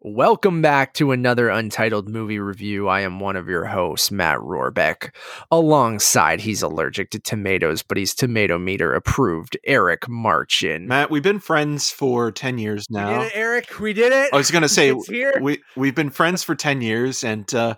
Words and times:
Welcome 0.00 0.62
back 0.62 0.94
to 0.94 1.10
another 1.10 1.48
Untitled 1.48 2.08
Movie 2.08 2.38
Review. 2.38 2.86
I 2.86 3.00
am 3.00 3.18
one 3.18 3.34
of 3.34 3.48
your 3.48 3.64
hosts, 3.64 4.12
Matt 4.12 4.38
Rohrbeck. 4.38 5.12
Alongside, 5.50 6.40
he's 6.40 6.62
allergic 6.62 7.10
to 7.10 7.18
tomatoes, 7.18 7.82
but 7.82 7.96
he's 7.98 8.14
tomato 8.14 8.58
meter 8.58 8.94
approved, 8.94 9.56
Eric 9.66 10.08
Marchin. 10.08 10.86
Matt, 10.86 11.10
we've 11.10 11.24
been 11.24 11.40
friends 11.40 11.90
for 11.90 12.30
10 12.30 12.58
years 12.58 12.86
now. 12.88 13.08
We 13.18 13.18
did 13.18 13.26
it, 13.26 13.32
Eric. 13.34 13.80
We 13.80 13.92
did 13.92 14.12
it. 14.12 14.32
I 14.32 14.36
was 14.36 14.52
going 14.52 14.62
to 14.62 14.68
say, 14.68 14.94
here. 15.08 15.34
we, 15.40 15.60
we've 15.74 15.96
been 15.96 16.10
friends 16.10 16.44
for 16.44 16.54
10 16.54 16.80
years, 16.80 17.24
and 17.24 17.52
uh, 17.52 17.74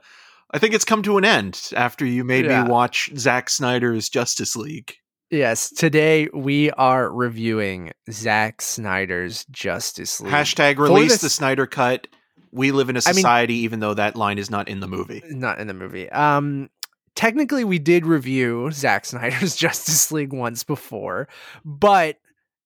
I 0.50 0.58
think 0.58 0.74
it's 0.74 0.84
come 0.84 1.02
to 1.04 1.16
an 1.16 1.24
end 1.24 1.70
after 1.74 2.04
you 2.04 2.22
made 2.22 2.44
Yeah. 2.44 2.64
me 2.64 2.70
watch 2.70 3.08
Zack 3.16 3.48
Snyder's 3.48 4.10
Justice 4.10 4.54
League. 4.56 4.94
Yes, 5.30 5.70
today 5.70 6.28
we 6.34 6.70
are 6.72 7.10
reviewing 7.12 7.92
Zack 8.10 8.60
Snyder's 8.62 9.44
Justice 9.46 10.20
League. 10.20 10.32
Hashtag 10.32 10.78
release 10.78 11.12
this- 11.12 11.20
the 11.22 11.30
Snyder 11.30 11.66
Cut. 11.66 12.08
We 12.52 12.72
live 12.72 12.90
in 12.90 12.96
a 12.96 13.00
I 13.06 13.10
mean- 13.10 13.14
society, 13.16 13.54
even 13.58 13.78
though 13.78 13.94
that 13.94 14.16
line 14.16 14.38
is 14.38 14.50
not 14.50 14.68
in 14.68 14.80
the 14.80 14.88
movie. 14.88 15.22
not 15.28 15.60
in 15.60 15.68
the 15.68 15.74
movie. 15.74 16.10
Um 16.10 16.68
technically 17.14 17.62
we 17.64 17.78
did 17.78 18.06
review 18.06 18.70
Zack 18.72 19.04
Snyder's 19.04 19.54
Justice 19.64 20.10
League 20.10 20.32
once 20.32 20.64
before, 20.64 21.28
but 21.64 22.16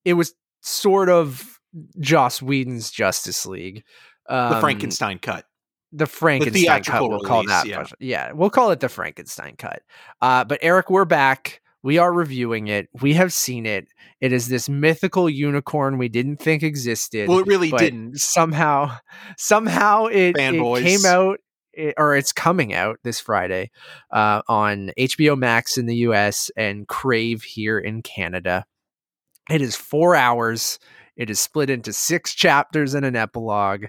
it 0.07 0.15
was 0.15 0.35
sort 0.63 1.11
of 1.11 1.61
Joss 2.01 2.41
Whedon's 2.41 2.91
Justice 2.91 3.45
League. 3.45 3.85
Um, 4.27 4.55
The 4.55 4.61
Frankenstein 4.61 5.19
Cut. 5.19 5.45
the 5.93 6.07
Frankenstein 6.07 6.63
theatrical 6.63 7.09
cut. 7.09 7.11
We'll 7.11 7.21
call 7.29 7.47
that. 7.47 7.67
yeah. 7.67 7.85
yeah, 8.01 8.33
we'll 8.33 8.49
call 8.49 8.71
it 8.71 8.81
the 8.81 8.89
Frankenstein 8.89 9.57
cut. 9.59 9.83
Uh, 10.23 10.45
but 10.45 10.59
Eric, 10.63 10.89
we're 10.89 11.05
back. 11.05 11.61
We 11.85 11.99
are 11.99 12.13
reviewing 12.13 12.67
it. 12.69 12.89
We 13.03 13.13
have 13.13 13.31
seen 13.33 13.67
it. 13.67 13.89
It 14.21 14.33
is 14.33 14.49
this 14.49 14.71
mythical 14.71 15.29
unicorn 15.29 15.99
we 15.99 16.09
didn't 16.09 16.39
think 16.39 16.63
existed 16.63 17.29
Well, 17.29 17.41
it 17.41 17.47
really 17.47 17.71
didn't. 17.71 18.19
somehow 18.19 18.97
somehow 19.37 20.07
it, 20.07 20.35
it 20.35 20.83
came 20.83 21.05
out 21.05 21.41
it, 21.75 21.95
or 21.99 22.17
it's 22.17 22.33
coming 22.33 22.73
out 22.73 22.99
this 23.03 23.21
friday 23.21 23.71
uh, 24.11 24.43
on 24.49 24.93
hbo 24.99 25.37
max 25.37 25.77
in 25.77 25.87
the 25.87 25.97
us 25.97 26.51
and 26.57 26.89
crave 26.89 27.43
here 27.43 27.79
in 27.79 28.01
canada 28.01 28.65
it 29.51 29.61
is 29.61 29.77
four 29.77 30.15
hours 30.15 30.79
it 31.17 31.31
is 31.31 31.39
split 31.39 31.71
into 31.71 31.93
six 31.93 32.35
chapters 32.35 32.95
and 32.95 33.05
an 33.05 33.17
epilogue 33.17 33.87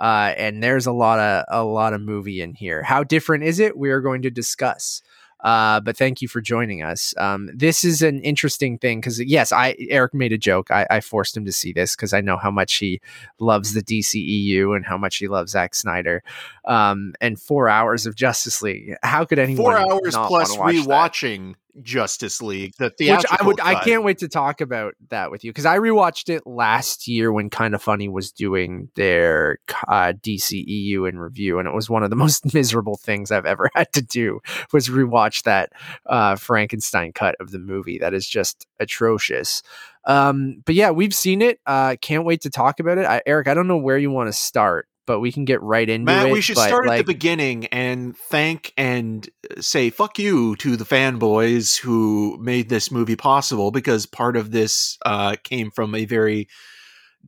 uh, 0.00 0.32
and 0.36 0.62
there's 0.62 0.86
a 0.86 0.92
lot 0.92 1.18
of 1.18 1.44
a 1.48 1.64
lot 1.64 1.92
of 1.92 2.00
movie 2.00 2.40
in 2.40 2.54
here 2.54 2.82
how 2.82 3.02
different 3.02 3.44
is 3.44 3.58
it 3.58 3.76
we 3.76 3.90
are 3.90 4.00
going 4.00 4.22
to 4.22 4.30
discuss 4.30 5.00
uh, 5.40 5.80
but 5.80 5.96
thank 5.96 6.20
you 6.20 6.28
for 6.28 6.40
joining 6.40 6.82
us. 6.82 7.14
Um, 7.16 7.50
this 7.54 7.84
is 7.84 8.02
an 8.02 8.20
interesting 8.22 8.78
thing 8.78 9.00
because 9.00 9.20
yes, 9.20 9.52
I 9.52 9.76
Eric 9.88 10.14
made 10.14 10.32
a 10.32 10.38
joke. 10.38 10.70
I, 10.70 10.86
I 10.90 11.00
forced 11.00 11.36
him 11.36 11.44
to 11.44 11.52
see 11.52 11.72
this 11.72 11.94
because 11.94 12.12
I 12.12 12.20
know 12.20 12.36
how 12.36 12.50
much 12.50 12.76
he 12.76 13.00
loves 13.38 13.74
the 13.74 13.82
DCEU 13.82 14.74
and 14.74 14.84
how 14.84 14.98
much 14.98 15.16
he 15.16 15.28
loves 15.28 15.52
Zack 15.52 15.74
Snyder. 15.74 16.22
Um, 16.68 17.14
and 17.20 17.40
four 17.40 17.68
hours 17.68 18.06
of 18.06 18.14
Justice 18.14 18.62
League. 18.62 18.94
How 19.02 19.24
could 19.24 19.38
anyone 19.38 19.64
Four 19.64 19.78
hours 19.78 20.14
plus 20.14 20.56
wanna 20.56 20.74
that? 20.74 20.86
rewatching 20.86 21.54
Justice 21.82 22.42
League. 22.42 22.74
The 22.78 22.92
Which 22.98 23.24
I 23.30 23.44
would, 23.44 23.60
I 23.60 23.82
can't 23.82 24.04
wait 24.04 24.18
to 24.18 24.28
talk 24.28 24.60
about 24.60 24.94
that 25.10 25.30
with 25.30 25.44
you 25.44 25.50
because 25.50 25.66
I 25.66 25.78
rewatched 25.78 26.28
it 26.28 26.46
last 26.46 27.08
year 27.08 27.32
when 27.32 27.50
Kind 27.50 27.74
of 27.74 27.82
Funny 27.82 28.08
was 28.08 28.32
doing 28.32 28.90
their 28.96 29.58
uh, 29.86 30.12
DCEU 30.20 31.08
in 31.08 31.18
review, 31.18 31.58
and 31.58 31.68
it 31.68 31.74
was 31.74 31.88
one 31.88 32.02
of 32.02 32.10
the 32.10 32.16
most 32.28 32.52
miserable 32.54 32.96
things 32.96 33.30
I've 33.30 33.46
ever 33.46 33.70
had 33.74 33.92
to 33.92 34.02
do 34.02 34.40
was 34.72 34.88
rewatch 34.88 35.42
that 35.44 35.70
uh, 36.06 36.36
Frankenstein 36.36 37.12
cut 37.12 37.36
of 37.40 37.50
the 37.50 37.58
movie. 37.58 37.98
That 37.98 38.14
is 38.14 38.28
just 38.28 38.66
atrocious. 38.80 39.62
Um, 40.04 40.62
but 40.64 40.74
yeah, 40.74 40.90
we've 40.90 41.14
seen 41.14 41.42
it. 41.42 41.60
Uh, 41.66 41.96
can't 42.00 42.24
wait 42.24 42.42
to 42.42 42.50
talk 42.50 42.80
about 42.80 42.98
it. 42.98 43.04
I, 43.04 43.22
Eric, 43.26 43.48
I 43.48 43.54
don't 43.54 43.68
know 43.68 43.76
where 43.76 43.98
you 43.98 44.10
want 44.10 44.28
to 44.28 44.32
start, 44.32 44.88
but 45.08 45.20
we 45.20 45.32
can 45.32 45.46
get 45.46 45.60
right 45.62 45.88
into 45.88 46.04
Matt, 46.04 46.28
it. 46.28 46.32
we 46.32 46.42
should 46.42 46.54
but, 46.54 46.68
start 46.68 46.86
at 46.86 46.98
the 46.98 47.02
beginning 47.02 47.64
and 47.66 48.14
thank 48.16 48.74
and 48.76 49.28
uh, 49.50 49.60
say 49.60 49.88
fuck 49.88 50.18
you 50.18 50.54
to 50.56 50.76
the 50.76 50.84
fanboys 50.84 51.80
who 51.80 52.36
made 52.40 52.68
this 52.68 52.92
movie 52.92 53.16
possible 53.16 53.70
because 53.70 54.04
part 54.04 54.36
of 54.36 54.52
this 54.52 54.98
uh, 55.06 55.34
came 55.42 55.70
from 55.70 55.94
a 55.94 56.04
very 56.04 56.46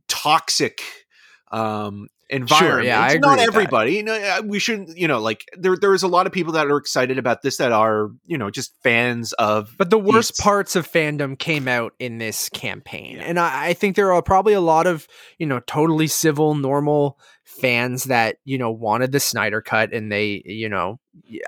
toxic 0.07 0.81
um, 1.51 2.07
environment. 2.31 2.87
yeah, 2.87 2.99
I 2.99 3.09
agree 3.09 3.19
Not 3.19 3.39
everybody. 3.39 3.95
You 3.95 4.03
know, 4.03 4.13
uh, 4.13 4.41
we 4.43 4.57
shouldn't. 4.57 4.97
You 4.97 5.07
know, 5.07 5.19
like 5.19 5.45
there 5.53 5.75
there 5.75 5.93
is 5.93 6.01
a 6.01 6.07
lot 6.07 6.25
of 6.25 6.31
people 6.31 6.53
that 6.53 6.67
are 6.67 6.77
excited 6.77 7.17
about 7.17 7.41
this 7.41 7.57
that 7.57 7.71
are 7.71 8.09
you 8.25 8.37
know 8.37 8.49
just 8.49 8.73
fans 8.81 9.33
of. 9.33 9.75
But 9.77 9.89
the 9.89 9.99
worst 9.99 10.37
these- 10.37 10.43
parts 10.43 10.75
of 10.75 10.89
fandom 10.89 11.37
came 11.37 11.67
out 11.67 11.93
in 11.99 12.17
this 12.17 12.49
campaign. 12.49 13.17
Yeah. 13.17 13.23
And 13.23 13.39
I, 13.39 13.67
I 13.67 13.73
think 13.73 13.95
there 13.95 14.13
are 14.13 14.21
probably 14.23 14.53
a 14.53 14.61
lot 14.61 14.87
of, 14.87 15.07
you 15.37 15.45
know, 15.45 15.59
totally 15.67 16.07
civil, 16.07 16.55
normal 16.55 17.19
fans 17.43 18.05
that, 18.05 18.37
you 18.45 18.57
know, 18.57 18.71
wanted 18.71 19.11
the 19.11 19.19
Snyder 19.19 19.61
cut 19.61 19.93
and 19.93 20.11
they, 20.11 20.41
you 20.45 20.69
know, 20.69 20.99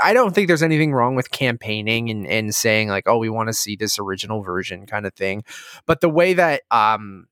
I 0.04 0.14
don't 0.14 0.36
think 0.36 0.48
there's 0.48 0.64
anything 0.64 0.92
wrong 0.92 1.16
with 1.16 1.32
campaigning 1.32 2.10
and, 2.10 2.28
and 2.28 2.54
saying 2.54 2.90
like, 2.90 3.08
oh, 3.08 3.18
we 3.18 3.30
want 3.30 3.48
to 3.48 3.54
see 3.54 3.78
this 3.78 3.98
original 4.00 4.44
version 4.44 4.86
kind 4.86 5.06
of 5.06 5.14
thing. 5.14 5.44
But 5.86 6.02
the 6.02 6.10
way 6.10 6.34
that 6.34 6.64
um 6.72 7.28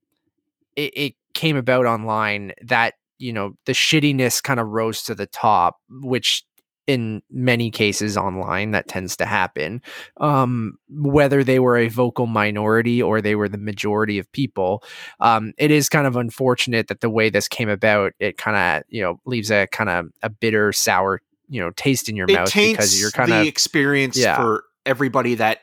it, 0.75 0.94
it 0.95 1.13
came 1.34 1.57
about 1.57 1.85
online, 1.85 2.53
that, 2.63 2.94
you 3.21 3.31
know, 3.33 3.53
the 3.65 3.73
shittiness 3.73 4.41
kind 4.41 4.59
of 4.59 4.67
rose 4.67 5.03
to 5.03 5.15
the 5.15 5.27
top, 5.27 5.77
which 5.89 6.43
in 6.87 7.21
many 7.29 7.69
cases 7.69 8.17
online 8.17 8.71
that 8.71 8.87
tends 8.87 9.15
to 9.15 9.25
happen 9.25 9.81
um, 10.17 10.73
whether 10.89 11.43
they 11.43 11.59
were 11.59 11.77
a 11.77 11.87
vocal 11.87 12.25
minority 12.25 13.01
or 13.01 13.21
they 13.21 13.35
were 13.35 13.47
the 13.47 13.57
majority 13.57 14.17
of 14.17 14.29
people. 14.31 14.83
Um, 15.19 15.53
it 15.59 15.69
is 15.69 15.87
kind 15.89 16.07
of 16.07 16.15
unfortunate 16.15 16.87
that 16.87 17.01
the 17.01 17.09
way 17.09 17.29
this 17.29 17.47
came 17.47 17.69
about, 17.69 18.13
it 18.19 18.37
kind 18.37 18.57
of 18.57 18.83
you 18.89 19.01
know 19.01 19.21
leaves 19.25 19.51
a 19.51 19.67
kind 19.67 19.89
of 19.89 20.07
a 20.23 20.29
bitter, 20.29 20.73
sour 20.73 21.21
you 21.47 21.61
know 21.61 21.69
taste 21.71 22.09
in 22.09 22.15
your 22.15 22.27
it 22.29 22.33
mouth 22.33 22.53
because 22.53 22.99
you're 22.99 23.11
kind 23.11 23.31
of 23.31 23.45
experience 23.45 24.17
Yeah. 24.17 24.35
for 24.37 24.63
everybody 24.85 25.35
that 25.35 25.59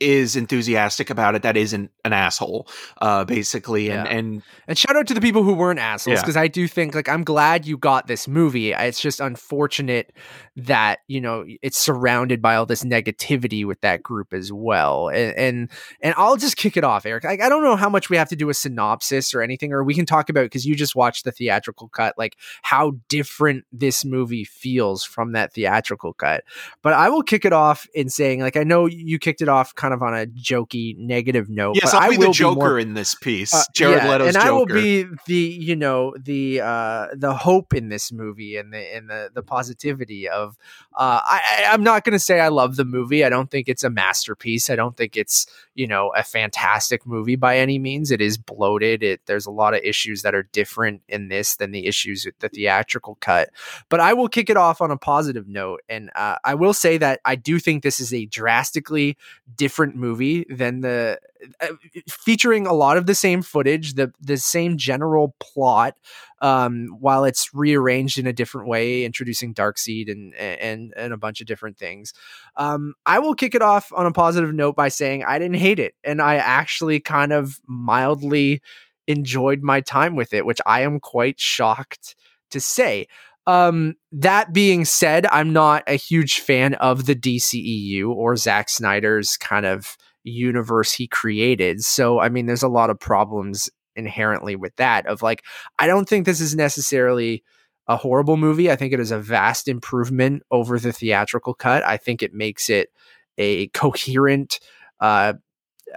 is 0.00 0.36
enthusiastic 0.36 1.08
about 1.08 1.34
it 1.34 1.42
that 1.42 1.56
isn't 1.56 1.90
an 2.04 2.12
asshole 2.12 2.68
uh 3.00 3.24
basically 3.24 3.90
and 3.90 4.06
Yeah. 4.06 4.12
and 4.16 4.42
and 4.66 4.76
shout 4.78 4.96
out 4.96 5.06
to 5.06 5.14
the 5.14 5.20
people 5.20 5.42
who 5.44 5.54
weren't 5.54 5.78
assholes 5.78 6.16
Yeah. 6.16 6.22
because 6.22 6.36
I 6.36 6.48
do 6.48 6.66
think 6.68 6.94
like 6.94 7.08
I'm 7.08 7.22
glad 7.24 7.64
you 7.66 7.78
got 7.78 8.06
this 8.06 8.26
movie. 8.26 8.72
It's 8.72 9.00
just 9.00 9.20
unfortunate 9.20 10.12
that 10.56 11.00
you 11.08 11.20
know 11.20 11.44
it's 11.62 11.78
surrounded 11.78 12.40
by 12.42 12.56
all 12.56 12.66
this 12.66 12.82
negativity 12.84 13.64
with 13.64 13.80
that 13.82 14.02
group 14.02 14.32
as 14.32 14.52
well. 14.52 15.08
And 15.08 15.34
and, 15.36 15.70
and 16.00 16.14
I'll 16.16 16.36
just 16.36 16.56
kick 16.56 16.76
it 16.76 16.84
off, 16.84 17.06
Eric. 17.06 17.24
Like, 17.24 17.40
I 17.40 17.48
don't 17.48 17.62
know 17.62 17.76
how 17.76 17.88
much 17.88 18.08
we 18.10 18.16
have 18.16 18.28
to 18.30 18.36
do 18.36 18.48
a 18.50 18.54
synopsis 18.54 19.34
or 19.34 19.42
anything, 19.42 19.72
or 19.72 19.84
we 19.84 19.94
can 19.94 20.06
talk 20.06 20.28
about 20.28 20.42
because 20.44 20.64
you 20.66 20.74
just 20.74 20.94
watched 20.96 21.24
the 21.24 21.32
theatrical 21.32 21.88
cut, 21.88 22.14
like 22.18 22.36
how 22.62 22.92
different 23.08 23.64
this 23.72 24.04
movie 24.04 24.44
feels 24.44 25.04
from 25.04 25.32
that 25.32 25.52
theatrical 25.52 26.12
cut. 26.14 26.44
But 26.82 26.92
I 26.94 27.08
will 27.10 27.22
kick 27.22 27.44
it 27.44 27.52
off 27.52 27.86
in 27.94 28.08
saying 28.08 28.40
like 28.40 28.56
I 28.56 28.64
know 28.64 28.86
you 28.86 29.18
kicked 29.18 29.42
it 29.42 29.48
off 29.48 29.74
kind 29.84 29.92
of 29.92 30.02
on 30.02 30.14
a 30.14 30.26
jokey 30.26 30.96
negative 30.96 31.50
note. 31.50 31.76
yes 31.76 31.92
but 31.92 31.98
i'll 31.98 32.06
I 32.06 32.10
be 32.10 32.16
will 32.16 32.28
the 32.28 32.32
joker 32.32 32.54
more 32.54 32.78
in 32.78 32.94
this 32.94 33.14
piece 33.14 33.52
uh, 33.52 33.64
jared 33.74 34.02
yeah, 34.02 34.08
leto's 34.08 34.28
and 34.28 34.34
joker 34.36 34.46
I 34.46 34.50
will 34.50 34.66
be 34.66 35.06
the 35.26 35.34
you 35.34 35.76
know 35.76 36.14
the 36.18 36.62
uh 36.62 37.08
the 37.14 37.34
hope 37.34 37.74
in 37.74 37.90
this 37.90 38.10
movie 38.10 38.56
and 38.56 38.72
the 38.72 38.78
and 38.78 39.10
the 39.10 39.30
the 39.34 39.42
positivity 39.42 40.26
of 40.26 40.56
uh 40.96 41.20
I 41.22 41.66
I'm 41.68 41.82
not 41.82 42.04
gonna 42.04 42.18
say 42.18 42.40
I 42.40 42.48
love 42.48 42.76
the 42.76 42.84
movie. 42.84 43.24
I 43.24 43.28
don't 43.28 43.50
think 43.50 43.68
it's 43.68 43.84
a 43.84 43.90
masterpiece. 43.90 44.70
I 44.70 44.76
don't 44.76 44.96
think 44.96 45.16
it's 45.16 45.46
you 45.74 45.86
know 45.86 46.12
a 46.16 46.22
fantastic 46.22 47.06
movie 47.06 47.36
by 47.36 47.58
any 47.58 47.78
means. 47.78 48.10
It 48.10 48.20
is 48.20 48.38
bloated. 48.38 49.02
It 49.02 49.20
there's 49.26 49.46
a 49.46 49.50
lot 49.50 49.74
of 49.74 49.80
issues 49.82 50.22
that 50.22 50.34
are 50.34 50.44
different 50.44 51.02
in 51.08 51.28
this 51.28 51.56
than 51.56 51.72
the 51.72 51.86
issues 51.86 52.24
with 52.24 52.38
the 52.38 52.48
theatrical 52.48 53.16
cut. 53.20 53.50
But 53.88 54.00
I 54.00 54.14
will 54.14 54.28
kick 54.28 54.48
it 54.48 54.56
off 54.56 54.80
on 54.80 54.90
a 54.90 54.96
positive 54.96 55.48
note, 55.48 55.82
and 55.88 56.10
uh, 56.14 56.36
I 56.44 56.54
will 56.54 56.74
say 56.74 56.96
that 56.98 57.20
I 57.24 57.36
do 57.36 57.58
think 57.58 57.82
this 57.82 58.00
is 58.00 58.14
a 58.14 58.26
drastically 58.26 59.18
different 59.56 59.73
movie 59.78 60.46
than 60.48 60.80
the 60.80 61.18
uh, 61.60 61.68
featuring 62.08 62.66
a 62.66 62.72
lot 62.72 62.96
of 62.96 63.06
the 63.06 63.14
same 63.14 63.42
footage, 63.42 63.94
the 63.94 64.12
the 64.20 64.36
same 64.36 64.76
general 64.76 65.34
plot, 65.40 65.94
um, 66.40 66.88
while 67.00 67.24
it's 67.24 67.52
rearranged 67.52 68.18
in 68.18 68.26
a 68.26 68.32
different 68.32 68.68
way, 68.68 69.04
introducing 69.04 69.54
Darkseid 69.54 70.10
and 70.10 70.34
and 70.34 70.94
and 70.96 71.12
a 71.12 71.16
bunch 71.16 71.40
of 71.40 71.46
different 71.46 71.76
things. 71.76 72.12
Um, 72.56 72.94
I 73.06 73.18
will 73.18 73.34
kick 73.34 73.54
it 73.54 73.62
off 73.62 73.92
on 73.94 74.06
a 74.06 74.12
positive 74.12 74.54
note 74.54 74.76
by 74.76 74.88
saying 74.88 75.24
I 75.24 75.38
didn't 75.38 75.58
hate 75.58 75.78
it, 75.78 75.94
and 76.04 76.22
I 76.22 76.36
actually 76.36 77.00
kind 77.00 77.32
of 77.32 77.60
mildly 77.66 78.62
enjoyed 79.06 79.62
my 79.62 79.80
time 79.80 80.16
with 80.16 80.32
it, 80.32 80.46
which 80.46 80.60
I 80.66 80.80
am 80.82 81.00
quite 81.00 81.40
shocked 81.40 82.16
to 82.50 82.60
say. 82.60 83.06
Um, 83.46 83.94
that 84.12 84.52
being 84.52 84.84
said, 84.84 85.26
I'm 85.26 85.52
not 85.52 85.82
a 85.86 85.94
huge 85.94 86.40
fan 86.40 86.74
of 86.74 87.06
the 87.06 87.14
DCEU 87.14 88.08
or 88.08 88.36
Zack 88.36 88.68
Snyder's 88.68 89.36
kind 89.36 89.66
of 89.66 89.96
universe 90.22 90.92
he 90.92 91.06
created. 91.06 91.84
So, 91.84 92.20
I 92.20 92.30
mean, 92.30 92.46
there's 92.46 92.62
a 92.62 92.68
lot 92.68 92.90
of 92.90 92.98
problems 92.98 93.68
inherently 93.96 94.56
with 94.56 94.74
that. 94.76 95.06
Of 95.06 95.22
like, 95.22 95.44
I 95.78 95.86
don't 95.86 96.08
think 96.08 96.24
this 96.24 96.40
is 96.40 96.54
necessarily 96.54 97.44
a 97.86 97.96
horrible 97.96 98.36
movie. 98.36 98.70
I 98.70 98.76
think 98.76 98.92
it 98.92 99.00
is 99.00 99.10
a 99.10 99.18
vast 99.18 99.68
improvement 99.68 100.42
over 100.50 100.78
the 100.78 100.92
theatrical 100.92 101.54
cut. 101.54 101.84
I 101.84 101.98
think 101.98 102.22
it 102.22 102.32
makes 102.32 102.70
it 102.70 102.88
a 103.36 103.68
coherent, 103.68 104.60
uh, 105.00 105.34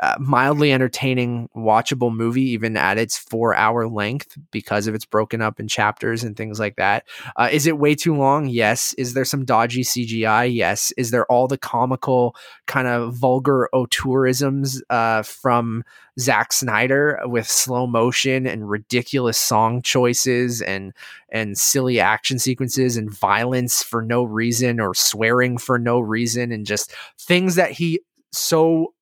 uh, 0.01 0.15
mildly 0.19 0.71
entertaining, 0.71 1.49
watchable 1.55 2.13
movie, 2.13 2.49
even 2.49 2.77
at 2.77 2.97
its 2.97 3.17
four 3.17 3.55
hour 3.55 3.87
length, 3.87 4.37
because 4.51 4.87
of 4.87 4.95
its 4.95 5.05
broken 5.05 5.41
up 5.41 5.59
in 5.59 5.67
chapters 5.67 6.23
and 6.23 6.35
things 6.35 6.59
like 6.59 6.75
that. 6.75 7.05
Uh, 7.35 7.49
is 7.51 7.67
it 7.67 7.77
way 7.77 7.95
too 7.95 8.15
long? 8.15 8.47
Yes. 8.47 8.93
Is 8.93 9.13
there 9.13 9.25
some 9.25 9.45
dodgy 9.45 9.83
CGI? 9.83 10.53
Yes. 10.53 10.91
Is 10.97 11.11
there 11.11 11.25
all 11.25 11.47
the 11.47 11.57
comical, 11.57 12.35
kind 12.65 12.87
of 12.87 13.13
vulgar 13.13 13.69
auteurisms 13.73 14.81
uh, 14.89 15.23
from 15.23 15.83
Zack 16.19 16.51
Snyder 16.51 17.19
with 17.25 17.47
slow 17.47 17.85
motion 17.85 18.47
and 18.47 18.69
ridiculous 18.69 19.37
song 19.37 19.81
choices 19.81 20.61
and 20.61 20.93
and 21.29 21.57
silly 21.57 21.99
action 21.99 22.39
sequences 22.39 22.97
and 22.97 23.11
violence 23.11 23.83
for 23.83 24.01
no 24.01 24.23
reason 24.23 24.79
or 24.79 24.93
swearing 24.95 25.57
for 25.57 25.77
no 25.77 25.99
reason 25.99 26.51
and 26.51 26.65
just 26.65 26.93
things 27.19 27.55
that 27.55 27.71
he 27.71 27.99
so 28.31 28.93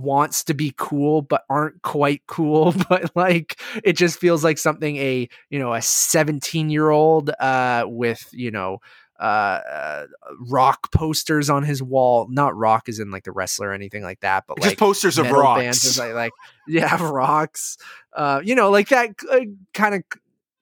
wants 0.00 0.44
to 0.44 0.54
be 0.54 0.72
cool 0.76 1.22
but 1.22 1.44
aren't 1.48 1.80
quite 1.82 2.22
cool 2.26 2.74
but 2.88 3.14
like 3.14 3.60
it 3.84 3.94
just 3.94 4.18
feels 4.18 4.42
like 4.44 4.58
something 4.58 4.96
a 4.96 5.28
you 5.50 5.58
know 5.58 5.72
a 5.74 5.82
17 5.82 6.70
year 6.70 6.90
old 6.90 7.30
uh 7.40 7.84
with 7.86 8.28
you 8.32 8.50
know 8.50 8.78
uh, 9.20 9.60
uh, 9.70 10.06
rock 10.48 10.90
posters 10.92 11.50
on 11.50 11.62
his 11.62 11.82
wall 11.82 12.26
not 12.30 12.56
rock 12.56 12.88
is 12.88 12.98
in 12.98 13.10
like 13.10 13.24
the 13.24 13.32
wrestler 13.32 13.68
or 13.68 13.72
anything 13.74 14.02
like 14.02 14.18
that 14.20 14.44
but 14.48 14.56
just 14.56 14.68
like 14.68 14.78
posters 14.78 15.18
of 15.18 15.30
rocks. 15.30 15.98
like, 15.98 16.14
like 16.14 16.32
yeah 16.66 16.96
rocks 17.12 17.76
uh 18.16 18.40
you 18.42 18.54
know 18.54 18.70
like 18.70 18.88
that 18.88 19.10
uh, 19.30 19.40
kind 19.74 19.94
of 19.94 20.02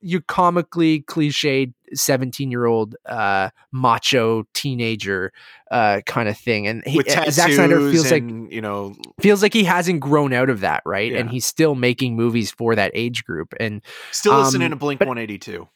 you 0.01 0.21
comically 0.21 1.03
cliched 1.03 1.73
17 1.95 2.51
year 2.51 2.67
old 2.67 2.97
uh 3.07 3.51
macho 3.73 4.45
teenager 4.55 5.33
uh 5.71 6.01
kind 6.07 6.29
of 6.29 6.37
thing 6.39 6.67
and 6.67 6.83
he, 6.87 6.99
uh, 7.01 7.31
Zack 7.31 7.53
Snyder 7.53 7.91
feels 7.91 8.11
and, 8.13 8.43
like 8.45 8.53
you 8.53 8.61
know 8.61 8.95
feels 9.21 9.43
like 9.43 9.53
he 9.55 9.65
hasn't 9.65 10.01
grown 10.01 10.33
out 10.33 10.51
of 10.51 10.61
that 10.61 10.83
right 10.87 11.13
Yeah. 11.13 11.19
and 11.19 11.31
he's 11.31 11.45
still 11.47 11.75
making 11.75 12.17
movies 12.17 12.51
for 12.51 12.75
that 12.75 12.91
age 12.95 13.25
group 13.25 13.55
and 13.61 13.83
still 14.11 14.39
listening 14.39 14.67
Um, 14.67 14.71
to 14.73 14.77
Blink 14.77 14.99
but- 14.99 15.09
182. 15.09 15.69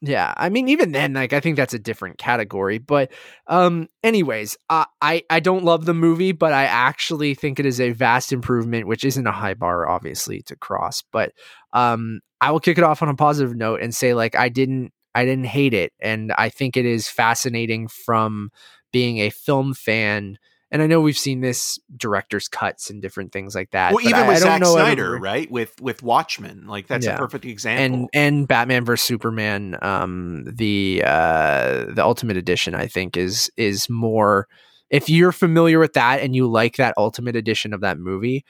yeah 0.00 0.34
i 0.36 0.48
mean 0.48 0.68
even 0.68 0.92
then 0.92 1.14
like 1.14 1.32
i 1.32 1.40
think 1.40 1.56
that's 1.56 1.72
a 1.72 1.78
different 1.78 2.18
category 2.18 2.78
but 2.78 3.10
um 3.46 3.88
anyways 4.02 4.56
uh, 4.68 4.84
i 5.00 5.22
i 5.30 5.40
don't 5.40 5.64
love 5.64 5.84
the 5.86 5.94
movie 5.94 6.32
but 6.32 6.52
i 6.52 6.64
actually 6.64 7.34
think 7.34 7.58
it 7.58 7.64
is 7.64 7.80
a 7.80 7.90
vast 7.92 8.32
improvement 8.32 8.86
which 8.86 9.04
isn't 9.04 9.26
a 9.26 9.32
high 9.32 9.54
bar 9.54 9.88
obviously 9.88 10.42
to 10.42 10.56
cross 10.56 11.02
but 11.12 11.32
um 11.72 12.20
i 12.40 12.50
will 12.50 12.60
kick 12.60 12.76
it 12.76 12.84
off 12.84 13.02
on 13.02 13.08
a 13.08 13.14
positive 13.14 13.54
note 13.56 13.80
and 13.80 13.94
say 13.94 14.12
like 14.14 14.34
i 14.34 14.48
didn't 14.48 14.92
i 15.14 15.24
didn't 15.24 15.46
hate 15.46 15.74
it 15.74 15.92
and 16.00 16.32
i 16.38 16.48
think 16.48 16.76
it 16.76 16.84
is 16.86 17.08
fascinating 17.08 17.88
from 17.88 18.50
being 18.92 19.18
a 19.18 19.30
film 19.30 19.74
fan 19.74 20.36
and 20.70 20.82
i 20.82 20.86
know 20.86 21.00
we've 21.00 21.18
seen 21.18 21.40
this 21.40 21.78
director's 21.96 22.48
cuts 22.48 22.90
and 22.90 23.00
different 23.02 23.32
things 23.32 23.54
like 23.54 23.70
that 23.70 23.92
Well, 23.92 24.02
even 24.04 24.14
I, 24.22 24.28
with 24.28 24.36
I 24.36 24.40
don't 24.40 24.48
Zack 24.48 24.60
know 24.60 24.74
Snyder, 24.74 25.16
right? 25.18 25.50
With 25.50 25.80
with 25.80 26.02
Watchmen, 26.02 26.66
like 26.66 26.86
that's 26.88 27.06
Yeah. 27.06 27.14
a 27.14 27.18
perfect 27.18 27.44
example. 27.44 27.84
and 27.84 28.08
and 28.12 28.48
Batman 28.48 28.84
vs 28.84 29.04
Superman, 29.06 29.76
um, 29.82 30.44
the 30.46 31.02
uh, 31.04 31.84
the 31.92 32.02
Ultimate 32.02 32.36
Edition, 32.36 32.74
I 32.74 32.86
think 32.88 33.16
is 33.16 33.50
is 33.56 33.88
more. 33.88 34.48
If 34.90 35.08
you're 35.08 35.32
familiar 35.32 35.78
with 35.78 35.94
that 35.94 36.20
and 36.20 36.34
you 36.36 36.46
like 36.46 36.76
that 36.76 36.94
Ultimate 36.96 37.36
Edition 37.36 37.72
of 37.72 37.80
that 37.80 37.98
movie, 37.98 38.44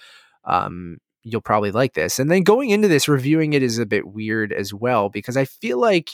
um, 0.44 0.99
you'll 1.22 1.40
probably 1.40 1.70
like 1.72 1.94
this. 1.94 2.19
And 2.19 2.31
then 2.31 2.43
going 2.43 2.70
into 2.70 2.88
this, 2.88 3.08
reviewing 3.08 3.52
it 3.55 3.62
is 3.62 3.78
a 3.78 3.87
bit 3.87 4.06
weird 4.06 4.52
as 4.52 4.72
well 4.75 5.08
because 5.08 5.37
I 5.37 5.44
feel 5.46 5.78
like 5.81 6.10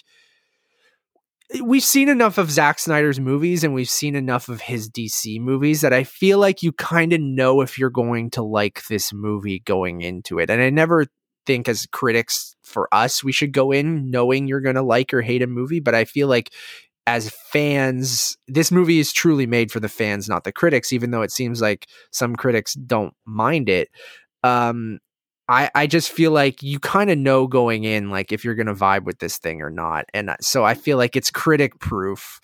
we've 1.63 1.85
seen 1.85 2.09
enough 2.09 2.39
of 2.39 2.51
Zack 2.51 2.79
Snyder's 2.79 3.19
movies 3.19 3.65
and 3.65 3.75
we've 3.75 3.91
seen 3.91 4.15
enough 4.15 4.49
of 4.49 4.61
his 4.61 4.89
DC 4.89 5.41
movies 5.41 5.81
that 5.81 5.93
I 5.93 6.05
feel 6.05 6.39
like 6.39 6.63
you 6.63 6.73
kind 6.73 7.13
of 7.13 7.21
know 7.21 7.61
if 7.61 7.79
you're 7.79 7.91
going 7.91 8.31
to 8.31 8.43
like 8.43 8.87
this 8.89 9.13
movie 9.13 9.61
going 9.61 10.03
into 10.03 10.39
it. 10.39 10.51
And 10.51 10.63
I 10.63 10.71
never 10.71 11.07
think 11.47 11.69
as 11.69 11.87
critics 11.87 12.55
for 12.63 12.89
us 12.93 13.25
we 13.25 13.33
should 13.33 13.53
go 13.53 13.73
in 13.73 14.11
knowing 14.11 14.47
you're 14.47 14.61
going 14.61 14.77
to 14.77 14.83
like 14.83 15.13
or 15.13 15.23
hate 15.23 15.43
a 15.43 15.47
movie, 15.47 15.81
but 15.81 15.95
I 15.95 16.05
feel 16.05 16.29
like 16.29 16.53
as 17.07 17.31
fans, 17.31 18.37
this 18.47 18.71
movie 18.71 19.01
is 19.01 19.13
truly 19.13 19.47
made 19.47 19.73
for 19.73 19.81
the 19.81 19.89
fans, 19.89 20.29
not 20.29 20.45
the 20.45 20.53
critics, 20.53 20.93
even 20.93 21.11
though 21.11 21.23
it 21.23 21.33
seems 21.33 21.61
like 21.61 21.89
some 22.13 22.37
critics 22.37 22.75
don't 22.75 23.15
mind 23.25 23.69
it. 23.69 23.89
Um, 24.45 25.01
I, 25.51 25.71
I 25.75 25.87
just 25.87 26.13
feel 26.13 26.31
like 26.31 26.63
you 26.63 26.79
kind 26.79 27.11
of 27.11 27.19
know 27.19 27.47
going 27.47 27.85
in 27.85 28.11
like 28.11 28.33
if 28.33 28.45
you're 28.45 28.55
going 28.55 28.69
to 28.69 28.75
vibe 28.75 29.03
with 29.05 29.19
this 29.19 29.37
thing 29.37 29.61
or 29.63 29.71
not 29.71 30.07
and 30.15 30.35
so 30.41 30.65
i 30.65 30.75
feel 30.75 30.97
like 30.97 31.17
it's 31.17 31.31
critic 31.31 31.79
proof 31.81 32.41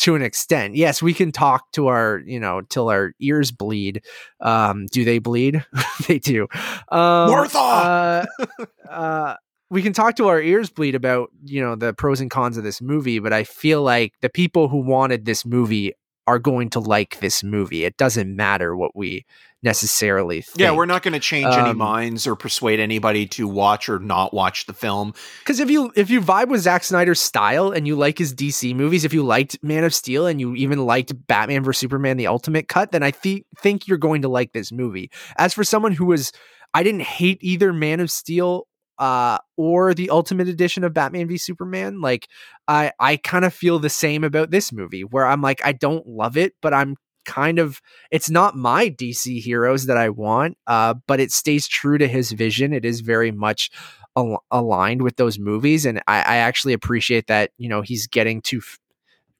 to 0.00 0.14
an 0.14 0.22
extent. 0.22 0.76
Yes 0.76 1.02
we 1.02 1.12
can 1.12 1.30
talk 1.30 1.70
to 1.72 1.88
our 1.88 2.22
you 2.24 2.40
know 2.40 2.62
till 2.62 2.88
our 2.88 3.12
ears 3.20 3.50
bleed 3.50 4.02
um 4.40 4.86
do 4.86 5.04
they 5.04 5.18
bleed? 5.18 5.64
They 6.08 6.18
do. 6.18 6.48
Um 6.88 7.30
Martha! 7.30 7.58
uh, 7.58 8.26
uh 8.90 9.36
we 9.70 9.82
can 9.82 9.92
talk 9.92 10.16
to 10.16 10.26
our 10.28 10.40
ears 10.40 10.70
bleed 10.70 10.94
about 10.94 11.30
you 11.44 11.60
know 11.60 11.76
the 11.76 11.92
pros 11.92 12.20
and 12.20 12.30
cons 12.30 12.56
of 12.56 12.64
this 12.64 12.80
movie 12.82 13.18
but 13.20 13.32
i 13.32 13.44
feel 13.44 13.82
like 13.82 14.14
the 14.20 14.28
people 14.28 14.68
who 14.68 14.78
wanted 14.78 15.24
this 15.24 15.46
movie 15.46 15.92
are 16.30 16.38
going 16.38 16.70
to 16.70 16.80
like 16.80 17.18
this 17.20 17.42
movie 17.44 17.84
it 17.84 17.96
doesn't 17.96 18.34
matter 18.34 18.76
what 18.76 18.94
we 18.96 19.24
necessarily 19.62 20.40
think. 20.40 20.58
yeah, 20.58 20.70
we're 20.72 20.86
not 20.86 21.02
going 21.02 21.12
to 21.12 21.20
change 21.20 21.46
any 21.54 21.70
Um, 21.70 21.76
minds 21.76 22.26
or 22.26 22.34
persuade 22.34 22.80
anybody 22.80 23.26
to 23.36 23.46
watch 23.46 23.88
or 23.90 23.98
not 23.98 24.32
watch 24.32 24.64
the 24.66 24.72
film. 24.72 25.12
because 25.40 25.60
if 25.60 25.70
you 25.70 25.92
if 25.96 26.08
you 26.10 26.20
vibe 26.22 26.48
with 26.48 26.62
Zack 26.62 26.82
Snyder's 26.82 27.20
style 27.20 27.70
and 27.70 27.86
you 27.86 27.94
like 27.94 28.16
his 28.18 28.34
DC 28.34 28.74
movies, 28.74 29.04
if 29.04 29.12
you 29.12 29.22
liked 29.22 29.58
Man 29.62 29.84
of 29.84 29.94
Steel 29.94 30.26
and 30.26 30.40
you 30.40 30.54
even 30.54 30.78
liked 30.86 31.12
Batman 31.26 31.62
vs 31.62 31.78
Superman: 31.78 32.16
The 32.16 32.26
Ultimate 32.26 32.68
Cut, 32.68 32.90
then 32.92 33.02
I 33.02 33.10
thi- 33.10 33.44
think 33.58 33.86
you're 33.86 33.98
going 33.98 34.22
to 34.22 34.28
like 34.28 34.52
this 34.52 34.72
movie. 34.72 35.10
As 35.36 35.52
for 35.54 35.62
someone 35.62 35.92
who 35.92 36.06
was, 36.06 36.32
I 36.72 36.82
didn't 36.82 37.02
hate 37.02 37.38
either 37.42 37.72
Man 37.72 38.00
of 38.00 38.10
Steel 38.10 38.66
uh, 39.00 39.38
or 39.56 39.94
the 39.94 40.10
Ultimate 40.10 40.46
Edition 40.46 40.84
of 40.84 40.92
Batman 40.94 41.26
v 41.26 41.38
Superman. 41.38 42.00
Like 42.00 42.28
I 42.68 42.92
I 43.00 43.16
kind 43.16 43.44
of 43.44 43.52
feel 43.54 43.80
the 43.80 43.90
same 43.90 44.22
about 44.22 44.50
this 44.50 44.72
movie, 44.72 45.02
where 45.02 45.26
I'm 45.26 45.42
like 45.42 45.60
I 45.64 45.72
don't 45.72 46.06
love 46.06 46.36
it, 46.36 46.52
but 46.60 46.74
I'm 46.74 46.96
kind 47.24 47.58
of 47.58 47.80
it's 48.10 48.30
not 48.30 48.56
my 48.56 48.90
DC 48.90 49.40
heroes 49.40 49.86
that 49.86 49.96
I 49.96 50.10
want, 50.10 50.56
uh, 50.66 50.94
but 51.06 51.18
it 51.18 51.32
stays 51.32 51.66
true 51.66 51.98
to 51.98 52.06
his 52.06 52.32
vision. 52.32 52.72
It 52.72 52.84
is 52.84 53.00
very 53.00 53.32
much 53.32 53.70
al- 54.16 54.44
aligned 54.50 55.02
with 55.02 55.16
those 55.16 55.38
movies, 55.38 55.86
and 55.86 56.00
I, 56.06 56.18
I 56.18 56.36
actually 56.36 56.74
appreciate 56.74 57.26
that. 57.28 57.50
You 57.56 57.70
know, 57.70 57.80
he's 57.80 58.06
getting 58.06 58.42
to 58.42 58.58
f- 58.58 58.78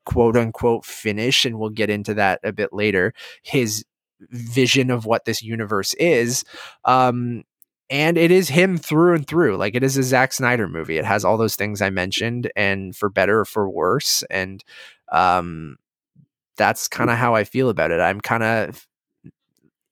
quote 0.06 0.38
unquote 0.38 0.86
finish, 0.86 1.44
and 1.44 1.58
we'll 1.58 1.70
get 1.70 1.90
into 1.90 2.14
that 2.14 2.40
a 2.42 2.52
bit 2.52 2.72
later. 2.72 3.12
His 3.42 3.84
vision 4.30 4.90
of 4.90 5.06
what 5.06 5.24
this 5.24 5.42
universe 5.42 5.94
is. 5.94 6.44
Um, 6.84 7.44
and 7.90 8.16
it 8.16 8.30
is 8.30 8.48
him 8.48 8.78
through 8.78 9.14
and 9.16 9.26
through. 9.26 9.56
Like 9.56 9.74
it 9.74 9.82
is 9.82 9.96
a 9.98 10.02
Zack 10.02 10.32
Snyder 10.32 10.68
movie. 10.68 10.98
It 10.98 11.04
has 11.04 11.24
all 11.24 11.36
those 11.36 11.56
things 11.56 11.82
I 11.82 11.90
mentioned, 11.90 12.50
and 12.56 12.96
for 12.96 13.08
better 13.10 13.40
or 13.40 13.44
for 13.44 13.68
worse. 13.68 14.22
And 14.30 14.64
um, 15.12 15.76
that's 16.56 16.88
kind 16.88 17.10
of 17.10 17.16
how 17.18 17.34
I 17.34 17.44
feel 17.44 17.68
about 17.70 17.90
it. 17.90 18.00
I'm 18.00 18.20
kind 18.20 18.42
of 18.42 18.86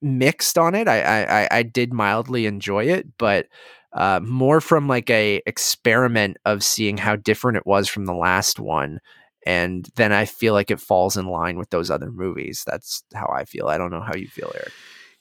mixed 0.01 0.59
on 0.59 0.75
it. 0.75 0.89
I, 0.89 1.25
I 1.25 1.49
I- 1.59 1.63
did 1.63 1.93
mildly 1.93 2.47
enjoy 2.47 2.85
it, 2.85 3.07
but 3.19 3.47
uh, 3.93 4.21
more 4.23 4.61
from 4.61 4.87
like 4.87 5.11
a 5.11 5.43
experiment 5.47 6.37
of 6.45 6.63
seeing 6.63 6.99
how 6.99 7.17
different 7.17 7.57
it 7.57 7.67
was 7.67 7.89
from 7.89 8.05
the 8.07 8.15
last 8.15 8.61
one. 8.61 9.01
And 9.47 9.89
then 9.97 10.13
I 10.13 10.27
feel 10.27 10.53
like 10.53 10.71
it 10.71 10.81
falls 10.81 11.17
in 11.17 11.27
line 11.27 11.57
with 11.59 11.71
those 11.71 11.91
other 11.91 12.11
movies. 12.11 12.65
That's 12.67 13.03
how 13.15 13.33
I 13.35 13.45
feel. 13.45 13.69
I 13.69 13.79
don't 13.79 13.91
know 13.91 14.03
how 14.03 14.15
you 14.15 14.29
feel, 14.29 14.53
Eric. 14.55 14.73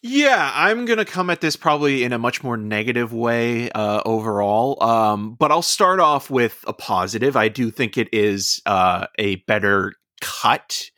Yeah, 0.03 0.51
I'm 0.53 0.85
gonna 0.85 1.05
come 1.05 1.29
at 1.31 1.41
this 1.41 1.55
probably 1.55 2.03
in 2.03 2.13
a 2.13 2.19
much 2.19 2.43
more 2.43 2.55
negative 2.55 3.13
way 3.13 3.69
uh, 3.71 4.01
overall. 4.05 4.81
Um, 4.83 5.33
but 5.33 5.51
I'll 5.51 5.61
start 5.63 5.99
off 5.99 6.29
with 6.29 6.63
a 6.67 6.73
positive. 6.73 7.35
I 7.35 7.49
do 7.49 7.71
think 7.71 7.97
it 7.97 8.07
is 8.13 8.61
uh, 8.65 9.07
a 9.17 9.37
better 9.47 9.93
cut 10.21 10.89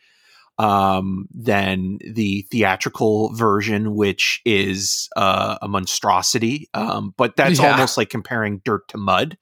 um, 0.59 1.27
than 1.33 1.99
the 2.13 2.47
theatrical 2.51 3.33
version, 3.35 3.95
which 3.95 4.41
is 4.45 5.09
uh, 5.17 5.57
a 5.61 5.67
monstrosity. 5.67 6.69
Um, 6.73 7.13
but 7.17 7.35
that's 7.37 7.59
Yeah. 7.59 7.71
almost 7.71 7.97
like 7.97 8.09
comparing 8.09 8.61
dirt 8.65 8.87
to 8.89 8.97
mud 8.97 9.37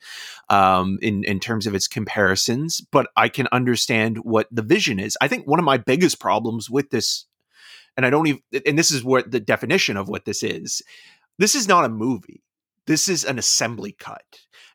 um, 0.50 1.00
in 1.04 1.24
in 1.26 1.40
terms 1.40 1.68
of 1.68 1.76
its 1.76 1.88
comparisons. 1.88 2.82
But 2.92 3.10
I 3.18 3.30
can 3.30 3.48
understand 3.54 4.20
what 4.20 4.48
the 4.52 4.64
vision 4.64 5.00
is. 5.00 5.18
I 5.22 5.30
think 5.30 5.48
one 5.48 5.60
of 5.60 5.66
my 5.66 5.78
biggest 5.78 6.20
problems 6.20 6.72
with 6.72 6.92
this, 6.92 7.27
and 7.98 8.06
I 8.06 8.10
don't 8.10 8.28
even, 8.28 8.42
and 8.66 8.80
this 8.80 8.92
is 8.92 9.04
what 9.04 9.32
the 9.32 9.40
definition 9.40 9.98
of 9.98 10.08
what 10.08 10.26
this 10.26 10.44
is. 10.44 10.82
This 11.40 11.56
is 11.56 11.68
not 11.68 11.84
a 11.84 11.90
movie. 11.90 12.44
This 12.86 13.10
is 13.10 13.26
an 13.26 13.38
assembly 13.38 13.92
cut. 13.92 14.24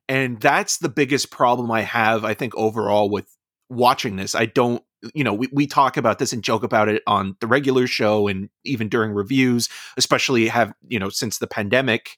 And 0.08 0.40
that's 0.40 0.78
the 0.78 0.88
biggest 0.88 1.30
problem 1.30 1.70
I 1.70 1.82
have, 1.82 2.24
I 2.24 2.34
think, 2.34 2.54
overall 2.56 3.08
with 3.08 3.26
watching 3.70 4.16
this. 4.16 4.34
I 4.34 4.46
don't 4.46 4.82
you 5.14 5.24
know, 5.24 5.34
we, 5.34 5.48
we 5.52 5.66
talk 5.66 5.96
about 5.96 6.18
this 6.18 6.32
and 6.32 6.44
joke 6.44 6.62
about 6.62 6.88
it 6.88 7.02
on 7.06 7.36
the 7.40 7.46
regular 7.46 7.86
show 7.86 8.28
and 8.28 8.48
even 8.64 8.88
during 8.88 9.12
reviews, 9.12 9.68
especially 9.96 10.46
have, 10.48 10.72
you 10.86 10.98
know, 10.98 11.08
since 11.08 11.38
the 11.38 11.46
pandemic. 11.46 12.16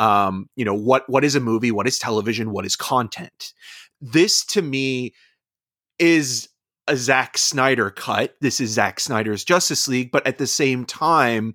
Um, 0.00 0.48
you 0.56 0.64
know, 0.64 0.74
what 0.74 1.08
what 1.08 1.22
is 1.22 1.36
a 1.36 1.40
movie, 1.40 1.70
what 1.70 1.86
is 1.86 2.00
television, 2.00 2.50
what 2.50 2.66
is 2.66 2.74
content? 2.74 3.52
This 4.00 4.44
to 4.46 4.62
me 4.62 5.14
is 6.00 6.48
a 6.86 6.96
Zack 6.96 7.38
Snyder 7.38 7.90
cut. 7.90 8.36
This 8.40 8.60
is 8.60 8.70
Zack 8.70 9.00
Snyder's 9.00 9.44
Justice 9.44 9.88
League, 9.88 10.10
but 10.12 10.26
at 10.26 10.38
the 10.38 10.46
same 10.46 10.84
time, 10.84 11.54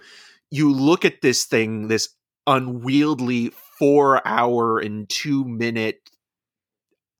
you 0.49 0.71
look 0.71 1.05
at 1.05 1.21
this 1.21 1.45
thing, 1.45 1.87
this 1.87 2.09
unwieldy 2.47 3.51
four 3.77 4.25
hour 4.27 4.79
and 4.79 5.07
two 5.07 5.45
minute 5.45 6.09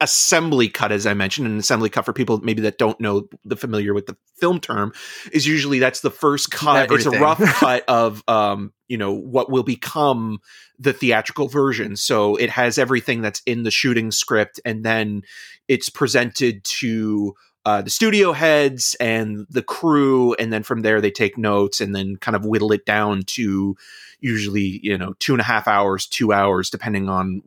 assembly 0.01 0.69
cut 0.69 0.93
as 0.93 1.05
i 1.05 1.13
mentioned 1.13 1.45
an 1.45 1.57
assembly 1.57 1.89
cut 1.89 2.05
for 2.05 2.13
people 2.13 2.39
maybe 2.39 2.61
that 2.61 2.77
don't 2.77 3.01
know 3.01 3.27
the 3.43 3.57
familiar 3.57 3.93
with 3.93 4.05
the 4.05 4.15
film 4.37 4.59
term 4.59 4.93
is 5.33 5.45
usually 5.45 5.77
that's 5.77 5.99
the 5.99 6.09
first 6.09 6.51
cut 6.51 6.83
Everything. 6.83 7.13
it's 7.13 7.19
a 7.19 7.21
rough 7.21 7.39
cut 7.59 7.83
of 7.89 8.23
um 8.27 8.71
you 8.87 8.97
know 8.97 9.13
what 9.13 9.51
will 9.51 9.63
become 9.63 10.39
the 10.79 10.93
theatrical 10.93 11.49
version 11.49 11.97
so 11.97 12.37
it 12.37 12.49
has 12.49 12.77
everything 12.77 13.21
that's 13.21 13.41
in 13.45 13.63
the 13.63 13.71
shooting 13.71 14.09
script 14.09 14.59
and 14.63 14.85
then 14.85 15.21
it's 15.67 15.89
presented 15.89 16.63
to 16.63 17.35
uh, 17.69 17.81
the 17.83 17.89
studio 17.91 18.31
heads 18.31 18.95
and 18.99 19.45
the 19.51 19.61
crew 19.61 20.33
and 20.39 20.51
then 20.51 20.63
from 20.63 20.81
there 20.81 20.99
they 20.99 21.11
take 21.11 21.37
notes 21.37 21.79
and 21.79 21.95
then 21.95 22.15
kind 22.15 22.35
of 22.35 22.43
whittle 22.43 22.71
it 22.71 22.83
down 22.83 23.21
to 23.21 23.77
usually 24.21 24.79
you 24.81 24.97
know 24.97 25.13
two 25.19 25.35
and 25.35 25.39
a 25.39 25.43
half 25.43 25.67
hours 25.67 26.07
two 26.07 26.33
hours 26.33 26.71
depending 26.71 27.07
on 27.09 27.43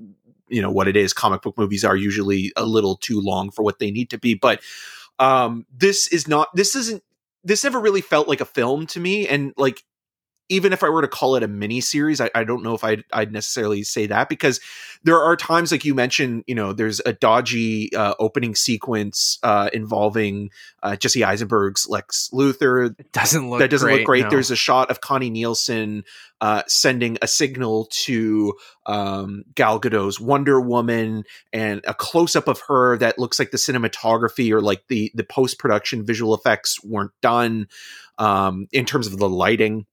you 0.47 0.63
know 0.63 0.71
what 0.71 0.87
it 0.87 0.97
is. 0.97 1.13
Comic 1.13 1.43
book 1.43 1.59
movies 1.59 1.85
are 1.85 1.97
usually 1.97 2.53
a 2.55 2.65
little 2.65 2.95
too 2.95 3.21
long 3.21 3.51
for 3.51 3.65
what 3.65 3.81
they 3.81 3.91
need 3.91 4.11
to 4.11 4.19
be 4.19 4.35
but 4.35 4.61
um 5.19 5.67
this 5.77 6.07
is 6.07 6.29
not 6.29 6.55
this 6.55 6.77
isn't 6.77 7.03
this 7.43 7.65
never 7.65 7.81
really 7.81 8.01
felt 8.01 8.29
like 8.29 8.41
a 8.41 8.45
film 8.45 8.87
to 8.87 9.01
me 9.01 9.27
and 9.27 9.53
like 9.57 9.83
even 10.49 10.73
if 10.73 10.83
I 10.83 10.89
were 10.89 11.03
to 11.03 11.09
call 11.09 11.37
it 11.37 11.43
a 11.43 11.49
mini 11.49 11.81
series, 11.81 12.21
I, 12.21 12.31
I 12.35 12.45
don't 12.45 12.63
know 12.63 12.75
if 12.75 12.85
I'd, 12.85 13.05
I'd 13.13 13.33
necessarily 13.33 13.83
say 13.83 14.07
that 14.07 14.29
because 14.29 14.61
there 15.05 15.21
are 15.21 15.37
times, 15.37 15.73
like 15.73 15.85
you 15.85 15.95
mentioned, 15.95 16.45
you 16.47 16.55
know, 16.55 16.73
there's 16.73 17.01
a 17.01 17.13
dodgy 17.13 17.95
uh, 17.95 18.15
opening 18.19 18.55
sequence 18.55 19.39
uh, 19.43 19.71
involving 19.73 20.51
uh, 20.83 20.97
Jesse 20.97 21.25
Eisenberg's 21.25 21.89
Lex 21.89 22.31
Luthor. 22.33 22.99
It 22.99 23.13
doesn't 23.13 23.51
look 23.51 23.61
that 23.61 23.71
doesn't 23.71 23.87
great, 23.87 23.99
look 24.01 24.07
great. 24.07 24.25
no. 24.25 24.31
There's 24.31 24.51
a 24.51 24.57
shot 24.57 24.91
of 24.91 25.01
Connie 25.01 25.31
Nielsen 25.31 26.05
uh, 26.41 26.63
sending 26.67 27.19
a 27.23 27.27
signal 27.27 27.87
to 27.91 28.55
um, 28.87 29.45
Gal 29.55 29.81
Gadot's 29.81 30.21
Wonder 30.21 30.61
Woman, 30.61 31.25
and 31.53 31.81
a 31.87 31.95
close 31.95 32.37
up 32.37 32.49
of 32.49 32.61
her 32.69 32.99
that 32.99 33.19
looks 33.19 33.39
like 33.39 33.53
the 33.53 33.59
cinematography 33.59 34.53
or 34.53 34.61
like 34.61 34.83
the 34.89 35.11
the 35.15 35.25
post 35.25 35.59
production 35.59 36.05
visual 36.05 36.35
effects 36.35 36.83
weren't 36.85 37.13
done 37.23 37.69
um, 38.19 38.67
in 38.73 38.85
terms 38.85 39.07
of 39.07 39.19
the 39.19 39.29
lighting. 39.29 39.87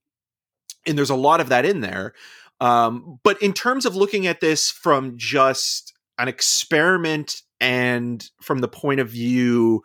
And 0.90 0.98
there's 0.98 1.10
a 1.10 1.16
lot 1.16 1.40
of 1.40 1.50
that 1.50 1.66
in 1.66 1.82
there. 1.82 2.14
Um, 2.60 3.20
but 3.24 3.42
in 3.42 3.54
terms 3.54 3.86
of 3.86 3.96
looking 3.96 4.28
at 4.28 4.42
this 4.42 4.70
from 4.70 5.14
just 5.18 5.94
an 6.18 6.28
experiment 6.28 7.42
and 7.62 8.30
from 8.42 8.60
the 8.60 8.68
point 8.68 9.00
of 9.00 9.10
view 9.10 9.84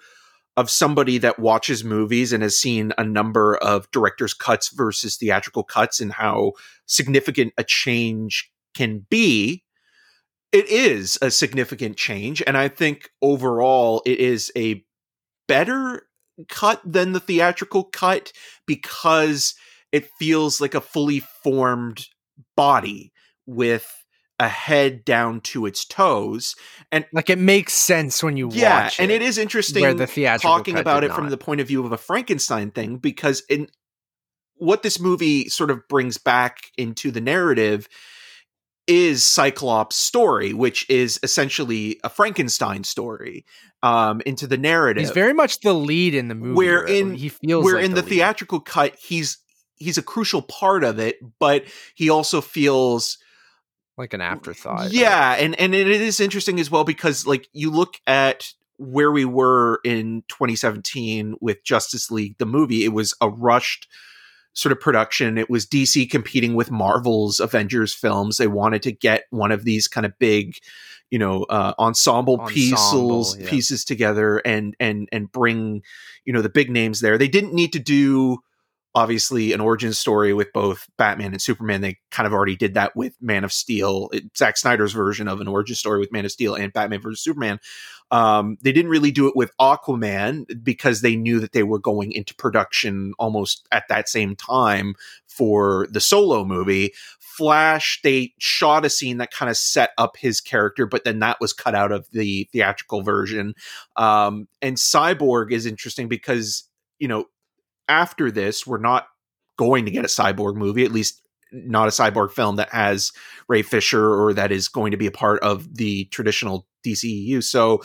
of 0.56 0.70
somebody 0.70 1.18
that 1.18 1.38
watches 1.38 1.84
movies 1.84 2.32
and 2.32 2.42
has 2.42 2.58
seen 2.58 2.92
a 2.96 3.04
number 3.04 3.56
of 3.56 3.90
director's 3.90 4.34
cuts 4.34 4.68
versus 4.70 5.16
theatrical 5.16 5.64
cuts 5.64 6.00
and 6.00 6.12
how 6.12 6.52
significant 6.86 7.52
a 7.58 7.64
change 7.64 8.50
can 8.74 9.04
be, 9.10 9.64
it 10.52 10.68
is 10.68 11.18
a 11.20 11.30
significant 11.30 11.96
change. 11.96 12.42
And 12.46 12.56
I 12.56 12.68
think 12.68 13.10
overall 13.20 14.02
it 14.06 14.20
is 14.20 14.52
a 14.56 14.84
better 15.48 16.06
cut 16.48 16.80
than 16.84 17.12
the 17.12 17.20
theatrical 17.20 17.84
cut 17.84 18.32
because 18.66 19.54
it 19.94 20.10
feels 20.18 20.60
like 20.60 20.74
a 20.74 20.80
fully 20.80 21.20
formed 21.44 22.04
body 22.56 23.12
with 23.46 23.88
a 24.40 24.48
head 24.48 25.04
down 25.04 25.40
to 25.40 25.64
its 25.66 25.84
toes 25.84 26.56
and 26.90 27.06
like 27.12 27.30
it 27.30 27.38
makes 27.38 27.72
sense 27.72 28.20
when 28.20 28.36
you 28.36 28.50
yeah 28.52 28.82
watch 28.82 28.94
it, 28.94 28.98
Yeah, 28.98 29.02
and 29.04 29.12
it 29.12 29.22
is 29.22 29.38
interesting 29.38 29.82
where 29.82 29.94
the 29.94 30.08
theatrical 30.08 30.50
talking 30.58 30.76
about 30.76 31.04
it 31.04 31.12
from 31.12 31.28
the 31.28 31.36
point 31.36 31.60
of 31.60 31.68
view 31.68 31.86
of 31.86 31.92
a 31.92 31.96
frankenstein 31.96 32.72
thing 32.72 32.96
because 32.96 33.44
in 33.48 33.68
what 34.56 34.82
this 34.82 34.98
movie 34.98 35.48
sort 35.48 35.70
of 35.70 35.86
brings 35.88 36.18
back 36.18 36.58
into 36.76 37.12
the 37.12 37.20
narrative 37.20 37.88
is 38.88 39.22
Cyborg's 39.22 39.94
story 39.94 40.52
which 40.52 40.90
is 40.90 41.20
essentially 41.22 42.00
a 42.02 42.08
frankenstein 42.08 42.82
story 42.82 43.44
um 43.84 44.20
into 44.26 44.48
the 44.48 44.58
narrative 44.58 45.02
He's 45.02 45.10
very 45.12 45.32
much 45.32 45.60
the 45.60 45.72
lead 45.72 46.14
in 46.14 46.26
the 46.26 46.34
movie. 46.34 46.54
Where 46.56 46.84
in- 46.84 47.14
he 47.14 47.28
feels 47.28 47.64
where 47.64 47.76
like 47.76 47.84
in 47.84 47.92
the, 47.94 48.02
lead. 48.02 48.08
theatrical 48.08 48.58
cut 48.58 48.96
he's 49.00 49.38
he's 49.76 49.98
a 49.98 50.02
crucial 50.02 50.42
part 50.42 50.84
of 50.84 50.98
it 50.98 51.18
but 51.38 51.64
he 51.94 52.10
also 52.10 52.40
feels 52.40 53.18
like 53.96 54.12
an 54.12 54.20
afterthought. 54.20 54.92
yeah 54.92 55.34
and 55.34 55.58
and 55.60 55.74
it 55.74 55.88
is 55.88 56.20
interesting 56.20 56.58
as 56.60 56.70
well 56.70 56.84
because 56.84 57.26
like 57.26 57.48
you 57.52 57.70
look 57.70 57.94
at 58.06 58.52
where 58.76 59.12
we 59.12 59.24
were 59.24 59.80
in 59.84 60.22
2017 60.28 61.36
with 61.40 61.62
justice 61.64 62.10
league 62.10 62.36
the 62.38 62.46
movie 62.46 62.84
it 62.84 62.92
was 62.92 63.14
a 63.20 63.28
rushed 63.28 63.88
sort 64.52 64.72
of 64.72 64.80
production 64.80 65.38
it 65.38 65.48
was 65.48 65.66
dc 65.66 66.10
competing 66.10 66.54
with 66.54 66.70
marvel's 66.70 67.38
avengers 67.40 67.94
films 67.94 68.36
they 68.36 68.46
wanted 68.46 68.82
to 68.82 68.92
get 68.92 69.24
one 69.30 69.52
of 69.52 69.64
these 69.64 69.86
kind 69.86 70.04
of 70.04 70.16
big 70.18 70.56
you 71.14 71.18
know 71.18 71.44
uh, 71.44 71.74
ensemble, 71.78 72.40
Ensemble, 72.40 73.18
pieces 73.24 73.36
yeah. 73.38 73.48
pieces 73.48 73.84
together 73.84 74.38
and 74.38 74.74
and 74.80 75.08
and 75.12 75.30
bring 75.30 75.82
you 76.24 76.32
know 76.32 76.42
the 76.42 76.48
big 76.48 76.70
names 76.70 77.00
there 77.00 77.16
they 77.18 77.28
didn't 77.28 77.54
need 77.54 77.72
to 77.72 77.78
do 77.78 78.38
obviously 78.94 79.52
an 79.52 79.60
origin 79.60 79.92
story 79.92 80.32
with 80.32 80.52
both 80.52 80.88
Batman 80.96 81.32
and 81.32 81.42
Superman. 81.42 81.80
They 81.80 81.98
kind 82.10 82.26
of 82.26 82.32
already 82.32 82.56
did 82.56 82.74
that 82.74 82.94
with 82.94 83.16
Man 83.20 83.44
of 83.44 83.52
Steel, 83.52 84.08
it, 84.12 84.24
Zack 84.36 84.56
Snyder's 84.56 84.92
version 84.92 85.26
of 85.26 85.40
an 85.40 85.48
origin 85.48 85.74
story 85.74 85.98
with 85.98 86.12
Man 86.12 86.24
of 86.24 86.32
Steel 86.32 86.54
and 86.54 86.72
Batman 86.72 87.00
versus 87.00 87.22
Superman. 87.22 87.58
Um, 88.10 88.58
they 88.62 88.70
didn't 88.70 88.90
really 88.90 89.10
do 89.10 89.26
it 89.26 89.34
with 89.34 89.50
Aquaman 89.60 90.62
because 90.62 91.00
they 91.00 91.16
knew 91.16 91.40
that 91.40 91.52
they 91.52 91.64
were 91.64 91.78
going 91.78 92.12
into 92.12 92.34
production 92.34 93.14
almost 93.18 93.66
at 93.72 93.88
that 93.88 94.08
same 94.08 94.36
time 94.36 94.94
for 95.26 95.88
the 95.90 96.00
solo 96.00 96.44
movie. 96.44 96.92
Flash, 97.18 98.00
they 98.04 98.32
shot 98.38 98.84
a 98.84 98.90
scene 98.90 99.18
that 99.18 99.32
kind 99.32 99.50
of 99.50 99.56
set 99.56 99.90
up 99.98 100.16
his 100.16 100.40
character, 100.40 100.86
but 100.86 101.02
then 101.02 101.18
that 101.18 101.38
was 101.40 101.52
cut 101.52 101.74
out 101.74 101.90
of 101.90 102.06
the 102.12 102.48
theatrical 102.52 103.02
version. 103.02 103.54
Um, 103.96 104.46
and 104.62 104.76
Cyborg 104.76 105.50
is 105.50 105.66
interesting 105.66 106.06
because, 106.06 106.62
you 107.00 107.08
know, 107.08 107.24
after 107.88 108.30
this, 108.30 108.66
we're 108.66 108.78
not 108.78 109.06
going 109.58 109.84
to 109.84 109.90
get 109.90 110.04
a 110.04 110.08
cyborg 110.08 110.56
movie, 110.56 110.84
at 110.84 110.92
least 110.92 111.22
not 111.52 111.86
a 111.86 111.90
cyborg 111.92 112.32
film 112.32 112.56
that 112.56 112.70
has 112.70 113.12
Ray 113.48 113.62
Fisher 113.62 114.12
or 114.20 114.34
that 114.34 114.50
is 114.50 114.68
going 114.68 114.90
to 114.90 114.96
be 114.96 115.06
a 115.06 115.12
part 115.12 115.40
of 115.42 115.76
the 115.76 116.06
traditional 116.06 116.66
DCEU. 116.84 117.42
So, 117.42 117.82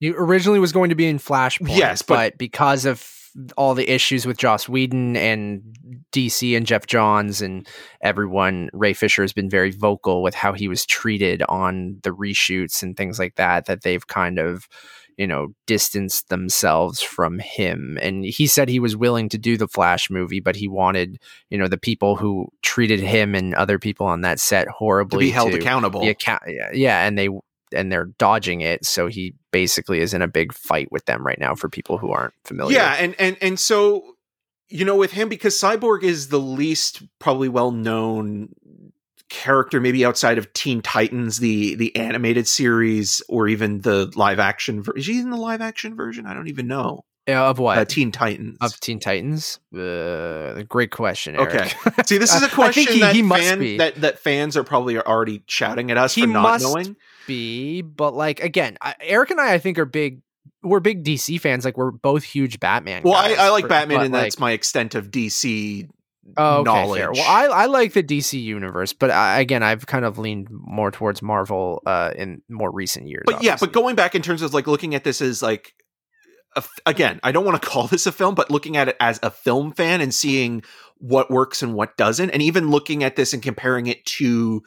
He 0.00 0.10
originally 0.10 0.58
was 0.58 0.72
going 0.72 0.90
to 0.90 0.96
be 0.96 1.06
in 1.06 1.18
Flashpoint. 1.18 1.76
Yes, 1.76 2.02
but- 2.02 2.14
but, 2.32 2.38
because 2.38 2.84
of 2.84 3.08
all 3.56 3.74
the 3.74 3.90
issues 3.92 4.26
with 4.26 4.36
Joss 4.36 4.68
Whedon 4.68 5.16
and 5.16 5.62
DC 6.12 6.56
and 6.56 6.66
Geoff 6.66 6.86
Johns 6.86 7.40
and 7.42 7.66
everyone, 8.00 8.70
Ray 8.72 8.92
Fisher 8.92 9.22
has 9.22 9.32
been 9.32 9.50
very 9.50 9.70
vocal 9.72 10.22
with 10.22 10.34
how 10.36 10.52
he 10.52 10.68
was 10.68 10.86
treated 10.86 11.42
on 11.48 11.98
the 12.04 12.10
reshoots 12.10 12.80
and 12.82 12.96
things 12.96 13.18
like 13.18 13.34
that, 13.36 13.66
that 13.66 13.82
they've 13.82 14.06
kind 14.06 14.38
of, 14.38 14.68
you 15.16 15.26
know, 15.26 15.54
distanced 15.66 16.28
themselves 16.28 17.00
from 17.00 17.38
him. 17.38 17.98
And 18.02 18.24
he 18.24 18.46
said 18.46 18.68
he 18.68 18.80
was 18.80 18.96
willing 18.96 19.28
to 19.30 19.38
do 19.38 19.56
the 19.56 19.68
Flash 19.68 20.10
movie, 20.10 20.40
but 20.40 20.56
he 20.56 20.68
wanted, 20.68 21.18
you 21.50 21.58
know, 21.58 21.68
the 21.68 21.78
people 21.78 22.16
who 22.16 22.48
treated 22.62 23.00
him 23.00 23.34
and 23.34 23.54
other 23.54 23.78
people 23.78 24.06
on 24.06 24.22
that 24.22 24.40
set 24.40 24.68
horribly 24.68 25.26
to 25.26 25.28
be 25.28 25.30
held 25.30 25.52
to 25.52 25.58
accountable. 25.58 26.00
the 26.00 26.08
account 26.08 26.42
yeah, 26.48 26.70
yeah 26.72 27.06
and 27.06 27.18
they 27.18 27.28
and 27.74 27.90
they're 27.90 28.10
dodging 28.18 28.60
it 28.60 28.84
so 28.84 29.06
he 29.06 29.34
basically 29.50 30.00
is 30.00 30.14
in 30.14 30.22
a 30.22 30.28
big 30.28 30.52
fight 30.52 30.90
with 30.90 31.04
them 31.06 31.24
right 31.24 31.38
now 31.38 31.54
for 31.54 31.68
people 31.68 31.98
who 31.98 32.10
aren't 32.10 32.34
familiar 32.44 32.76
Yeah, 32.76 32.94
and 32.94 33.14
and 33.18 33.36
and 33.40 33.60
so 33.60 34.14
you 34.68 34.84
know 34.84 34.96
with 34.96 35.12
him 35.12 35.28
because 35.28 35.54
Cyborg 35.54 36.02
is 36.02 36.28
the 36.28 36.40
least 36.40 37.02
probably 37.18 37.48
well 37.48 37.70
known 37.70 38.48
character 39.30 39.80
maybe 39.80 40.04
outside 40.04 40.38
of 40.38 40.52
Teen 40.52 40.82
Titans 40.82 41.38
the 41.38 41.74
the 41.76 41.94
animated 41.96 42.46
series 42.46 43.22
or 43.28 43.48
even 43.48 43.80
the 43.80 44.12
live 44.16 44.38
action 44.38 44.82
ver- 44.82 44.92
is 44.96 45.06
he 45.06 45.18
in 45.18 45.30
the 45.30 45.36
live 45.36 45.60
action 45.60 45.96
version 45.96 46.26
I 46.26 46.34
don't 46.34 46.48
even 46.48 46.66
know 46.66 47.04
Yeah, 47.26 47.48
of 47.48 47.58
what 47.58 47.78
uh, 47.78 47.84
Teen 47.86 48.12
Titans 48.12 48.58
of 48.60 48.78
teen 48.80 49.00
titans 49.00 49.58
uh, 49.74 50.62
great 50.68 50.90
question 50.90 51.36
Eric. 51.36 51.54
Okay. 51.54 52.02
See, 52.06 52.18
this 52.18 52.34
is 52.34 52.42
a 52.42 52.44
I 52.44 52.48
think 52.48 52.52
question 52.52 52.92
he- 52.92 53.00
that, 53.00 53.14
he 53.14 53.22
must 53.22 53.42
fan- 53.42 53.76
that 53.78 53.94
that 54.02 54.18
fans 54.18 54.56
are 54.56 54.64
probably 54.64 54.98
already 54.98 55.42
shouting 55.46 55.90
at 55.90 55.96
us 55.96 56.14
He 56.14 56.22
for 56.22 56.26
not 56.28 56.42
must 56.42 56.64
knowing. 56.64 56.96
be 57.26 57.80
but 57.82 58.14
like 58.14 58.40
again 58.40 58.76
I, 58.82 58.94
eric 59.00 59.30
and 59.30 59.40
i 59.40 59.54
i 59.54 59.58
think 59.58 59.78
are 59.78 59.86
big 59.86 60.20
we're 60.62 60.80
big 60.80 61.02
dc 61.04 61.40
fans 61.40 61.64
like 61.64 61.76
we're 61.78 61.90
both 61.90 62.22
huge 62.24 62.60
batman 62.60 63.02
Well, 63.04 63.14
I, 63.14 63.32
I 63.34 63.48
like 63.50 63.64
for- 63.64 63.68
Batman, 63.68 64.02
and 64.02 64.12
like, 64.12 64.22
that's 64.24 64.38
my 64.38 64.52
extent 64.52 64.94
of 64.94 65.10
DC 65.10 65.88
Oh, 66.36 66.60
okay, 66.60 66.64
knowledge. 66.64 67.00
fair. 67.00 67.12
Well, 67.12 67.28
I, 67.28 67.46
I 67.46 67.66
like 67.66 67.92
the 67.92 68.02
DC 68.02 68.40
universe, 68.42 68.92
but 68.92 69.10
I, 69.10 69.40
again, 69.40 69.62
I've 69.62 69.86
kind 69.86 70.04
of 70.04 70.18
leaned 70.18 70.48
more 70.50 70.90
towards 70.90 71.22
Marvel 71.22 71.82
uh, 71.86 72.12
in 72.16 72.42
more 72.48 72.72
recent 72.72 73.08
years. 73.08 73.24
but 73.26 73.42
yeah, 73.42 73.56
but 73.58 73.72
going 73.72 73.94
back 73.94 74.14
in 74.14 74.22
terms 74.22 74.42
of 74.42 74.54
like 74.54 74.66
looking 74.66 74.94
at 74.94 75.04
this 75.04 75.20
as 75.20 75.42
like 75.42 75.74
again, 76.86 77.20
I 77.22 77.32
don't 77.32 77.44
want 77.44 77.60
to 77.60 77.68
call 77.68 77.86
this 77.86 78.06
a 78.06 78.12
film, 78.12 78.34
but 78.34 78.50
looking 78.50 78.76
at 78.76 78.88
it 78.88 78.96
as 79.00 79.20
a 79.22 79.30
film 79.30 79.72
fan 79.72 80.00
and 80.00 80.14
seeing 80.14 80.62
what 80.98 81.30
works 81.30 81.62
and 81.62 81.74
what 81.74 81.96
doesn't, 81.96 82.30
and 82.30 82.42
even 82.42 82.70
looking 82.70 83.04
at 83.04 83.16
this 83.16 83.32
and 83.32 83.42
comparing 83.42 83.86
it 83.86 84.04
to. 84.06 84.62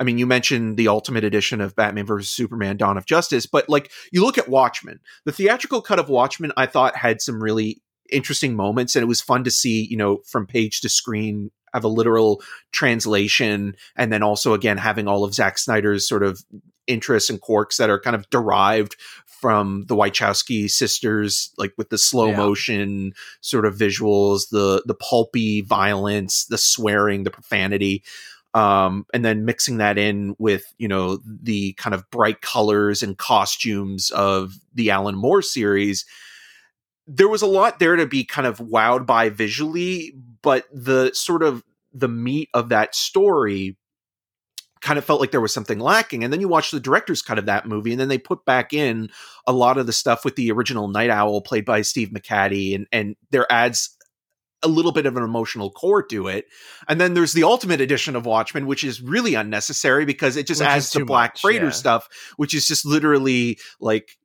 I 0.00 0.04
mean, 0.04 0.18
you 0.18 0.26
mentioned 0.26 0.78
the 0.78 0.88
ultimate 0.88 1.22
edition 1.22 1.60
of 1.60 1.76
Batman 1.76 2.06
versus 2.06 2.30
Superman: 2.30 2.76
Dawn 2.76 2.96
of 2.96 3.06
Justice, 3.06 3.46
but 3.46 3.68
like 3.68 3.90
you 4.10 4.24
look 4.24 4.38
at 4.38 4.48
Watchmen, 4.48 4.98
the 5.24 5.32
theatrical 5.32 5.82
cut 5.82 5.98
of 5.98 6.08
Watchmen, 6.08 6.52
I 6.56 6.66
thought 6.66 6.96
had 6.96 7.20
some 7.20 7.40
really 7.40 7.82
interesting 8.12 8.54
moments, 8.54 8.94
and 8.94 9.02
it 9.02 9.06
was 9.06 9.20
fun 9.20 9.44
to 9.44 9.50
see, 9.50 9.84
you 9.84 9.96
know, 9.96 10.18
from 10.26 10.46
page 10.46 10.80
to 10.82 10.88
screen 10.88 11.50
have 11.72 11.84
a 11.84 11.88
literal 11.88 12.42
translation, 12.70 13.74
and 13.96 14.12
then 14.12 14.22
also 14.22 14.52
again 14.52 14.76
having 14.76 15.08
all 15.08 15.24
of 15.24 15.34
Zack 15.34 15.56
Snyder's 15.56 16.06
sort 16.06 16.22
of 16.22 16.42
interests 16.86 17.30
and 17.30 17.40
quirks 17.40 17.78
that 17.78 17.88
are 17.88 18.00
kind 18.00 18.14
of 18.14 18.28
derived 18.28 18.96
from 19.26 19.84
the 19.88 19.96
Wachowski 19.96 20.70
sisters, 20.70 21.50
like 21.56 21.72
with 21.78 21.88
the 21.88 21.98
slow 21.98 22.28
yeah. 22.28 22.36
motion 22.36 23.12
sort 23.40 23.64
of 23.64 23.74
visuals, 23.74 24.50
the 24.50 24.82
the 24.86 24.94
pulpy 24.94 25.62
violence, 25.62 26.44
the 26.44 26.58
swearing, 26.58 27.24
the 27.24 27.30
profanity 27.30 28.02
um, 28.54 29.06
and 29.14 29.24
then 29.24 29.44
mixing 29.44 29.78
that 29.78 29.98
in 29.98 30.34
with 30.38 30.64
you 30.78 30.88
know 30.88 31.18
the 31.24 31.72
kind 31.74 31.94
of 31.94 32.08
bright 32.10 32.40
colors 32.40 33.02
and 33.02 33.16
costumes 33.16 34.10
of 34.10 34.54
the 34.74 34.90
Alan 34.90 35.14
Moore 35.14 35.42
series, 35.42 36.04
there 37.14 37.28
was 37.28 37.42
a 37.42 37.46
lot 37.46 37.78
there 37.78 37.96
to 37.96 38.06
be 38.06 38.24
kind 38.24 38.46
of 38.46 38.58
wowed 38.58 39.06
by 39.06 39.28
visually, 39.28 40.14
but 40.40 40.64
the 40.72 41.12
sort 41.12 41.42
of 41.42 41.62
the 41.92 42.08
meat 42.08 42.48
of 42.54 42.70
that 42.70 42.94
story 42.94 43.76
kind 44.80 44.98
of 44.98 45.04
felt 45.04 45.20
like 45.20 45.30
there 45.30 45.40
was 45.40 45.52
something 45.52 45.78
lacking. 45.78 46.24
And 46.24 46.32
then 46.32 46.40
you 46.40 46.48
watch 46.48 46.70
the 46.70 46.80
director's 46.80 47.20
cut 47.20 47.38
of 47.38 47.46
that 47.46 47.68
movie, 47.68 47.92
and 47.92 48.00
then 48.00 48.08
they 48.08 48.18
put 48.18 48.44
back 48.46 48.72
in 48.72 49.10
a 49.46 49.52
lot 49.52 49.76
of 49.76 49.86
the 49.86 49.92
stuff 49.92 50.24
with 50.24 50.36
the 50.36 50.50
original 50.50 50.88
Night 50.88 51.10
Owl 51.10 51.42
played 51.42 51.66
by 51.66 51.82
Steve 51.82 52.08
McHattie, 52.08 52.74
and 52.74 52.86
and 52.90 53.14
there 53.30 53.50
adds 53.52 53.94
a 54.62 54.68
little 54.68 54.92
bit 54.92 55.06
of 55.06 55.16
an 55.16 55.24
emotional 55.24 55.70
core 55.70 56.02
to 56.04 56.28
it. 56.28 56.46
And 56.88 57.00
then 57.00 57.14
there's 57.14 57.32
the 57.32 57.42
ultimate 57.42 57.80
edition 57.80 58.16
of 58.16 58.24
Watchmen, 58.24 58.66
which 58.66 58.84
is 58.84 59.02
really 59.02 59.34
unnecessary 59.34 60.04
because 60.04 60.36
it 60.36 60.46
just 60.46 60.60
which 60.60 60.68
adds 60.68 60.90
the 60.92 61.04
Black 61.04 61.36
Freighter 61.36 61.66
yeah. 61.66 61.70
stuff, 61.70 62.08
which 62.36 62.54
is 62.54 62.66
just 62.66 62.86
literally 62.86 63.58
like 63.80 64.16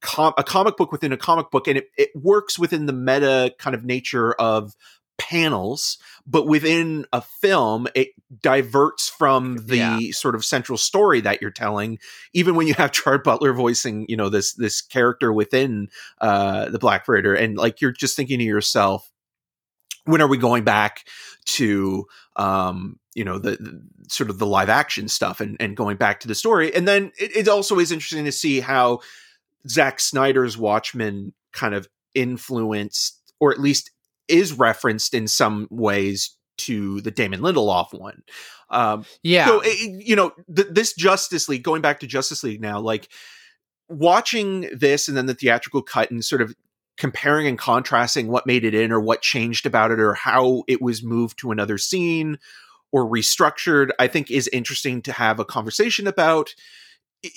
com- 0.00 0.34
a 0.36 0.44
comic 0.44 0.76
book 0.76 0.92
within 0.92 1.12
a 1.12 1.16
comic 1.16 1.50
book. 1.50 1.68
And 1.68 1.78
it, 1.78 1.90
it 1.96 2.10
works 2.14 2.58
within 2.58 2.86
the 2.86 2.92
meta 2.92 3.54
kind 3.58 3.74
of 3.74 3.84
nature 3.84 4.32
of 4.34 4.74
panels, 5.18 5.98
but 6.26 6.46
within 6.46 7.06
a 7.12 7.22
film, 7.22 7.86
it 7.94 8.08
diverts 8.42 9.08
from 9.08 9.56
the 9.66 9.76
yeah. 9.76 9.98
sort 10.12 10.34
of 10.34 10.44
central 10.44 10.76
story 10.76 11.20
that 11.22 11.40
you're 11.40 11.50
telling. 11.50 11.98
Even 12.32 12.54
when 12.54 12.66
you 12.66 12.74
have 12.74 12.92
Gerard 12.92 13.22
Butler 13.22 13.52
voicing, 13.52 14.06
you 14.08 14.16
know, 14.16 14.28
this 14.28 14.54
this 14.54 14.80
character 14.80 15.32
within 15.32 15.88
uh, 16.20 16.68
the 16.68 16.78
Black 16.78 17.06
Freighter, 17.06 17.34
and 17.34 17.56
like 17.56 17.80
you're 17.80 17.92
just 17.92 18.16
thinking 18.16 18.38
to 18.38 18.44
yourself, 18.44 19.10
when 20.04 20.20
are 20.20 20.28
we 20.28 20.38
going 20.38 20.64
back 20.64 21.06
to 21.44 22.06
um, 22.36 22.98
you 23.14 23.24
know 23.24 23.38
the, 23.38 23.52
the, 23.52 23.82
sort 24.08 24.30
of 24.30 24.38
the 24.38 24.46
live 24.46 24.68
action 24.68 25.08
stuff 25.08 25.40
and, 25.40 25.56
and 25.58 25.76
going 25.76 25.96
back 25.96 26.20
to 26.20 26.28
the 26.28 26.34
story 26.34 26.72
and 26.74 26.86
then 26.86 27.10
it, 27.18 27.34
it 27.34 27.48
also 27.48 27.78
is 27.78 27.90
interesting 27.90 28.24
to 28.24 28.30
see 28.30 28.60
how 28.60 29.00
Zack 29.68 30.00
Snyder's 30.00 30.56
Watchmen 30.56 31.32
kind 31.52 31.74
of 31.74 31.88
influenced 32.14 33.20
or 33.40 33.52
at 33.52 33.60
least 33.60 33.90
is 34.28 34.52
referenced 34.52 35.14
in 35.14 35.28
some 35.28 35.68
ways 35.70 36.36
to 36.58 37.00
the 37.02 37.10
Damon 37.10 37.40
Lindelof 37.40 37.92
one. 37.98 38.22
Um, 38.70 39.04
yeah. 39.22 39.46
So, 39.46 39.60
it, 39.64 40.06
you 40.06 40.16
know, 40.16 40.32
th- 40.54 40.68
this 40.70 40.94
Justice 40.94 41.48
League, 41.48 41.62
going 41.62 41.82
back 41.82 42.00
to 42.00 42.06
Justice 42.06 42.42
League 42.42 42.60
now, 42.60 42.80
like 42.80 43.08
watching 43.88 44.68
this 44.74 45.08
and 45.08 45.16
then 45.16 45.26
the 45.26 45.34
theatrical 45.34 45.82
cut 45.82 46.10
and 46.10 46.24
sort 46.24 46.42
of 46.42 46.54
comparing 46.96 47.46
and 47.46 47.58
contrasting 47.58 48.28
what 48.28 48.46
made 48.46 48.64
it 48.64 48.74
in 48.74 48.90
or 48.90 49.00
what 49.00 49.20
changed 49.20 49.66
about 49.66 49.90
it 49.90 50.00
or 50.00 50.14
how 50.14 50.64
it 50.66 50.80
was 50.80 51.04
moved 51.04 51.38
to 51.38 51.50
another 51.50 51.78
scene 51.78 52.38
or 52.90 53.04
restructured, 53.04 53.90
I 53.98 54.06
think 54.06 54.30
is 54.30 54.48
interesting 54.48 55.02
to 55.02 55.12
have 55.12 55.38
a 55.38 55.44
conversation 55.44 56.06
about. 56.06 56.54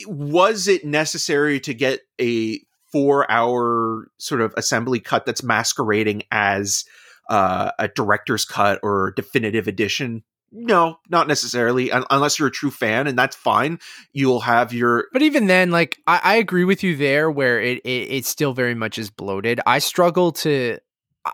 Was 0.07 0.67
it 0.67 0.85
necessary 0.85 1.59
to 1.61 1.73
get 1.73 2.01
a 2.19 2.59
four 2.91 3.29
hour 3.31 4.07
sort 4.17 4.41
of 4.41 4.53
assembly 4.57 4.99
cut 4.99 5.25
that's 5.25 5.43
masquerading 5.43 6.23
as 6.31 6.85
uh, 7.29 7.71
a 7.77 7.87
director's 7.87 8.45
cut 8.45 8.79
or 8.83 9.13
definitive 9.15 9.67
edition? 9.67 10.23
No, 10.51 10.97
not 11.09 11.27
necessarily, 11.27 11.91
unless 11.91 12.39
you're 12.39 12.47
a 12.47 12.51
true 12.51 12.71
fan, 12.71 13.05
and 13.05 13.17
that's 13.17 13.35
fine. 13.35 13.79
You'll 14.13 14.39
have 14.39 14.73
your. 14.73 15.07
But 15.13 15.21
even 15.21 15.45
then, 15.45 15.69
like 15.69 15.99
I, 16.07 16.21
I 16.23 16.35
agree 16.37 16.63
with 16.63 16.83
you 16.83 16.95
there, 16.95 17.29
where 17.29 17.61
it, 17.61 17.79
it 17.85 18.11
it 18.11 18.25
still 18.25 18.53
very 18.53 18.73
much 18.73 18.97
is 18.97 19.11
bloated. 19.11 19.59
I 19.67 19.77
struggle 19.77 20.31
to. 20.31 20.79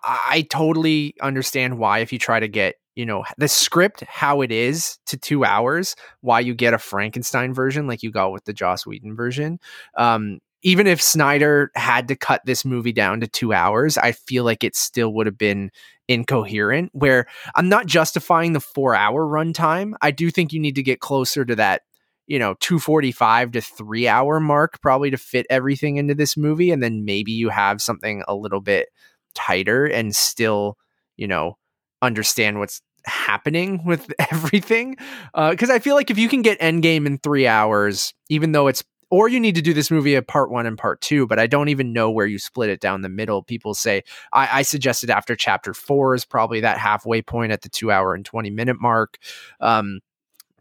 I 0.04 0.46
totally 0.50 1.16
understand 1.22 1.78
why 1.78 2.00
if 2.00 2.12
you 2.12 2.20
try 2.20 2.42
to 2.42 2.50
get 2.50 2.76
you 2.96 3.06
know 3.06 3.24
the 3.38 3.48
script 3.48 4.04
how 4.08 4.42
it 4.42 4.52
is 4.52 4.98
to 5.08 5.18
two 5.18 5.46
hours, 5.46 5.96
why 6.22 6.40
you 6.40 6.54
get 6.54 6.74
a 6.74 6.80
Frankenstein 6.80 7.54
version 7.54 7.88
like 7.88 8.04
you 8.04 8.12
got 8.12 8.32
with 8.32 8.46
the 8.46 8.54
Joss 8.54 8.86
Whedon 8.86 9.16
version. 9.16 9.60
Um, 9.98 10.40
even 10.64 10.88
if 10.88 11.00
Snyder 11.00 11.72
had 11.76 12.08
to 12.08 12.16
cut 12.16 12.42
this 12.46 12.66
movie 12.66 12.92
down 12.92 13.20
to 13.20 13.28
two 13.28 13.54
hours, 13.54 14.00
I 14.00 14.14
feel 14.14 14.44
like 14.44 14.64
it 14.64 14.76
still 14.76 15.14
would 15.14 15.28
have 15.28 15.38
been 15.38 15.70
incoherent. 16.08 16.90
Where 16.94 17.28
I'm 17.54 17.70
not 17.70 17.86
justifying 17.86 18.54
the 18.54 18.60
four 18.60 18.96
hour 18.96 19.28
runtime. 19.28 19.94
I 20.02 20.10
do 20.10 20.32
think 20.32 20.52
you 20.52 20.60
need 20.60 20.76
to 20.76 20.84
get 20.84 21.02
closer 21.02 21.46
to 21.46 21.56
that, 21.58 21.84
you 22.26 22.40
know, 22.40 22.56
245 22.62 23.52
to 23.52 23.62
three 23.62 24.08
hour 24.08 24.40
mark, 24.40 24.82
probably 24.82 25.12
to 25.12 25.18
fit 25.18 25.46
everything 25.52 25.98
into 25.98 26.16
this 26.16 26.36
movie. 26.36 26.72
And 26.72 26.82
then 26.82 27.06
maybe 27.06 27.32
you 27.32 27.50
have 27.50 27.80
something 27.82 28.24
a 28.28 28.36
little 28.36 28.62
bit 28.62 28.90
tighter 29.36 29.86
and 29.86 30.16
still, 30.16 30.78
you 31.16 31.28
know, 31.28 31.58
understand 32.02 32.60
what's 32.60 32.82
happening 33.06 33.84
with 33.86 34.12
everything. 34.32 34.98
Because 35.34 35.70
uh, 35.70 35.74
I 35.74 35.80
feel 35.80 35.96
like 35.96 36.12
if 36.12 36.18
you 36.18 36.30
can 36.30 36.42
get 36.42 36.60
Endgame 36.60 37.06
in 37.06 37.18
three 37.18 37.48
hours, 37.48 38.14
even 38.30 38.52
though 38.52 38.68
it's 38.68 38.84
or 39.12 39.30
you 39.30 39.40
need 39.40 39.56
to 39.56 39.62
do 39.62 39.74
this 39.74 39.92
movie 39.92 40.16
a 40.16 40.22
part 40.22 40.50
one 40.50 40.66
and 40.66 40.78
part 40.78 41.00
two, 41.00 41.28
but 41.28 41.40
I 41.40 41.48
don't 41.48 41.70
even 41.70 41.94
know 41.94 42.10
where 42.10 42.26
you 42.26 42.40
split 42.40 42.70
it 42.70 42.80
down 42.80 43.02
the 43.02 43.10
middle. 43.10 43.44
People 43.44 43.74
say 43.74 44.04
I, 44.34 44.60
I 44.60 44.62
suggested 44.64 45.10
after 45.10 45.36
chapter 45.36 45.74
four 45.74 46.16
is 46.16 46.26
probably 46.26 46.62
that 46.62 46.80
halfway 46.80 47.22
point 47.22 47.52
at 47.52 47.62
the 47.62 47.70
two 47.70 47.92
hour 47.92 48.14
and 48.14 48.26
20 48.26 48.50
minute 48.50 48.82
mark. 48.82 49.18
Um, 49.60 50.02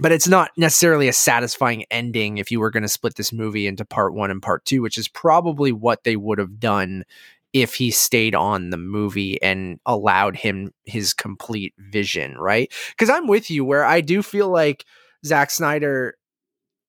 but 0.00 0.12
it's 0.12 0.26
not 0.26 0.50
necessarily 0.57 1.09
a 1.09 1.12
satisfying 1.12 1.85
ending 1.90 2.38
if 2.38 2.50
you 2.50 2.59
were 2.59 2.70
going 2.70 2.83
to 2.83 2.88
split 2.88 3.14
this 3.14 3.33
movie 3.33 3.66
into 3.66 3.85
part 3.85 4.12
one 4.12 4.30
and 4.30 4.42
part 4.42 4.64
two, 4.64 4.83
which 4.83 4.98
is 4.98 5.07
probably 5.09 5.70
what 5.70 6.02
they 6.02 6.16
would 6.16 6.38
have 6.38 6.59
done 6.59 7.04
if 7.54 7.76
he 7.76 7.92
stayed 7.92 8.34
on 8.34 8.70
the 8.70 8.76
movie 8.76 9.40
and 9.40 9.78
allowed 9.86 10.36
him 10.36 10.72
his 10.84 11.14
complete 11.14 11.72
vision, 11.78 12.36
right? 12.36 12.70
Because 12.90 13.08
I'm 13.08 13.28
with 13.28 13.48
you 13.48 13.64
where 13.64 13.84
I 13.84 14.00
do 14.00 14.22
feel 14.22 14.48
like 14.48 14.84
Zack 15.24 15.52
Snyder 15.52 16.16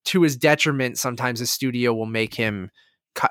to 0.06 0.22
his 0.22 0.36
detriment, 0.36 0.98
sometimes 0.98 1.38
the 1.38 1.46
studio 1.46 1.94
will 1.94 2.06
make 2.06 2.34
him 2.34 2.70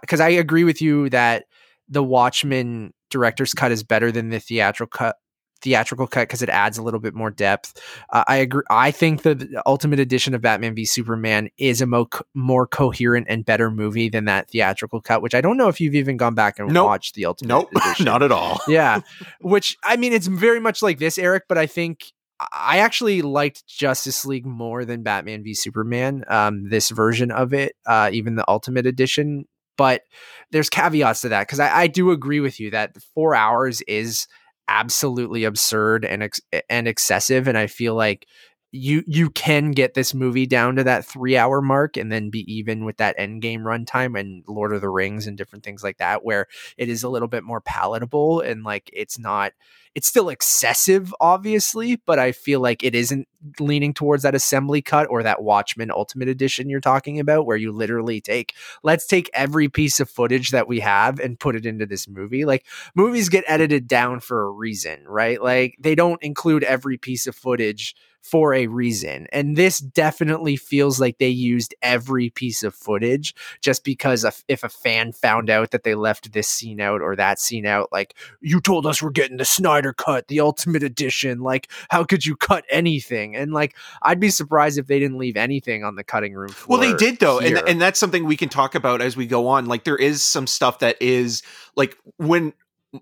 because 0.01 0.19
I 0.21 0.29
agree 0.29 0.63
with 0.63 0.81
you 0.81 1.09
that 1.09 1.43
the 1.87 2.03
Watchmen 2.03 2.93
director's 3.11 3.53
cut 3.53 3.71
is 3.71 3.83
better 3.83 4.11
than 4.11 4.29
the 4.29 4.39
theatrical 4.39 4.87
cut 4.97 5.17
theatrical 5.61 6.07
cut 6.07 6.21
because 6.21 6.41
it 6.41 6.49
adds 6.49 6.77
a 6.77 6.83
little 6.83 6.99
bit 6.99 7.13
more 7.13 7.31
depth. 7.31 7.81
Uh, 8.09 8.23
I 8.27 8.37
agree. 8.37 8.63
I 8.69 8.91
think 8.91 9.23
the 9.23 9.61
ultimate 9.65 9.99
edition 9.99 10.33
of 10.33 10.41
Batman 10.41 10.75
v 10.75 10.85
Superman 10.85 11.49
is 11.57 11.81
a 11.81 11.85
mo- 11.85 12.09
more 12.33 12.67
coherent 12.67 13.27
and 13.29 13.45
better 13.45 13.71
movie 13.71 14.09
than 14.09 14.25
that 14.25 14.49
theatrical 14.49 15.01
cut, 15.01 15.21
which 15.21 15.33
I 15.33 15.41
don't 15.41 15.57
know 15.57 15.67
if 15.67 15.81
you've 15.81 15.95
even 15.95 16.17
gone 16.17 16.35
back 16.35 16.59
and 16.59 16.71
nope. 16.71 16.85
watched 16.85 17.15
the 17.15 17.25
ultimate. 17.25 17.49
Nope, 17.49 17.69
not 17.99 18.23
at 18.23 18.31
all. 18.31 18.59
yeah, 18.67 19.01
which 19.41 19.77
I 19.83 19.97
mean, 19.97 20.13
it's 20.13 20.27
very 20.27 20.59
much 20.59 20.81
like 20.81 20.99
this, 20.99 21.17
Eric. 21.17 21.43
But 21.47 21.57
I 21.57 21.67
think 21.67 22.11
I 22.51 22.79
actually 22.79 23.21
liked 23.21 23.65
Justice 23.67 24.25
League 24.25 24.45
more 24.45 24.85
than 24.85 25.03
Batman 25.03 25.43
v 25.43 25.53
Superman. 25.53 26.23
Um, 26.27 26.69
this 26.69 26.89
version 26.89 27.31
of 27.31 27.53
it, 27.53 27.75
uh, 27.85 28.09
even 28.11 28.35
the 28.35 28.45
Ultimate 28.47 28.85
Edition. 28.85 29.45
But 29.77 30.03
there's 30.51 30.69
caveats 30.69 31.21
to 31.21 31.29
that 31.29 31.41
because 31.41 31.59
I, 31.59 31.81
I, 31.81 31.87
do 31.87 32.11
agree 32.11 32.39
with 32.39 32.61
you 32.61 32.71
that 32.71 32.95
four 33.13 33.35
hours 33.35 33.81
is 33.81 34.25
absolutely 34.67 35.43
absurd 35.43 36.06
and 36.06 36.23
ex- 36.23 36.41
and 36.69 36.88
excessive, 36.88 37.47
and 37.47 37.58
I 37.58 37.67
feel 37.67 37.95
like 37.95 38.28
you 38.71 39.04
you 39.08 39.30
can 39.30 39.71
get 39.71 39.93
this 39.93 40.13
movie 40.13 40.45
down 40.45 40.75
to 40.75 40.84
that 40.84 41.06
three 41.06 41.38
hour 41.38 41.62
mark 41.62 41.95
and 41.97 42.12
then 42.12 42.30
be 42.30 42.41
even 42.54 42.84
with 42.84 42.97
that 42.97 43.15
end 43.17 43.41
game 43.41 43.62
runtime 43.62 44.19
and 44.19 44.43
Lord 44.47 44.73
of 44.73 44.82
the 44.82 44.89
Rings 44.89 45.28
and 45.28 45.38
different 45.38 45.63
things 45.63 45.84
like 45.84 45.97
that, 45.97 46.25
where 46.25 46.47
it 46.78 46.89
is 46.89 47.04
a 47.04 47.10
little 47.10 47.30
bit 47.30 47.43
more 47.43 47.62
palatable 47.62 48.41
and 48.41 48.63
like 48.63 48.89
it's 48.93 49.17
not 49.17 49.54
it's 49.95 50.08
still 50.08 50.29
excessive, 50.29 51.15
obviously, 51.21 51.95
but 52.05 52.19
I 52.19 52.34
feel 52.34 52.60
like 52.60 52.84
it 52.84 52.93
isn't 52.93 53.27
leaning 53.60 53.93
towards 53.93 54.23
that 54.23 54.36
assembly 54.36 54.81
cut 54.81 55.08
or 55.10 55.23
that 55.23 55.41
Watchmen 55.41 55.89
Ultimate 55.89 56.27
Edition 56.27 56.69
you're 56.69 56.81
talking 56.81 57.19
about, 57.19 57.45
where 57.45 57.58
you 57.58 57.71
literally 57.71 58.19
take, 58.19 58.53
let's 58.84 59.08
take 59.08 59.29
every 59.34 59.69
piece 59.69 59.99
of 59.99 60.10
footage 60.10 60.51
that 60.51 60.67
we 60.67 60.81
have 60.81 61.19
and 61.19 61.39
put 61.39 61.55
it 61.55 61.65
into 61.65 61.86
this 61.86 62.08
movie. 62.08 62.43
Like 62.43 62.65
movies 62.93 63.29
get 63.29 63.45
edited 63.47 63.88
down 63.88 64.19
for 64.19 64.43
a 64.43 64.51
reason, 64.51 65.03
right? 65.08 65.41
Like 65.41 65.77
they 65.79 65.95
don't 65.95 66.21
include 66.21 66.63
every 66.63 66.97
piece 66.97 67.25
of 67.25 67.36
footage 67.36 67.95
for 68.25 68.55
a 68.55 68.65
reason. 68.65 69.27
And 69.31 69.55
this 69.55 69.77
definitely 69.77 70.55
feels 70.55 70.99
like 70.99 71.19
they 71.19 71.29
used 71.29 71.75
every 71.84 72.31
piece 72.31 72.63
of 72.63 72.73
footage 72.73 73.36
just 73.62 73.84
because 73.84 74.25
if 74.47 74.63
a 74.63 74.69
fan 74.69 75.12
found 75.12 75.51
out 75.51 75.69
that 75.69 75.84
they 75.84 75.93
left 75.93 76.34
this 76.34 76.47
scene 76.47 76.81
out 76.81 77.01
or 77.01 77.15
that 77.15 77.39
scene 77.39 77.67
out, 77.67 77.89
like, 77.91 78.15
you 78.41 78.60
told 78.60 78.88
us 78.88 78.99
we're 78.99 79.12
getting 79.12 79.38
the 79.38 79.45
Snyder 79.45 79.84
cut, 79.93 80.27
the 80.27 80.39
ultimate 80.39 80.83
edition. 80.83 81.39
Like, 81.39 81.69
how 81.89 82.03
could 82.03 82.25
you 82.25 82.35
cut 82.35 82.65
anything? 82.69 83.35
And 83.35 83.53
like, 83.53 83.75
I'd 84.01 84.19
be 84.19 84.29
surprised 84.29 84.77
if 84.77 84.87
they 84.87 84.99
didn't 84.99 85.17
leave 85.17 85.37
anything 85.37 85.83
on 85.83 85.95
the 85.95 86.03
cutting 86.03 86.33
room 86.33 86.53
Well, 86.67 86.79
they 86.79 86.93
did 86.93 87.19
though. 87.19 87.39
And, 87.39 87.57
and 87.67 87.81
that's 87.81 87.99
something 87.99 88.25
we 88.25 88.37
can 88.37 88.49
talk 88.49 88.75
about 88.75 89.01
as 89.01 89.15
we 89.17 89.27
go 89.27 89.47
on. 89.47 89.65
Like, 89.65 89.83
there 89.83 89.95
is 89.97 90.23
some 90.23 90.47
stuff 90.47 90.79
that 90.79 91.01
is 91.01 91.43
like 91.75 91.97
when 92.17 92.53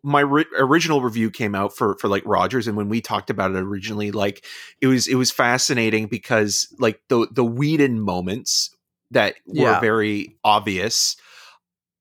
my 0.02 0.22
ri- 0.22 0.46
original 0.58 1.02
review 1.02 1.30
came 1.30 1.54
out 1.54 1.76
for 1.76 1.96
for 2.00 2.08
like 2.08 2.24
Rogers, 2.26 2.68
and 2.68 2.76
when 2.76 2.90
we 2.90 3.02
talked 3.02 3.30
about 3.30 3.52
it 3.52 3.58
originally, 3.58 4.12
like 4.12 4.46
it 4.82 4.88
was 4.88 5.08
it 5.08 5.16
was 5.16 5.32
fascinating 5.32 6.08
because 6.08 6.74
like 6.80 7.00
the 7.10 7.28
the 7.32 7.44
Whedon 7.46 8.00
moments 8.00 8.76
that 9.12 9.36
were 9.46 9.56
Yeah. 9.56 9.80
very 9.80 10.36
obvious 10.44 11.16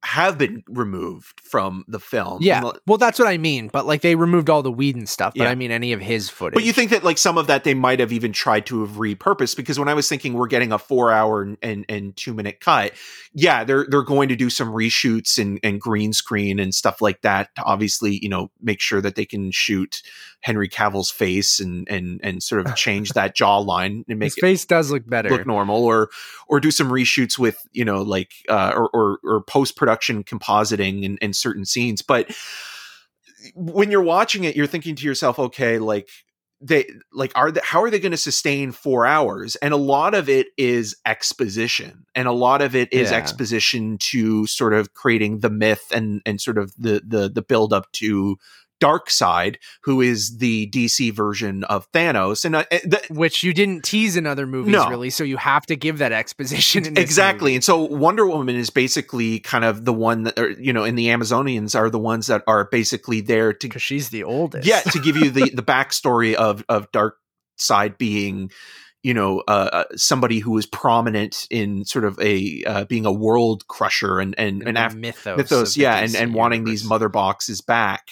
have 0.05 0.37
been 0.37 0.65
removed 0.69 1.41
from 1.41 1.85
the 1.87 2.01
film. 2.01 2.39
Yeah. 2.41 2.65
And, 2.67 2.79
Well, 2.87 2.99
that's 2.99 3.19
what 3.19 3.29
I 3.29 3.39
mean. 3.39 3.69
But 3.69 3.87
like 3.87 4.01
they 4.01 4.15
removed 4.17 4.51
all 4.51 4.63
the 4.63 4.73
Whedon 4.73 5.07
stuff. 5.07 5.35
But 5.37 5.45
Yeah. 5.45 5.51
I 5.51 5.55
mean 5.55 5.71
any 5.71 5.93
of 5.93 6.01
his 6.01 6.29
footage. 6.29 6.55
But 6.55 6.65
you 6.65 6.73
think 6.73 6.91
that 6.91 7.05
like 7.05 7.19
some 7.19 7.39
of 7.39 7.47
that 7.47 7.65
they 7.65 7.75
might 7.75 8.01
have 8.01 8.13
even 8.13 8.33
tried 8.33 8.67
to 8.67 8.81
have 8.81 8.97
repurposed 8.97 9.57
because 9.57 9.79
when 9.79 9.89
I 9.89 9.95
was 9.95 10.09
thinking 10.09 10.35
we're 10.35 10.49
getting 10.49 10.73
a 10.73 10.79
four 10.79 11.13
hour 11.13 11.43
and, 11.43 11.57
and, 11.63 11.85
and 11.89 12.17
two 12.17 12.35
minute 12.35 12.61
cut, 12.61 12.93
yeah, 13.33 13.63
they're 13.63 13.87
they're 13.89 14.03
going 14.03 14.29
to 14.29 14.37
do 14.37 14.51
some 14.51 14.69
reshoots 14.69 15.39
and, 15.39 15.61
and 15.63 15.81
green 15.81 16.13
screen 16.13 16.59
and 16.59 16.75
stuff 16.75 17.01
like 17.01 17.23
that 17.23 17.55
to 17.55 17.63
obviously, 17.63 18.19
you 18.21 18.29
know, 18.29 18.51
make 18.61 18.81
sure 18.81 19.01
that 19.01 19.15
they 19.15 19.25
can 19.25 19.53
shoot 19.53 20.03
Henry 20.41 20.69
Cavill's 20.69 21.11
face 21.11 21.61
and 21.61 21.89
and 21.89 22.21
and 22.25 22.43
sort 22.43 22.67
of 22.67 22.75
change 22.75 23.11
that 23.11 23.37
jawline 23.37 24.05
and 24.09 24.19
make 24.19 24.35
his 24.35 24.41
face 24.41 24.65
does 24.65 24.91
look 24.91 25.09
better. 25.09 25.31
look 25.31 25.47
normal 25.47 25.85
or 25.85 26.11
or 26.49 26.59
do 26.59 26.73
some 26.73 26.91
reshoots 26.91 27.39
with 27.39 27.57
you 27.73 27.85
know 27.85 28.03
like 28.03 28.33
uh 28.49 28.73
or 28.75 28.91
or, 28.93 29.19
or 29.23 29.43
post 29.43 29.77
production 29.77 29.92
compositing 30.01 31.03
in, 31.03 31.17
in 31.19 31.33
certain 31.33 31.65
scenes 31.65 32.03
but 32.03 32.31
when 33.55 33.91
you're 33.91 34.03
watching 34.03 34.45
it 34.45 34.57
you're 34.57 34.67
thinking 34.67 34.95
to 34.97 35.05
yourself 35.05 35.39
okay 35.39 35.79
like 35.79 36.09
they 36.65 36.89
like 37.13 37.33
are 37.35 37.51
they, 37.51 37.61
how 37.65 37.83
are 37.83 37.91
they 37.91 37.99
going 37.99 38.13
to 38.13 38.17
sustain 38.17 38.71
four 38.71 39.05
hours 39.05 39.57
and 39.57 39.75
a 39.75 39.77
lot 39.77 40.15
of 40.15 40.29
it 40.29 40.47
is 40.57 40.95
exposition 41.05 42.07
and 42.15 42.29
a 42.29 42.33
lot 42.33 42.63
of 42.63 42.77
it 42.77 42.93
is 42.93 43.11
Yeah. 43.11 43.17
exposition 43.17 43.99
to 43.99 44.47
sort 44.47 44.73
of 44.73 44.95
creating 44.95 45.41
the 45.41 45.51
myth 45.51 45.85
and 45.93 46.23
and 46.25 46.41
sort 46.41 46.59
of 46.59 46.73
the 46.77 47.03
the 47.05 47.29
the 47.29 47.43
build 47.43 47.73
up 47.73 47.91
to 47.93 48.37
Darkseid 48.83 49.57
who 49.85 50.01
is 50.01 50.39
the 50.39 50.69
dc 50.71 51.13
version 51.13 51.63
of 51.65 51.91
thanos 51.93 52.45
and 52.45 52.57
uh, 52.57 52.65
th- 52.71 53.09
which 53.11 53.43
you 53.45 53.53
didn't 53.55 53.85
tease 53.85 54.17
in 54.17 54.27
other 54.27 54.47
movies 54.47 54.73
No. 54.73 54.89
really, 54.89 55.11
so 55.11 55.23
you 55.25 55.37
have 55.37 55.65
to 55.67 55.77
give 55.77 55.99
that 55.99 56.11
exposition 56.13 56.85
in 56.87 56.97
exactly 56.99 57.51
movie. 57.51 57.55
and 57.57 57.65
so 57.65 57.77
wonder 57.79 58.27
woman 58.27 58.57
is 58.57 58.71
basically 58.71 59.39
kind 59.39 59.65
of 59.65 59.85
the 59.85 59.93
one 59.93 60.25
that 60.25 60.39
or, 60.39 60.51
you 60.51 60.73
know 60.73 60.85
and 60.85 60.99
the 60.99 61.07
amazonians 61.09 61.79
are 61.79 61.91
the 61.91 61.99
ones 61.99 62.27
that 62.27 62.43
are 62.47 62.65
basically 62.71 63.21
there 63.21 63.53
to 63.53 63.69
because 63.69 63.83
she's 63.83 64.09
the 64.11 64.25
oldest. 64.25 64.67
yeah 64.67 64.81
to 64.81 64.99
give 64.99 65.17
you 65.17 65.31
the 65.31 65.51
the 65.55 65.63
backstory 65.63 66.35
of 66.35 66.65
of 66.69 66.91
dark 66.93 67.17
side 67.57 67.97
being 67.99 68.51
you 69.03 69.15
know 69.15 69.43
uh, 69.49 69.69
uh, 69.73 69.85
somebody 69.97 70.39
who 70.39 70.57
is 70.59 70.67
prominent 70.67 71.47
in 71.51 71.85
sort 71.85 72.05
of 72.05 72.19
a 72.21 72.63
uh, 72.67 72.85
being 72.87 73.05
a 73.07 73.13
world 73.13 73.67
crusher 73.69 74.19
and 74.21 74.35
and 74.39 74.63
In 74.63 74.69
and 74.69 74.77
the 74.77 74.87
af- 74.87 74.95
mythos, 74.95 75.37
mythos 75.37 75.77
yeah 75.77 75.97
and 75.99 76.15
and 76.15 76.35
wanting 76.35 76.65
these 76.65 76.85
mother 76.85 77.09
boxes 77.09 77.61
back 77.61 78.03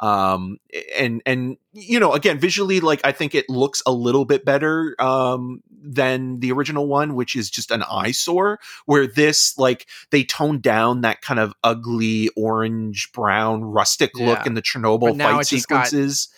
um 0.00 0.56
and 0.98 1.22
and 1.26 1.56
you 1.72 2.00
know 2.00 2.12
again 2.12 2.38
visually 2.38 2.80
like 2.80 3.00
i 3.04 3.12
think 3.12 3.34
it 3.34 3.48
looks 3.48 3.82
a 3.86 3.92
little 3.92 4.24
bit 4.24 4.44
better 4.44 4.96
um 4.98 5.62
than 5.82 6.40
the 6.40 6.50
original 6.52 6.86
one 6.86 7.14
which 7.14 7.36
is 7.36 7.50
just 7.50 7.70
an 7.70 7.82
eyesore 7.82 8.58
where 8.86 9.06
this 9.06 9.56
like 9.58 9.86
they 10.10 10.24
toned 10.24 10.62
down 10.62 11.02
that 11.02 11.20
kind 11.20 11.38
of 11.38 11.52
ugly 11.62 12.30
orange 12.36 13.10
brown 13.12 13.62
rustic 13.62 14.10
look 14.18 14.46
in 14.46 14.54
the 14.54 14.62
chernobyl 14.62 15.16
fight 15.16 15.40
it's 15.40 15.50
just 15.50 15.68
got 15.68 15.86
sequences 15.86 16.28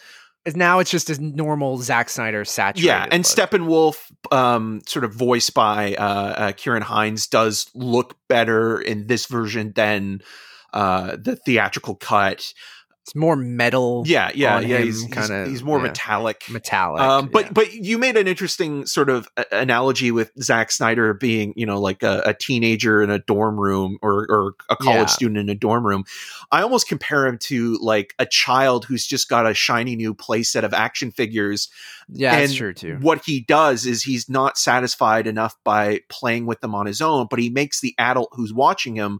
now 0.56 0.80
it's 0.80 0.90
just 0.90 1.08
a 1.08 1.22
normal 1.22 1.78
Zack 1.78 2.08
Snyder 2.08 2.44
saturated. 2.44 2.86
yeah 2.86 3.06
and 3.10 3.24
look. 3.24 3.50
steppenwolf 3.50 3.96
um 4.32 4.80
sort 4.86 5.04
of 5.04 5.14
voiced 5.14 5.54
by 5.54 5.94
uh, 5.94 6.04
uh 6.04 6.52
Ciarán 6.52 6.82
Hinds 6.82 7.28
does 7.28 7.70
look 7.74 8.16
better 8.28 8.80
in 8.80 9.06
this 9.06 9.26
version 9.26 9.72
than 9.76 10.20
uh 10.72 11.16
the 11.16 11.36
theatrical 11.36 11.94
cut 11.94 12.52
It's 13.04 13.16
more 13.16 13.34
metal. 13.34 14.04
yeah 14.06 14.30
yeah 14.32 14.60
yeah 14.60 14.78
he's, 14.78 15.02
he's, 15.02 15.12
kinda, 15.12 15.46
he's 15.48 15.62
more 15.64 15.78
yeah. 15.78 15.88
metallic 15.88 16.44
metallic. 16.48 17.02
um, 17.02 17.26
but 17.32 17.46
yeah. 17.46 17.52
but 17.52 17.72
you 17.74 17.98
made 17.98 18.16
an 18.16 18.28
interesting 18.28 18.86
sort 18.86 19.10
of 19.10 19.28
analogy 19.50 20.12
with 20.12 20.30
Zack 20.40 20.70
Snyder 20.70 21.12
being 21.12 21.52
you 21.56 21.66
know 21.66 21.80
like 21.80 22.04
a, 22.04 22.22
a 22.26 22.32
teenager 22.34 23.02
in 23.02 23.10
a 23.10 23.18
dorm 23.18 23.58
room 23.58 23.98
or 24.02 24.24
or 24.30 24.54
a 24.70 24.76
college 24.76 24.98
Yeah. 25.00 25.06
student 25.06 25.38
in 25.38 25.48
a 25.48 25.54
dorm 25.56 25.84
room. 25.84 26.04
I 26.52 26.62
almost 26.62 26.86
compare 26.86 27.26
him 27.26 27.38
to 27.38 27.76
like 27.82 28.14
a 28.20 28.26
child 28.26 28.84
who's 28.84 29.04
just 29.04 29.28
got 29.28 29.46
a 29.50 29.54
shiny 29.54 29.96
new 29.96 30.14
playset 30.14 30.62
of 30.62 30.72
action 30.72 31.10
figures. 31.10 31.68
yeah, 32.08 32.38
that's 32.38 32.54
true 32.54 32.72
too. 32.72 32.98
What 33.00 33.24
he 33.24 33.40
does 33.40 33.84
is 33.84 34.04
he's 34.04 34.28
not 34.28 34.56
satisfied 34.56 35.26
enough 35.26 35.56
by 35.64 36.02
playing 36.08 36.46
with 36.46 36.60
them 36.60 36.72
on 36.74 36.86
his 36.86 37.00
own, 37.00 37.26
but 37.28 37.40
he 37.40 37.50
makes 37.50 37.80
the 37.80 37.96
adult 37.98 38.28
who's 38.32 38.52
watching 38.54 38.94
him 38.94 39.18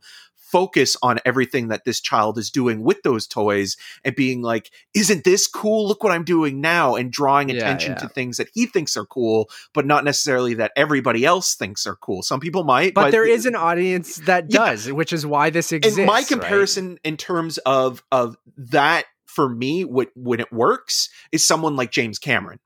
focus 0.52 0.96
on 1.02 1.18
everything 1.24 1.68
that 1.68 1.84
this 1.84 2.00
child 2.00 2.36
is 2.38 2.50
doing 2.50 2.82
with 2.82 3.02
those 3.02 3.26
toys 3.26 3.76
and 4.04 4.14
being 4.14 4.42
like 4.42 4.70
isn't 4.94 5.24
this 5.24 5.46
cool 5.46 5.88
look 5.88 6.04
what 6.04 6.12
i'm 6.12 6.24
doing 6.24 6.60
now 6.60 6.94
and 6.94 7.10
drawing 7.10 7.50
attention 7.50 7.92
yeah. 7.92 7.98
to 7.98 8.08
things 8.08 8.36
that 8.36 8.48
he 8.52 8.66
thinks 8.66 8.96
are 8.96 9.06
cool 9.06 9.48
but 9.72 9.86
not 9.86 10.04
necessarily 10.04 10.54
that 10.54 10.70
everybody 10.76 11.24
else 11.24 11.54
thinks 11.54 11.86
are 11.86 11.96
cool 11.96 12.22
some 12.22 12.38
people 12.38 12.64
might 12.64 12.92
But, 12.94 13.10
there 13.12 13.26
is 13.26 13.46
an 13.46 13.56
audience 13.56 14.16
that 14.26 14.46
Yeah. 14.50 14.58
does, 14.58 14.92
which 14.92 15.12
is 15.12 15.24
why 15.24 15.50
this 15.50 15.72
exists. 15.72 15.98
in 15.98 16.06
my 16.06 16.14
right? 16.16 16.26
comparison 16.28 16.98
in 17.02 17.16
terms 17.16 17.58
of 17.58 18.02
of 18.12 18.36
that 18.56 19.06
for 19.24 19.48
me 19.48 19.84
what 19.84 20.10
when 20.14 20.40
it 20.40 20.52
works 20.52 21.08
is 21.32 21.44
someone 21.46 21.74
like 21.76 21.90
James 21.90 22.18
Cameron. 22.18 22.58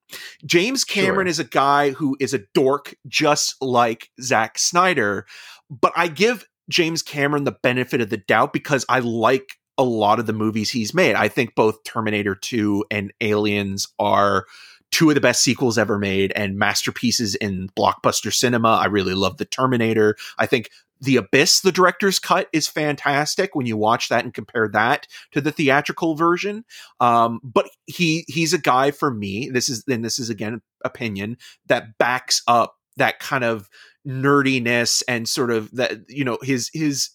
James 0.44 0.85
Cameron 0.85 1.27
Sure. 1.27 1.31
is 1.31 1.38
a 1.38 1.44
guy 1.44 1.90
who 1.90 2.16
is 2.18 2.35
a 2.35 2.40
dork 2.55 2.94
just 3.07 3.55
like 3.62 4.11
Zack 4.20 4.59
Snyder, 4.59 5.27
but 5.70 5.92
I 5.94 6.09
give 6.09 6.44
James 6.68 7.02
Cameron 7.02 7.44
the 7.44 7.57
benefit 7.62 8.00
of 8.00 8.11
the 8.11 8.16
doubt 8.16 8.52
because 8.52 8.85
I 8.88 9.00
like 9.00 9.59
a 9.79 9.85
lot 9.85 10.18
of 10.18 10.26
the 10.26 10.33
movies 10.33 10.70
he's 10.70 10.94
made. 10.94 11.14
I 11.14 11.29
think 11.29 11.55
both 11.55 11.85
Terminator 11.85 12.35
2 12.35 12.87
and 12.90 13.12
Aliens 13.20 13.88
are 13.98 14.46
two 14.90 15.11
of 15.11 15.14
the 15.14 15.20
best 15.20 15.42
sequels 15.42 15.79
ever 15.79 15.98
made 15.98 16.33
and 16.35 16.59
masterpieces 16.59 17.35
in 17.35 17.68
blockbuster 17.76 18.33
cinema. 18.33 18.68
I 18.68 18.87
really 18.87 19.14
love 19.14 19.37
The 19.37 19.44
Terminator. 19.44 20.16
I 20.38 20.46
think 20.46 20.70
The 21.00 21.16
Abyss, 21.16 21.61
the 21.61 21.72
director's 21.72 22.18
cut, 22.18 22.48
is 22.52 22.68
fantastic 22.68 23.55
when 23.55 23.66
you 23.66 23.76
watch 23.76 24.09
that 24.09 24.24
and 24.24 24.33
compare 24.33 24.68
that 24.68 25.07
to 25.33 25.40
the 25.40 25.52
theatrical 25.52 26.14
version. 26.14 26.64
Um, 27.00 27.40
but 27.42 27.68
he 27.87 28.24
he's 28.29 28.52
a 28.52 28.59
guy 28.59 28.90
for 28.92 29.11
me. 29.11 29.50
This 29.50 29.68
is 29.68 29.85
and 29.88 30.05
this 30.05 30.18
is 30.18 30.31
again 30.31 30.62
opinion 30.85 31.37
that 31.66 31.98
backs 31.98 32.42
up 32.46 32.76
that 32.96 33.18
kind 33.18 33.44
of 33.44 33.68
nerdiness 34.07 35.03
and 35.09 35.29
sort 35.29 35.51
of 35.51 35.71
that 35.73 35.99
you 36.09 36.25
know 36.25 36.38
his 36.42 36.71
his 36.73 37.11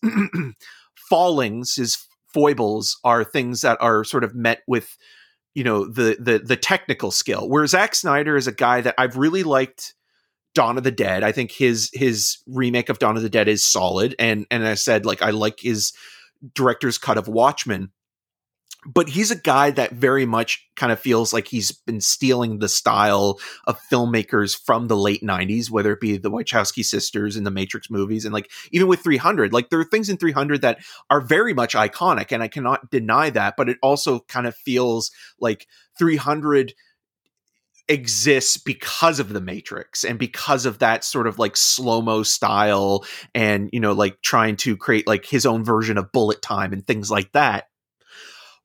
fallings, 1.10 1.75
his 1.75 2.06
foibles 2.34 2.99
are 3.04 3.23
things 3.23 3.62
that 3.62 3.77
are 3.82 4.04
sort 4.04 4.23
of 4.23 4.36
met 4.36 4.62
with 4.67 4.97
you 5.54 5.63
know 5.63 5.86
the 5.86 6.17
the 6.19 6.39
the 6.39 6.58
technical 6.58 7.12
skill. 7.12 7.49
Where 7.49 7.65
Zack 7.67 7.95
Snyder 7.95 8.36
is 8.36 8.47
a 8.47 8.51
guy 8.51 8.82
that 8.82 8.95
I've 8.97 9.17
really 9.17 9.43
liked. 9.43 9.93
Dawn 10.54 10.77
of 10.77 10.84
the 10.84 10.91
Dead. 10.91 11.23
I 11.23 11.32
think 11.32 11.49
his 11.49 11.89
his 11.93 12.39
remake 12.45 12.89
of 12.89 12.99
Dawn 12.99 13.15
of 13.15 13.23
the 13.23 13.30
Dead 13.30 13.47
is 13.47 13.63
solid, 13.63 14.15
and 14.19 14.45
and 14.51 14.67
I 14.67 14.73
said 14.73 15.06
like 15.06 15.21
I 15.21 15.30
like 15.30 15.62
his 15.62 15.93
director's 16.54 16.97
cut 16.97 17.17
of 17.17 17.30
Watchmen. 17.30 17.91
But 18.85 19.09
he's 19.09 19.29
a 19.29 19.35
guy 19.35 19.69
that 19.71 19.91
very 19.91 20.25
much 20.25 20.67
kind 20.75 20.91
of 20.91 20.99
feels 20.99 21.33
like 21.33 21.47
he's 21.47 21.71
been 21.71 22.01
stealing 22.01 22.57
the 22.57 22.67
style 22.67 23.39
of 23.67 23.79
filmmakers 23.91 24.59
from 24.59 24.87
the 24.87 24.97
late 24.97 25.21
90s, 25.21 25.69
whether 25.69 25.93
it 25.93 26.01
be 26.01 26.17
the 26.17 26.31
Wachowski 26.31 26.83
sisters 26.83 27.37
in 27.37 27.43
the 27.43 27.51
Matrix 27.51 27.91
movies 27.91 28.25
and 28.25 28.33
like 28.33 28.49
even 28.71 28.87
with 28.87 29.01
300. 29.01 29.53
Like 29.53 29.69
there 29.69 29.79
are 29.79 29.83
things 29.85 30.09
in 30.09 30.17
300 30.17 30.61
that 30.61 30.79
are 31.11 31.21
very 31.21 31.53
much 31.53 31.75
iconic, 31.75 32.31
and 32.31 32.41
I 32.41 32.47
cannot 32.47 32.89
deny 32.89 33.29
that, 33.29 33.55
but 33.55 33.69
it 33.69 33.77
also 33.83 34.21
kind 34.21 34.47
of 34.47 34.55
feels 34.55 35.11
like 35.39 35.67
300 35.99 36.73
exists 37.87 38.57
because 38.57 39.19
of 39.19 39.33
the 39.33 39.41
matrix 39.41 40.03
and 40.03 40.17
because 40.17 40.65
of 40.65 40.79
that 40.79 41.03
sort 41.03 41.27
of 41.27 41.37
like 41.37 41.57
slow-mo 41.57 42.23
style 42.23 43.03
and 43.35 43.69
you 43.73 43.79
know 43.79 43.91
like 43.91 44.21
trying 44.21 44.55
to 44.55 44.77
create 44.77 45.05
like 45.07 45.25
his 45.25 45.45
own 45.45 45.63
version 45.63 45.97
of 45.97 46.11
bullet 46.11 46.41
time 46.41 46.71
and 46.71 46.87
things 46.87 47.11
like 47.11 47.31
that 47.33 47.65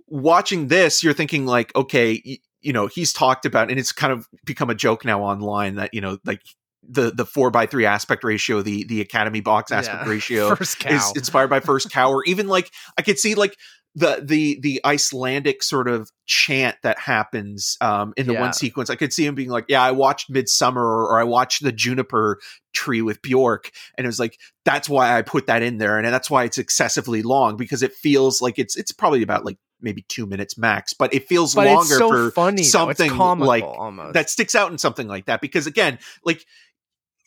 watching 0.08 0.68
this 0.68 1.02
you're 1.02 1.12
thinking 1.12 1.46
like 1.46 1.74
okay 1.74 2.22
you 2.60 2.72
know 2.72 2.86
he's 2.86 3.12
talked 3.12 3.44
about 3.44 3.70
and 3.70 3.78
it's 3.78 3.92
kind 3.92 4.12
of 4.12 4.26
become 4.44 4.70
a 4.70 4.74
joke 4.74 5.04
now 5.04 5.22
online 5.22 5.76
that 5.76 5.92
you 5.92 6.00
know 6.00 6.18
like 6.24 6.40
the 6.88 7.10
the 7.10 7.26
four 7.26 7.50
by 7.50 7.66
three 7.66 7.84
aspect 7.86 8.22
ratio 8.22 8.62
the 8.62 8.84
the 8.84 9.00
academy 9.00 9.40
box 9.40 9.72
aspect 9.72 10.04
Yeah. 10.04 10.08
ratio 10.10 10.52
is 10.52 11.12
inspired 11.16 11.48
by 11.50 11.60
first 11.60 11.90
cow 11.90 12.10
or 12.10 12.24
even 12.24 12.46
like 12.46 12.70
i 12.96 13.02
could 13.02 13.18
see 13.18 13.34
like 13.34 13.56
the 13.96 14.22
the 14.22 14.60
the 14.60 14.80
icelandic 14.84 15.62
sort 15.62 15.88
of 15.88 16.10
chant 16.26 16.76
that 16.82 16.98
happens 16.98 17.76
um 17.80 18.12
in 18.16 18.26
the 18.26 18.34
Yeah. 18.34 18.40
one 18.42 18.52
sequence 18.52 18.90
i 18.90 18.94
could 18.94 19.12
see 19.12 19.26
him 19.26 19.34
being 19.34 19.48
like 19.48 19.64
yeah 19.68 19.82
i 19.82 19.90
watched 19.90 20.30
Midsommar 20.32 20.76
or, 20.76 21.08
or 21.08 21.18
i 21.18 21.24
watched 21.24 21.64
the 21.64 21.72
juniper 21.72 22.38
tree 22.72 23.02
with 23.02 23.22
bjork 23.22 23.70
and 23.96 24.04
it 24.04 24.08
was 24.08 24.20
like 24.20 24.38
that's 24.64 24.88
why 24.88 25.16
i 25.16 25.22
put 25.22 25.46
that 25.46 25.62
in 25.62 25.78
there 25.78 25.98
and 25.98 26.06
that's 26.06 26.30
why 26.30 26.44
it's 26.44 26.58
excessively 26.58 27.22
long 27.22 27.56
because 27.56 27.82
it 27.82 27.92
feels 27.94 28.40
like 28.40 28.58
it's 28.58 28.76
it's 28.76 28.92
probably 28.92 29.22
about 29.22 29.44
like 29.44 29.56
maybe 29.80 30.02
two 30.08 30.26
minutes 30.26 30.56
max 30.56 30.92
but 30.92 31.12
it 31.12 31.28
feels 31.28 31.54
but 31.54 31.66
longer 31.66 31.94
so 31.96 32.08
for 32.08 32.30
funny. 32.30 32.62
something 32.62 33.10
comical, 33.10 33.46
like 33.46 33.64
almost. 33.64 34.14
that 34.14 34.30
sticks 34.30 34.54
out 34.54 34.72
in 34.72 34.78
something 34.78 35.06
like 35.08 35.26
that 35.26 35.40
because 35.40 35.66
again 35.66 35.98
like 36.24 36.44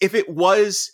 if 0.02 0.14
it 0.16 0.30
was 0.30 0.92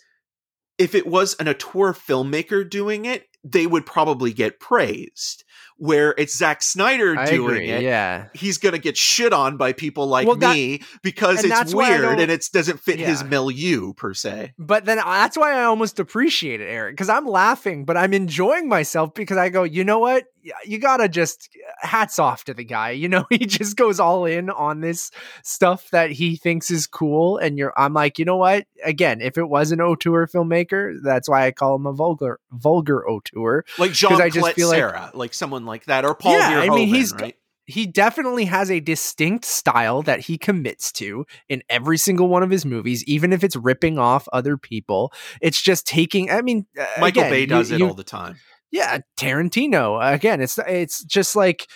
if 0.78 0.94
it 0.94 1.06
was 1.06 1.34
an 1.40 1.48
auteur 1.48 1.92
filmmaker 1.92 2.68
doing 2.68 3.04
it, 3.04 3.26
they 3.44 3.66
would 3.66 3.86
probably 3.86 4.32
get 4.32 4.58
praised. 4.60 5.44
Where 5.78 6.14
it's 6.16 6.34
Zack 6.36 6.62
Snyder 6.62 7.18
I 7.18 7.26
doing 7.30 7.50
agree. 7.56 7.68
it, 7.70 7.82
Yeah. 7.82 8.28
he's 8.32 8.56
gonna 8.56 8.78
get 8.78 8.96
shit 8.96 9.34
on 9.34 9.58
by 9.58 9.74
people 9.74 10.06
like 10.06 10.26
Well, 10.26 10.36
that- 10.36 10.54
me 10.54 10.80
because 11.02 11.40
it's 11.44 11.48
that's 11.50 11.74
why 11.74 11.88
I 11.94 12.00
weird 12.00 12.18
and 12.18 12.30
it 12.32 12.48
doesn't 12.50 12.80
fit 12.80 12.98
his 12.98 13.22
milieu 13.22 13.92
per 13.92 14.14
se. 14.14 14.54
But 14.58 14.86
then 14.86 14.96
that's 14.96 15.36
why 15.36 15.52
I 15.52 15.64
almost 15.64 16.00
appreciate 16.00 16.62
it, 16.62 16.64
Eric, 16.68 16.94
because 16.96 17.10
I'm 17.10 17.26
laughing, 17.26 17.84
but 17.84 17.96
I'm 17.98 18.14
enjoying 18.14 18.68
myself 18.70 19.12
because 19.12 19.36
I 19.36 19.50
go, 19.50 19.64
you 19.64 19.84
know 19.84 19.98
what? 19.98 20.24
You 20.64 20.78
gotta 20.78 21.08
just 21.10 21.50
hats 21.78 22.18
off 22.18 22.44
to 22.44 22.54
the 22.54 22.64
guy. 22.64 22.90
You 22.90 23.08
know, 23.08 23.26
he 23.30 23.38
just 23.38 23.76
goes 23.76 24.00
all 24.00 24.24
in 24.24 24.50
on 24.50 24.80
this 24.80 25.10
stuff 25.42 25.90
that 25.90 26.10
he 26.10 26.36
thinks 26.36 26.70
is 26.70 26.86
cool. 26.86 27.38
And 27.38 27.58
you're, 27.58 27.72
I'm 27.76 27.92
like, 27.94 28.18
you 28.18 28.24
know 28.24 28.36
what? 28.36 28.66
Again, 28.84 29.20
if 29.20 29.36
it 29.38 29.48
was 29.48 29.72
an 29.72 29.80
auteur 29.80 30.26
filmmaker, 30.26 30.94
that's 31.02 31.28
why 31.28 31.46
I 31.46 31.50
call 31.52 31.76
him 31.76 31.86
a 31.86 31.92
vulgar, 31.92 32.40
vulgar 32.52 33.08
auteur. 33.08 33.64
Like 33.78 33.92
Jean 33.92 34.20
I 34.20 34.30
just 34.30 34.52
feel 34.54 34.68
like- 34.68 35.14
like 35.14 35.34
someone 35.34 35.64
like 35.66 35.84
that, 35.86 36.04
or 36.04 36.14
Paul 36.14 36.32
Yeah, 36.32 36.60
I 36.60 36.68
mean, 36.70 36.88
he's- 36.88 37.12
right? 37.12 37.36
he 37.68 37.84
definitely 37.84 38.44
has 38.44 38.70
a 38.70 38.78
distinct 38.78 39.44
style 39.44 40.00
that 40.02 40.20
he 40.20 40.38
commits 40.38 40.92
to 40.92 41.26
in 41.48 41.62
every 41.68 41.98
single 41.98 42.28
one 42.28 42.44
of 42.44 42.50
his 42.50 42.64
movies, 42.64 43.02
even 43.04 43.32
if 43.32 43.42
it's 43.42 43.56
ripping 43.56 43.98
off 43.98 44.28
other 44.32 44.56
people. 44.56 45.12
It's 45.40 45.60
just 45.60 45.84
taking. 45.84 46.30
I 46.30 46.42
mean, 46.42 46.66
uh, 46.78 46.84
Michael 47.00 47.22
again, 47.22 47.32
Bay 47.32 47.40
you- 47.40 47.46
does 47.48 47.70
it 47.72 47.80
you- 47.80 47.88
all 47.88 47.94
the 47.94 48.04
time. 48.04 48.36
Yeah, 48.70 48.98
Tarantino. 49.18 49.98
Again, 50.14 50.40
it's 50.40 50.58
it's 50.66 51.04
just 51.04 51.36
like 51.36 51.66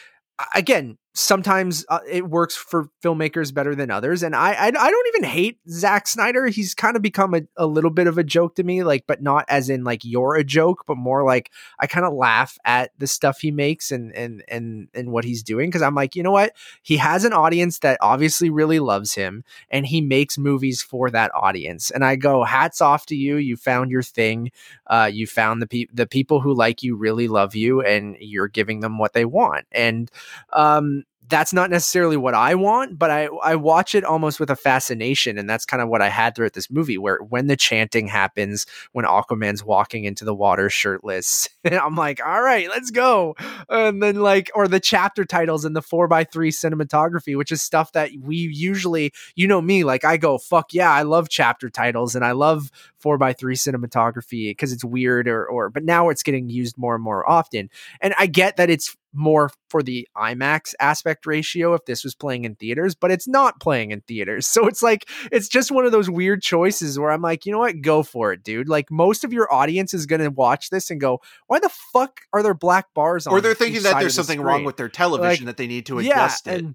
again. 0.55 0.99
Sometimes 1.13 1.85
uh, 1.89 1.99
it 2.09 2.31
works 2.31 2.55
for 2.55 2.89
filmmakers 3.03 3.53
better 3.53 3.75
than 3.75 3.91
others, 3.91 4.23
and 4.23 4.35
I, 4.35 4.53
I 4.53 4.67
I 4.67 4.71
don't 4.71 5.09
even 5.09 5.25
hate 5.25 5.59
Zack 5.69 6.07
Snyder. 6.07 6.47
He's 6.47 6.73
kind 6.73 6.95
of 6.95 7.03
become 7.03 7.35
a, 7.35 7.43
a 7.57 7.67
little 7.67 7.91
bit 7.91 8.07
of 8.07 8.17
a 8.17 8.23
joke 8.23 8.55
to 8.57 8.63
me, 8.63 8.85
like, 8.85 9.09
but 9.09 9.21
not 9.21 9.45
as 9.49 9.69
in 9.69 9.83
like 9.83 10.05
you're 10.05 10.37
a 10.37 10.45
joke, 10.45 10.85
but 10.87 10.97
more 10.97 11.25
like 11.25 11.51
I 11.81 11.89
kind 11.89 12.07
of 12.07 12.13
laugh 12.15 12.59
at 12.65 12.93
the 12.99 13.09
stuff 13.09 13.41
he 13.41 13.51
makes 13.51 13.91
and 13.91 14.15
and 14.15 14.45
and 14.47 14.87
and 14.95 15.11
what 15.11 15.25
he's 15.25 15.43
doing 15.43 15.69
because 15.69 15.83
I'm 15.83 15.97
like, 15.97 16.15
you 16.15 16.23
know 16.23 16.31
what? 16.31 16.53
He 16.83 16.97
has 16.99 17.25
an 17.25 17.33
audience 17.33 17.81
that 17.81 17.99
obviously 18.01 18.49
really 18.49 18.79
loves 18.79 19.15
him, 19.15 19.43
and 19.69 19.87
he 19.87 20.01
makes 20.01 20.39
movies 20.39 20.81
for 20.81 21.11
that 21.11 21.33
audience. 21.35 21.91
And 21.91 22.05
I 22.05 22.15
go, 22.15 22.45
hats 22.45 22.81
off 22.81 23.07
to 23.07 23.17
you. 23.17 23.37
You 23.37 23.57
found 23.57 23.91
your 23.91 24.03
thing. 24.03 24.53
Uh, 24.87 25.11
you 25.13 25.27
found 25.27 25.61
the 25.61 25.67
pe- 25.67 25.87
the 25.93 26.07
people 26.07 26.41
who 26.41 26.55
like 26.55 26.85
you 26.85 26.95
really 26.95 27.27
love 27.27 27.57
you, 27.57 27.81
and 27.83 28.17
you're 28.21 28.49
giving 28.49 28.79
them 28.79 28.97
what 28.99 29.13
they 29.13 29.25
want. 29.25 29.67
And 29.73 30.09
um, 30.53 31.00
that's 31.31 31.53
not 31.53 31.71
necessarily 31.71 32.17
what 32.17 32.35
I 32.35 32.55
want, 32.55 32.99
but 32.99 33.11
I 33.11 33.27
I 33.43 33.57
watch 33.57 33.95
it 33.95 34.05
almost 34.05 34.41
with 34.41 34.51
a 34.51 34.57
fascination, 34.57 35.39
and 35.39 35.49
that's 35.49 35.65
kind 35.65 35.83
of 35.83 35.89
what 35.89 36.03
I 36.03 36.09
had 36.09 36.35
throughout 36.35 36.53
this 36.53 36.71
movie. 36.71 36.99
Where 36.99 37.19
when 37.19 37.47
the 37.47 37.57
chanting 37.57 38.09
happens, 38.09 38.67
when 38.93 39.05
Aquaman's 39.05 39.65
walking 39.65 40.05
into 40.05 40.25
the 40.25 40.35
water 40.35 40.69
shirtless, 40.69 41.49
I'm 41.65 41.95
like, 41.95 42.21
all 42.25 42.43
right, 42.43 42.69
let's 42.69 42.91
go. 42.91 43.37
And 43.69 44.03
then 44.03 44.17
like, 44.17 44.51
or 44.55 44.69
the 44.69 44.81
chapter 44.81 45.25
titles 45.25 45.65
and 45.65 45.75
the 45.75 45.83
four 45.83 46.09
by 46.09 46.25
three 46.25 46.51
cinematography, 46.51 47.37
which 47.37 47.53
is 47.53 47.63
stuff 47.63 47.93
that 47.93 48.11
we 48.21 48.37
usually, 48.37 49.13
you 49.35 49.47
know 49.47 49.61
me, 49.61 49.85
like 49.85 50.05
I 50.05 50.17
go, 50.17 50.39
fuck 50.39 50.75
yeah, 50.75 50.91
I 50.91 51.03
love 51.03 51.29
chapter 51.29 51.71
titles 51.71 52.15
and 52.15 52.25
I 52.25 52.33
love 52.33 52.71
four 52.99 53.17
by 53.17 53.33
three 53.33 53.57
cinematography 53.57 54.51
because 54.51 54.73
it's 54.73 54.85
weird 54.85 55.29
or 55.29 55.47
or, 55.47 55.71
but 55.71 55.85
now 55.85 56.09
it's 56.09 56.23
getting 56.23 56.49
used 56.49 56.77
more 56.77 56.95
and 56.95 57.05
more 57.05 57.29
often. 57.29 57.71
And 58.01 58.15
I 58.19 58.27
get 58.27 58.57
that 58.57 58.71
it's 58.71 58.97
more 59.13 59.51
for 59.69 59.83
the 59.83 60.07
IMAX 60.17 60.75
aspect 60.81 61.27
ratio 61.27 61.75
if 61.75 61.85
this 61.85 62.05
was 62.05 62.15
playing 62.15 62.45
in 62.45 62.55
theaters, 62.55 62.95
but 62.95 63.11
it's 63.11 63.27
not 63.29 63.61
playing 63.61 63.91
in 63.91 64.01
theaters. 64.03 64.47
So 64.61 64.67
it's 64.67 64.83
like 64.83 65.09
it's 65.33 65.49
just 65.49 65.71
one 65.71 65.87
of 65.87 65.93
those 65.93 66.11
weird 66.11 66.43
choices 66.43 66.99
where 66.99 67.11
I'm 67.11 67.23
like, 67.23 67.47
you 67.47 67.53
know 67.53 67.61
what, 67.61 67.81
go 67.81 68.03
for 68.03 68.33
it, 68.33 68.43
dude. 68.43 68.69
Like 68.69 68.91
most 68.91 69.25
of 69.25 69.33
your 69.33 69.51
audience 69.53 69.95
is 69.95 70.07
gonna 70.07 70.29
watch 70.29 70.71
this 70.71 70.91
and 70.91 71.01
go, 71.01 71.21
why 71.47 71.61
the 71.61 71.71
fuck 71.93 72.21
are 72.33 72.43
there 72.43 72.53
black 72.53 72.93
bars 72.93 73.27
on? 73.27 73.33
Or 73.33 73.41
they're 73.41 73.55
thinking 73.55 73.83
that 73.85 74.01
there's 74.01 74.17
the 74.17 74.25
something 74.25 74.43
wrong 74.43 74.65
with 74.65 74.77
their 74.77 74.89
television 74.89 75.47
that 75.47 75.57
they 75.57 75.67
need 75.67 75.87
to 75.87 75.99
adjust 75.99 76.47
it. 76.47 76.59
and 76.59 76.75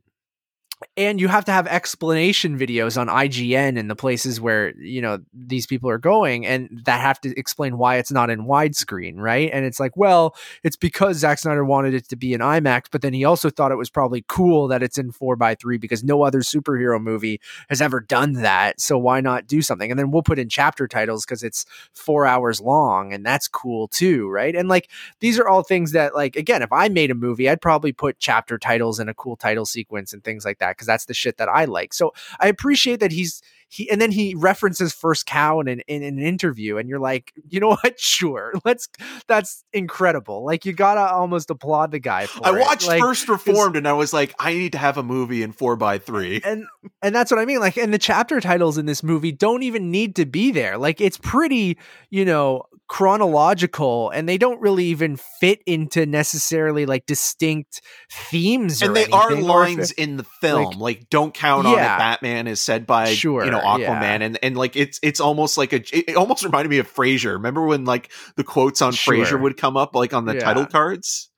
and 0.98 1.20
you 1.20 1.28
have 1.28 1.46
to 1.46 1.52
have 1.52 1.68
explanation 1.68 2.58
videos 2.58 3.00
on 3.00 3.08
IGN 3.08 3.80
and 3.80 3.90
the 3.90 3.96
places 3.96 4.42
where 4.42 4.76
you 4.78 5.02
know 5.02 5.20
these 5.34 5.68
people 5.68 5.90
are 5.90 5.98
going, 5.98 6.46
and 6.46 6.82
that 6.86 7.02
have 7.02 7.20
to 7.22 7.38
explain 7.38 7.78
why 7.78 7.98
it's 7.98 8.12
not 8.12 8.30
in 8.30 8.46
widescreen, 8.46 9.16
right? 9.18 9.50
And 9.52 9.66
it's 9.66 9.80
like, 9.80 9.96
well, 9.96 10.36
it's 10.64 10.76
because 10.76 11.18
Zack 11.18 11.40
Snyder 11.40 11.66
wanted 11.66 11.94
it 11.94 12.10
to 12.10 12.16
be 12.16 12.34
in 12.34 12.42
IMAX, 12.42 12.86
but 12.92 13.02
then 13.02 13.14
he 13.14 13.26
also 13.26 13.50
thought 13.50 13.72
it 13.72 13.76
was 13.76 13.90
probably 13.90 14.24
cool 14.28 14.68
that 14.68 14.84
it's 14.84 14.98
in 14.98 15.12
four 15.12 15.36
by 15.36 15.56
three 15.56 15.78
because 15.78 16.04
no 16.04 16.24
other 16.24 16.40
superhero 16.40 17.02
movie 17.02 17.40
has 17.70 17.82
ever 17.82 18.00
done 18.00 18.34
that. 18.34 18.80
So 18.80 18.98
why 18.98 19.22
not 19.22 19.48
do 19.48 19.62
something? 19.62 19.92
And 19.92 20.00
then 20.00 20.12
we'll 20.12 20.24
put 20.24 20.40
in 20.40 20.50
chapter 20.50 20.88
titles 20.88 21.26
because 21.26 21.44
it's 21.44 21.66
four 21.94 22.26
hours 22.26 22.60
long, 22.62 23.14
and 23.14 23.26
that's 23.26 23.48
cool 23.48 23.88
too, 23.88 24.30
right? 24.30 24.56
And 24.56 24.70
like 24.70 24.90
these 25.20 25.40
are 25.40 25.48
all 25.48 25.64
things 25.64 25.92
that 25.92 26.16
like 26.16 26.36
again 26.36 26.62
if 26.62 26.72
i 26.72 26.88
made 26.88 27.12
a 27.12 27.16
movie 27.16 27.50
i'd 27.50 27.62
probably 27.62 27.92
put 27.92 28.20
chapter 28.20 28.58
titles 28.58 29.00
and 29.00 29.10
a 29.10 29.14
cool 29.14 29.36
title 29.36 29.66
sequence 29.66 30.14
and 30.14 30.24
things 30.24 30.46
like 30.46 30.60
that 30.60 30.65
because 30.72 30.88
that's 30.88 31.06
the 31.06 31.14
shit 31.14 31.38
that 31.38 31.50
i 31.50 31.66
like. 31.66 31.94
So 31.94 32.14
i 32.40 32.48
appreciate 32.48 33.00
that 33.00 33.12
he's 33.12 33.42
he 33.68 33.90
and 33.90 34.00
then 34.00 34.12
he 34.12 34.36
references 34.36 34.94
first 34.94 35.26
cow 35.26 35.60
in 35.60 35.68
an, 35.68 35.82
in 35.88 36.04
an 36.04 36.20
interview 36.20 36.78
and 36.78 36.88
you're 36.88 37.00
like 37.00 37.34
you 37.50 37.60
know 37.60 37.70
what 37.70 38.00
sure 38.00 38.54
let's 38.64 38.88
that's 39.28 39.64
incredible 39.74 40.46
like 40.46 40.66
you 40.66 40.74
gotta 40.74 41.02
almost 41.02 41.50
applaud 41.50 41.92
the 41.92 42.00
guy 42.00 42.26
for 42.26 42.46
I 42.46 42.52
watched 42.52 42.88
Like, 42.88 43.02
First 43.02 43.28
Reformed 43.28 43.76
and 43.76 43.88
I 43.88 43.94
was 43.94 44.14
like, 44.14 44.34
I 44.40 44.54
need 44.54 44.74
to 44.74 44.78
have 44.78 44.98
a 44.98 45.04
movie 45.04 45.44
in 45.44 45.52
four 45.52 45.76
by 45.76 45.98
three. 45.98 46.42
and 46.44 46.66
and 47.02 47.16
that's 47.16 47.32
what 47.32 47.40
I 47.40 47.46
mean. 47.46 47.60
Like, 47.60 47.78
and 47.78 47.94
the 47.94 47.98
chapter 47.98 48.40
titles 48.40 48.78
in 48.78 48.86
this 48.86 49.04
movie 49.04 49.32
don't 49.32 49.64
even 49.64 49.92
need 49.92 50.16
to 50.18 50.26
be 50.26 50.52
there. 50.52 50.78
Like, 50.78 51.02
it's 51.02 51.18
pretty, 51.18 51.78
you 52.10 52.26
know, 52.26 52.64
chronological, 52.88 54.12
and 54.12 54.30
they 54.30 54.38
don't 54.38 54.62
really 54.62 54.86
even 54.86 55.18
fit 55.40 55.62
into 55.66 56.06
necessarily 56.06 56.86
like 56.86 57.06
distinct 57.06 57.82
themes. 58.12 58.82
And 58.82 58.96
they 58.96 59.08
are 59.08 59.32
anything, 59.32 59.44
if 59.44 59.50
lines 59.50 59.92
in 59.92 60.18
the 60.18 60.24
film. 60.24 60.78
Like, 60.78 61.10
don't 61.10 61.34
count 61.34 61.66
on 61.66 61.74
it. 61.74 61.78
Batman 61.78 62.48
is 62.48 62.62
said 62.62 62.86
by 62.86 63.14
Sure, 63.14 63.44
you 63.44 63.52
know 63.52 63.55
yeah. 63.58 64.02
Aquaman, 64.02 64.22
and 64.22 64.40
and 64.44 64.58
like 64.58 64.76
it's 64.76 65.00
it's 65.02 65.20
almost 65.20 65.58
like 65.58 65.74
a 65.74 65.78
it, 65.78 66.10
it 66.10 66.16
almost 66.16 66.44
reminded 66.44 66.70
me 66.70 66.78
of 66.80 66.92
Frasier. 66.92 67.34
Remember 67.34 67.66
when 67.66 67.86
like 67.86 68.12
the 68.36 68.44
quotes 68.44 68.82
on 68.82 68.94
Sure. 68.94 69.16
Frasier 69.16 69.42
would 69.42 69.58
come 69.58 69.78
up 69.78 69.96
like 69.96 70.14
on 70.14 70.26
the 70.26 70.34
Yeah. 70.34 70.40
title 70.42 70.66
cards? 70.66 71.30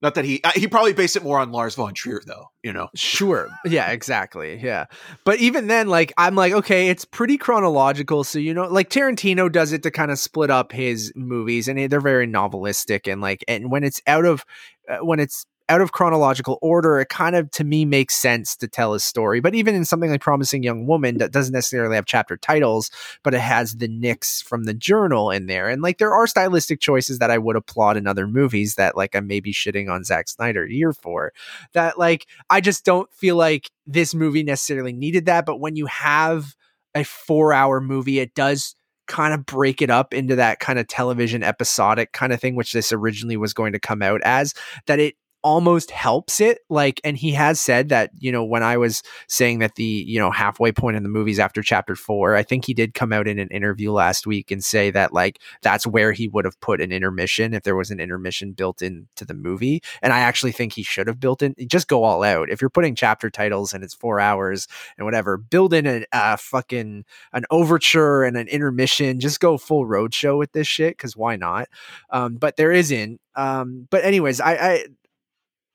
Not 0.00 0.16
that 0.16 0.24
he 0.24 0.40
uh, 0.42 0.50
he 0.56 0.66
probably 0.66 0.94
based 0.94 1.14
it 1.14 1.22
more 1.22 1.38
on 1.38 1.52
Lars 1.52 1.76
von 1.76 1.94
Trier 1.94 2.20
though. 2.26 2.46
You 2.64 2.72
know, 2.72 2.88
Sure. 2.96 3.48
Yeah, 3.64 3.90
exactly. 3.92 4.58
Yeah. 4.60 4.86
But 5.24 5.38
even 5.38 5.68
then, 5.68 5.86
like, 5.88 6.12
I'm 6.18 6.34
like, 6.34 6.52
okay, 6.52 6.88
it's 6.88 7.04
pretty 7.04 7.38
chronological. 7.38 8.24
So, 8.24 8.40
you 8.40 8.52
know, 8.52 8.66
like 8.66 8.90
Tarantino 8.90 9.50
does 9.50 9.72
it 9.72 9.84
to 9.84 9.92
kind 9.92 10.10
of 10.10 10.18
split 10.18 10.50
up 10.50 10.72
his 10.72 11.12
movies 11.14 11.68
and 11.68 11.78
they're 11.90 12.00
very 12.00 12.26
novelistic. 12.26 13.10
And 13.10 13.20
like, 13.20 13.44
and 13.46 13.70
when 13.70 13.84
it's 13.84 14.02
out 14.08 14.24
of, 14.24 14.44
uh, 14.88 14.98
when 15.04 15.20
it's, 15.20 15.46
out 15.68 15.80
of 15.80 15.92
chronological 15.92 16.58
order, 16.62 17.00
it 17.00 17.08
kind 17.08 17.36
of 17.36 17.50
to 17.52 17.64
me 17.64 17.84
makes 17.84 18.14
sense 18.14 18.56
to 18.56 18.68
tell 18.68 18.94
a 18.94 19.00
story. 19.00 19.40
But 19.40 19.54
even 19.54 19.74
in 19.74 19.84
something 19.84 20.10
like 20.10 20.20
Promising 20.20 20.62
Young 20.62 20.86
Woman, 20.86 21.18
that 21.18 21.32
doesn't 21.32 21.52
necessarily 21.52 21.96
have 21.96 22.06
chapter 22.06 22.36
titles, 22.36 22.90
but 23.22 23.34
it 23.34 23.40
has 23.40 23.76
the 23.76 23.88
nicks 23.88 24.42
from 24.42 24.64
the 24.64 24.74
journal 24.74 25.30
in 25.30 25.46
there. 25.46 25.68
And 25.68 25.82
like 25.82 25.98
there 25.98 26.12
are 26.12 26.26
stylistic 26.26 26.80
choices 26.80 27.18
that 27.18 27.30
I 27.30 27.38
would 27.38 27.56
applaud 27.56 27.96
in 27.96 28.06
other 28.06 28.26
movies 28.26 28.74
that 28.76 28.96
like 28.96 29.14
I'm 29.14 29.26
maybe 29.26 29.52
shitting 29.52 29.90
on 29.90 30.04
Zack 30.04 30.28
Snyder 30.28 30.66
year 30.66 30.92
for. 30.92 31.32
That 31.72 31.98
like 31.98 32.26
I 32.50 32.60
just 32.60 32.84
don't 32.84 33.12
feel 33.12 33.36
like 33.36 33.70
this 33.86 34.14
movie 34.14 34.42
necessarily 34.42 34.92
needed 34.92 35.26
that. 35.26 35.46
But 35.46 35.60
when 35.60 35.76
you 35.76 35.86
have 35.86 36.54
a 36.94 37.04
four 37.04 37.52
hour 37.52 37.80
movie, 37.80 38.18
it 38.18 38.34
does 38.34 38.74
kind 39.06 39.34
of 39.34 39.44
break 39.44 39.82
it 39.82 39.90
up 39.90 40.14
into 40.14 40.36
that 40.36 40.60
kind 40.60 40.78
of 40.78 40.86
television 40.86 41.42
episodic 41.42 42.12
kind 42.12 42.32
of 42.32 42.40
thing, 42.40 42.54
which 42.54 42.72
this 42.72 42.92
originally 42.92 43.36
was 43.36 43.52
going 43.52 43.72
to 43.72 43.78
come 43.78 44.02
out 44.02 44.20
as, 44.24 44.54
that 44.86 44.98
it 44.98 45.16
almost 45.44 45.90
helps 45.90 46.40
it 46.40 46.60
like 46.68 47.00
and 47.04 47.16
he 47.16 47.32
has 47.32 47.60
said 47.60 47.88
that 47.88 48.10
you 48.18 48.30
know 48.32 48.44
when 48.44 48.62
i 48.62 48.76
was 48.76 49.02
saying 49.28 49.58
that 49.58 49.74
the 49.76 49.84
you 49.84 50.18
know 50.18 50.30
halfway 50.30 50.72
point 50.72 50.96
in 50.96 51.02
the 51.02 51.08
movies 51.08 51.38
after 51.38 51.62
chapter 51.62 51.94
4 51.96 52.34
i 52.36 52.42
think 52.42 52.64
he 52.64 52.74
did 52.74 52.94
come 52.94 53.12
out 53.12 53.28
in 53.28 53.38
an 53.38 53.48
interview 53.48 53.92
last 53.92 54.26
week 54.26 54.50
and 54.50 54.64
say 54.64 54.90
that 54.90 55.12
like 55.12 55.40
that's 55.62 55.86
where 55.86 56.12
he 56.12 56.28
would 56.28 56.44
have 56.44 56.60
put 56.60 56.80
an 56.80 56.92
intermission 56.92 57.54
if 57.54 57.62
there 57.62 57.76
was 57.76 57.90
an 57.90 58.00
intermission 58.00 58.52
built 58.52 58.82
into 58.82 59.24
the 59.24 59.34
movie. 59.34 59.82
And 60.02 60.12
i 60.12 60.20
actually 60.20 60.52
think 60.52 60.72
he 60.72 60.82
should 60.82 61.06
have 61.06 61.20
built 61.20 61.42
in 61.42 61.54
just 61.66 61.88
go 61.88 62.04
all 62.04 62.22
out. 62.22 62.50
If 62.50 62.60
you're 62.60 62.70
putting 62.70 62.94
chapter 62.94 63.30
titles 63.30 63.72
and 63.72 63.84
it's 63.84 63.94
4 63.94 64.20
hours 64.20 64.66
and 64.96 65.04
whatever 65.04 65.36
build 65.36 65.74
in 65.74 65.86
a 65.86 66.04
uh, 66.12 66.36
fucking 66.36 67.04
an 67.32 67.44
overture 67.50 68.24
and 68.24 68.36
an 68.36 68.48
intermission. 68.48 69.20
Just 69.20 69.40
go 69.40 69.58
full 69.58 69.86
roadshow 69.86 70.38
with 70.38 70.52
this 70.52 70.66
shit 70.66 70.98
cuz 70.98 71.16
why 71.16 71.36
not? 71.36 71.68
Um 72.10 72.36
but 72.36 72.56
there 72.56 72.72
isn't. 72.72 73.20
Um 73.34 73.86
but 73.90 74.04
anyways 74.04 74.40
i 74.40 74.52
I- 74.54 74.86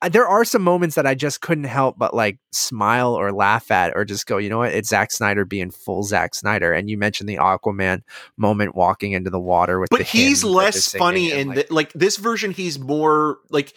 there 0.02 0.28
are 0.28 0.44
some 0.44 0.62
moments 0.62 0.94
that 0.94 1.06
I 1.06 1.14
just 1.14 1.40
couldn't 1.40 1.64
help 1.64 1.98
but 1.98 2.14
like 2.14 2.38
smile 2.52 3.14
or 3.14 3.32
laugh 3.32 3.70
at 3.70 3.92
or 3.96 4.04
just 4.04 4.26
go, 4.26 4.38
you 4.38 4.48
know 4.48 4.58
what? 4.58 4.72
It's 4.72 4.88
Zack 4.88 5.10
Snyder 5.10 5.44
being 5.44 5.70
full 5.70 6.04
Zack 6.04 6.34
Snyder. 6.34 6.72
And 6.72 6.88
you 6.88 6.96
mentioned 6.96 7.28
the 7.28 7.36
Aquaman 7.36 8.02
moment 8.36 8.76
walking 8.76 9.12
into 9.12 9.30
the 9.30 9.40
water 9.40 9.80
with 9.80 9.90
but 9.90 9.98
the 9.98 10.04
he's 10.04 10.42
hymn 10.42 10.52
that 10.52 10.56
they're 10.56 10.64
less 10.64 10.92
funny 10.92 11.32
and, 11.32 11.40
in 11.40 11.48
like, 11.48 11.66
the, 11.68 11.74
like 11.74 11.92
this 11.94 12.16
version. 12.16 12.52
He's 12.52 12.78
more 12.78 13.38
like 13.50 13.74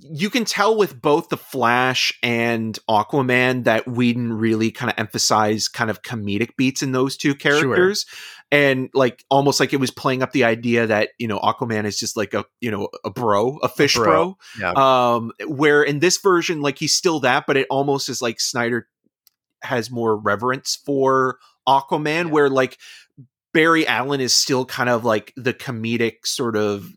you 0.00 0.30
can 0.30 0.44
tell 0.44 0.76
with 0.76 1.00
both 1.00 1.28
the 1.28 1.36
Flash 1.36 2.12
and 2.22 2.78
Aquaman 2.88 3.64
that 3.64 3.86
Whedon 3.86 4.32
really 4.32 4.70
kind 4.70 4.90
of 4.90 4.98
emphasized 4.98 5.72
kind 5.72 5.90
of 5.90 6.02
comedic 6.02 6.56
beats 6.56 6.82
in 6.82 6.92
those 6.92 7.16
two 7.16 7.34
characters. 7.34 8.04
Sure. 8.08 8.18
And 8.50 8.88
like 8.94 9.24
almost 9.30 9.60
like 9.60 9.72
it 9.72 9.80
was 9.80 9.90
playing 9.90 10.22
up 10.22 10.32
the 10.32 10.44
idea 10.44 10.86
that, 10.86 11.10
you 11.18 11.26
know, 11.26 11.38
Aquaman 11.38 11.84
is 11.84 11.98
just 11.98 12.16
like 12.16 12.34
a, 12.34 12.44
you 12.60 12.70
know, 12.70 12.88
a 13.04 13.10
bro, 13.10 13.58
a 13.58 13.68
fish 13.68 13.96
a 13.96 14.00
bro. 14.00 14.06
bro. 14.14 14.36
Yeah. 14.58 14.72
Um, 15.14 15.32
where 15.46 15.82
in 15.82 15.98
this 15.98 16.18
version, 16.18 16.60
like 16.60 16.78
he's 16.78 16.94
still 16.94 17.20
that, 17.20 17.44
but 17.46 17.56
it 17.56 17.66
almost 17.68 18.08
is 18.08 18.22
like 18.22 18.40
Snyder 18.40 18.88
has 19.62 19.90
more 19.90 20.16
reverence 20.16 20.78
for 20.84 21.38
Aquaman, 21.68 22.26
yeah. 22.26 22.30
where 22.30 22.48
like 22.50 22.78
Barry 23.52 23.86
Allen 23.86 24.20
is 24.20 24.34
still 24.34 24.64
kind 24.64 24.88
of 24.88 25.04
like 25.04 25.32
the 25.36 25.54
comedic 25.54 26.26
sort 26.26 26.56
of 26.56 26.88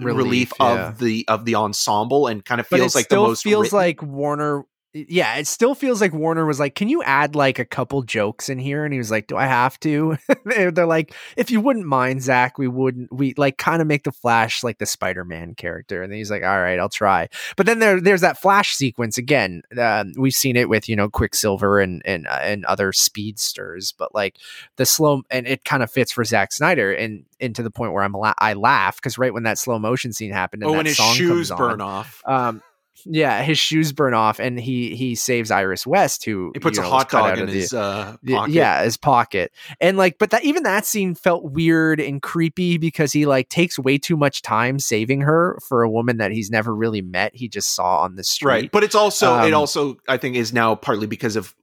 relief, 0.00 0.16
relief 0.16 0.52
yeah. 0.60 0.88
of 0.88 0.98
the 0.98 1.24
of 1.28 1.44
the 1.44 1.54
ensemble 1.54 2.26
and 2.26 2.44
kind 2.44 2.60
of 2.60 2.66
feels 2.66 2.94
like 2.94 3.08
the 3.08 3.16
most 3.16 3.42
feels 3.42 3.72
like 3.72 4.02
Warner 4.02 4.64
yeah, 4.94 5.36
it 5.36 5.46
still 5.46 5.74
feels 5.74 6.00
like 6.00 6.14
Warner 6.14 6.46
was 6.46 6.58
like, 6.58 6.74
"Can 6.74 6.88
you 6.88 7.02
add 7.02 7.34
like 7.34 7.58
a 7.58 7.64
couple 7.66 8.02
jokes 8.02 8.48
in 8.48 8.58
here?" 8.58 8.84
And 8.84 8.92
he 8.92 8.98
was 8.98 9.10
like, 9.10 9.26
"Do 9.26 9.36
I 9.36 9.46
have 9.46 9.78
to?" 9.80 10.16
They're 10.44 10.86
like, 10.86 11.14
"If 11.36 11.50
you 11.50 11.60
wouldn't 11.60 11.84
mind, 11.84 12.22
Zack, 12.22 12.56
we 12.56 12.68
wouldn't. 12.68 13.12
We 13.12 13.34
like 13.36 13.58
kind 13.58 13.82
of 13.82 13.88
make 13.88 14.04
the 14.04 14.12
Flash 14.12 14.64
like 14.64 14.78
the 14.78 14.86
Spider 14.86 15.24
Man 15.24 15.54
character." 15.54 16.02
And 16.02 16.12
he's 16.12 16.30
like, 16.30 16.42
"All 16.42 16.60
right, 16.60 16.78
I'll 16.78 16.88
try." 16.88 17.28
But 17.56 17.66
then 17.66 17.80
there, 17.80 18.00
there's 18.00 18.22
that 18.22 18.40
Flash 18.40 18.72
sequence 18.72 19.18
again. 19.18 19.62
Uh, 19.76 20.04
we've 20.16 20.34
seen 20.34 20.56
it 20.56 20.70
with 20.70 20.88
you 20.88 20.96
know 20.96 21.10
Quicksilver 21.10 21.80
and 21.80 22.00
and 22.06 22.26
uh, 22.26 22.40
and 22.42 22.64
other 22.64 22.92
speedsters, 22.92 23.92
but 23.92 24.14
like 24.14 24.38
the 24.76 24.86
slow 24.86 25.22
and 25.30 25.46
it 25.46 25.66
kind 25.66 25.82
of 25.82 25.90
fits 25.90 26.12
for 26.12 26.24
Zack 26.24 26.50
Snyder 26.50 26.92
and 26.94 27.24
and 27.40 27.54
to 27.56 27.62
the 27.62 27.70
point 27.70 27.92
where 27.92 28.02
I'm 28.02 28.12
la- 28.12 28.34
I 28.38 28.54
laugh 28.54 28.96
because 28.96 29.18
right 29.18 29.34
when 29.34 29.42
that 29.42 29.58
slow 29.58 29.78
motion 29.78 30.14
scene 30.14 30.32
happened, 30.32 30.62
and 30.62 30.70
oh, 30.70 30.76
when 30.76 30.86
his 30.86 30.96
shoes 30.96 31.50
burn 31.50 31.80
on, 31.80 31.82
off. 31.82 32.22
Um, 32.24 32.62
yeah, 33.04 33.42
his 33.42 33.58
shoes 33.58 33.92
burn 33.92 34.14
off, 34.14 34.38
and 34.38 34.58
he 34.58 34.94
he 34.96 35.14
saves 35.14 35.50
Iris 35.50 35.86
West, 35.86 36.24
who 36.24 36.50
he 36.54 36.60
puts 36.60 36.78
a 36.78 36.82
know, 36.82 36.88
hot 36.88 37.10
dog 37.10 37.38
in 37.38 37.46
the, 37.46 37.52
his 37.52 37.72
uh, 37.72 38.16
pocket. 38.26 38.52
Yeah, 38.52 38.82
his 38.82 38.96
pocket, 38.96 39.52
and 39.80 39.96
like, 39.96 40.18
but 40.18 40.30
that 40.30 40.44
even 40.44 40.62
that 40.64 40.86
scene 40.86 41.14
felt 41.14 41.44
weird 41.44 42.00
and 42.00 42.22
creepy 42.22 42.78
because 42.78 43.12
he 43.12 43.26
like 43.26 43.48
takes 43.48 43.78
way 43.78 43.98
too 43.98 44.16
much 44.16 44.42
time 44.42 44.78
saving 44.78 45.22
her 45.22 45.58
for 45.66 45.82
a 45.82 45.90
woman 45.90 46.18
that 46.18 46.32
he's 46.32 46.50
never 46.50 46.74
really 46.74 47.02
met. 47.02 47.34
He 47.34 47.48
just 47.48 47.74
saw 47.74 48.00
on 48.00 48.16
the 48.16 48.24
street, 48.24 48.48
right? 48.48 48.72
But 48.72 48.84
it's 48.84 48.94
also 48.94 49.34
um, 49.34 49.46
it 49.46 49.54
also 49.54 49.98
I 50.08 50.16
think 50.16 50.36
is 50.36 50.52
now 50.52 50.74
partly 50.74 51.06
because 51.06 51.36
of 51.36 51.54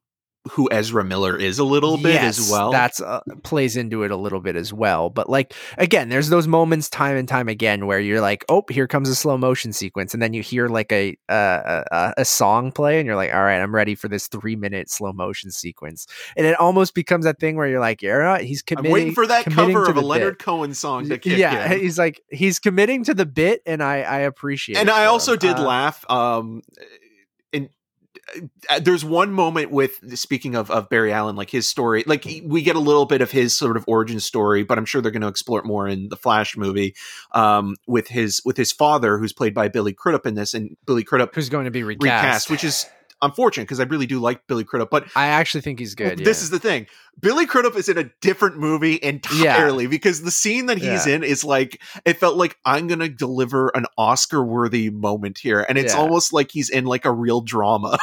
who 0.52 0.70
Ezra 0.72 1.04
Miller 1.04 1.36
is 1.36 1.60
a 1.60 1.64
little 1.64 1.98
bit 1.98 2.14
yes, 2.14 2.40
as 2.40 2.52
well. 2.52 2.72
That's 2.72 3.02
uh, 3.02 3.22
plays 3.44 3.76
into 3.76 4.04
it 4.04 4.12
a 4.12 4.16
little 4.16 4.40
bit 4.40 4.56
as 4.56 4.72
well. 4.72 5.10
But 5.10 5.30
like 5.30 5.54
again, 5.78 6.10
there's 6.10 6.30
those 6.30 6.48
moments 6.48 6.90
time 6.90 7.18
and 7.18 7.28
time 7.28 7.50
again 7.50 7.88
where 7.88 8.00
you're 8.00 8.22
like, 8.22 8.46
oh, 8.50 8.64
here 8.70 8.88
comes 8.88 9.10
a 9.10 9.16
slow 9.16 9.38
motion 9.38 9.74
sequence, 9.74 10.14
and 10.14 10.22
then 10.22 10.34
you 10.34 10.42
hear 10.42 10.68
like 10.68 10.92
a 10.92 11.18
a, 11.30 12.14
a 12.18 12.26
song 12.26 12.72
play, 12.72 13.00
and 13.00 13.08
you're 13.08 13.16
like, 13.16 13.34
all 13.34 13.44
right, 13.44 13.60
I'm 13.60 13.74
ready 13.74 13.96
for 13.96 14.08
this 14.08 14.28
three 14.28 14.56
minute 14.56 14.90
slow 14.90 15.14
motion 15.14 15.52
sequence, 15.52 16.08
and 16.38 16.46
it 16.46 16.60
almost 16.60 16.94
becomes 16.94 17.26
that 17.26 17.40
thing 17.40 17.56
where 17.56 17.68
you're 17.68 17.80
like, 17.80 18.02
yeah, 18.02 18.38
he's 18.40 18.62
committing. 18.62 18.92
I'm 18.92 18.94
waiting 18.94 19.14
for 19.14 19.28
that 19.28 19.46
cover 19.46 19.86
of 19.86 19.98
a 19.98 20.02
Leonard 20.02 20.38
bit. 20.38 20.46
Cohen 20.46 20.74
song 20.74 21.10
to 21.10 21.18
kick 21.18 21.38
yeah, 21.38 21.74
in. 21.74 21.80
he's 21.82 21.98
like 21.98 22.22
he's 22.30 22.60
committing 22.60 23.04
to 23.06 23.14
the 23.14 23.26
bit, 23.26 23.62
and 23.66 23.82
I 23.82 24.02
I 24.02 24.20
appreciate. 24.20 24.78
It. 24.78 24.82
And 24.82 24.90
I 24.90 25.06
also 25.06 25.36
did 25.36 25.58
uh, 25.58 25.66
laugh. 25.66 26.10
Um, 26.10 26.62
there's 28.82 29.06
one 29.06 29.32
moment 29.32 29.72
with 29.72 30.18
speaking 30.18 30.56
of 30.56 30.70
of 30.72 30.90
Barry 30.90 31.12
Allen, 31.12 31.36
like 31.36 31.50
his 31.50 31.68
story, 31.68 32.04
like 32.08 32.26
we 32.44 32.62
get 32.62 32.76
a 32.76 32.80
little 32.80 33.06
bit 33.06 33.22
of 33.22 33.32
his 33.32 33.56
sort 33.56 33.78
of 33.78 33.86
origin 33.88 34.20
story, 34.20 34.64
but 34.64 34.78
I'm 34.78 34.86
sure 34.86 35.02
they're 35.02 35.12
going 35.12 35.22
to 35.22 35.28
explore 35.28 35.60
it 35.60 35.66
more 35.66 35.88
in 35.88 36.10
the 36.10 36.18
Flash 36.18 36.58
movie 36.58 36.96
um, 37.32 37.76
with 37.88 38.08
his 38.08 38.42
with 38.46 38.58
his 38.58 38.72
father, 38.72 39.18
who's 39.18 39.34
played 39.34 39.54
by 39.54 39.68
Billy 39.68 39.94
Crudup 39.94 40.26
in 40.26 40.36
this, 40.36 40.54
and 40.54 40.78
Billy 40.86 41.04
Crudup 41.04 41.34
who's 41.36 41.50
going 41.50 41.66
to 41.66 41.72
be 41.72 41.84
recast, 41.84 42.04
recast 42.04 42.50
which 42.50 42.64
is 42.64 42.86
unfortunate 43.22 43.64
because 43.64 43.80
I 43.80 43.84
really 43.84 44.06
do 44.06 44.20
like 44.20 44.46
Billy 44.48 44.64
Crudup, 44.64 44.90
but 44.90 45.08
I 45.16 45.28
actually 45.28 45.62
think 45.62 45.80
he's 45.80 45.96
good. 45.96 46.20
This 46.20 46.42
is 46.42 46.50
the 46.50 46.60
thing. 46.60 46.88
Billy 47.20 47.46
Crudup 47.46 47.76
is 47.76 47.90
in 47.90 47.98
a 47.98 48.10
different 48.22 48.58
movie 48.58 49.00
entirely 49.02 49.86
yeah. 49.86 49.90
because 49.90 50.22
the 50.22 50.32
scene 50.32 50.68
that 50.68 50.78
he's 50.78 51.08
yeah. 51.08 51.16
in 51.16 51.24
is 51.24 51.44
like 51.44 51.82
it 52.06 52.18
felt 52.18 52.36
like 52.38 52.58
I'm 52.66 52.88
gonna 52.88 53.10
deliver 53.10 53.70
an 53.70 53.86
Oscar 53.98 54.44
worthy 54.44 54.90
moment 54.90 55.38
here, 55.38 55.66
and 55.68 55.78
it's 55.78 55.94
yeah. 55.94 56.00
almost 56.00 56.34
like 56.34 56.52
he's 56.52 56.70
in 56.70 56.86
like 56.86 57.06
a 57.06 57.12
real 57.12 57.42
drama. 57.42 57.98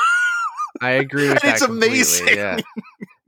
I 0.81 0.91
agree 0.91 1.29
with 1.29 1.33
and 1.45 1.53
that. 1.53 1.55
It's 1.55 1.63
amazing. 1.63 2.37
Yeah. 2.37 2.61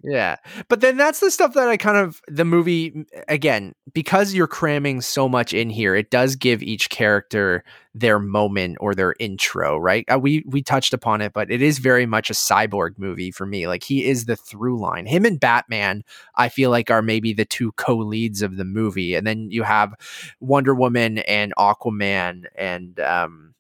Yeah. 0.07 0.37
But 0.69 0.83
then 0.83 0.99
that's 0.99 1.21
the 1.21 1.31
stuff 1.31 1.55
that 1.55 1.69
I 1.69 1.79
kind 1.79 1.97
of 1.97 2.21
the 2.29 2.45
movie 2.45 3.07
again, 3.27 3.75
because 3.95 4.35
you're 4.35 4.47
cramming 4.47 5.01
so 5.01 5.31
much 5.31 5.55
in 5.55 5.71
here, 5.71 5.95
it 5.95 6.11
does 6.11 6.37
give 6.37 6.63
each 6.63 6.91
character 6.91 7.65
their 7.95 8.19
moment 8.19 8.77
or 8.81 8.95
their 8.95 9.15
intro, 9.19 9.79
right? 9.79 10.05
Uh, 10.13 10.19
we 10.19 10.45
we 10.47 10.63
touched 10.63 10.93
upon 10.93 11.23
it, 11.23 11.33
but 11.33 11.51
it 11.51 11.63
is 11.63 11.79
very 11.79 12.05
much 12.05 12.29
a 12.29 12.35
cyborg 12.35 12.99
movie 12.99 13.31
for 13.31 13.47
me. 13.47 13.67
Like 13.67 13.83
he 13.83 14.05
is 14.05 14.27
the 14.27 14.37
through 14.37 14.79
line. 14.79 15.07
Him 15.07 15.25
and 15.25 15.41
Batman, 15.41 16.05
I 16.37 16.51
feel 16.51 16.69
like 16.69 16.91
are 16.91 17.01
maybe 17.01 17.33
the 17.33 17.47
two 17.47 17.73
co-leads 17.73 18.43
of 18.43 18.59
the 18.59 18.65
movie. 18.67 19.15
And 19.15 19.27
then 19.27 19.51
you 19.51 19.63
have 19.63 19.95
Wonder 20.39 20.75
Woman 20.75 21.19
and 21.21 21.55
Aquaman 21.57 22.45
and 22.55 23.01
um 23.01 23.55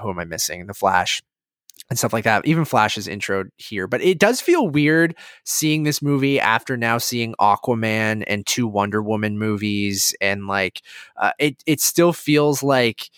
who 0.00 0.10
am 0.10 0.18
I 0.18 0.24
missing? 0.24 0.66
The 0.66 0.74
Flash 0.74 1.22
and 1.90 1.98
stuff 1.98 2.12
like 2.12 2.24
that. 2.24 2.46
Even 2.46 2.64
Flash's 2.64 3.06
intro 3.06 3.44
here, 3.56 3.86
but 3.86 4.02
it 4.02 4.18
does 4.18 4.40
feel 4.40 4.68
weird 4.68 5.14
seeing 5.44 5.82
this 5.82 6.00
movie 6.00 6.40
after 6.40 6.76
now 6.76 6.98
seeing 6.98 7.34
Aquaman 7.40 8.24
and 8.26 8.46
two 8.46 8.66
Wonder 8.66 9.02
Woman 9.02 9.38
movies, 9.38 10.14
and 10.20 10.46
like 10.46 10.82
uh, 11.16 11.32
it. 11.38 11.62
It 11.66 11.80
still 11.80 12.12
feels 12.12 12.62
like 12.62 13.10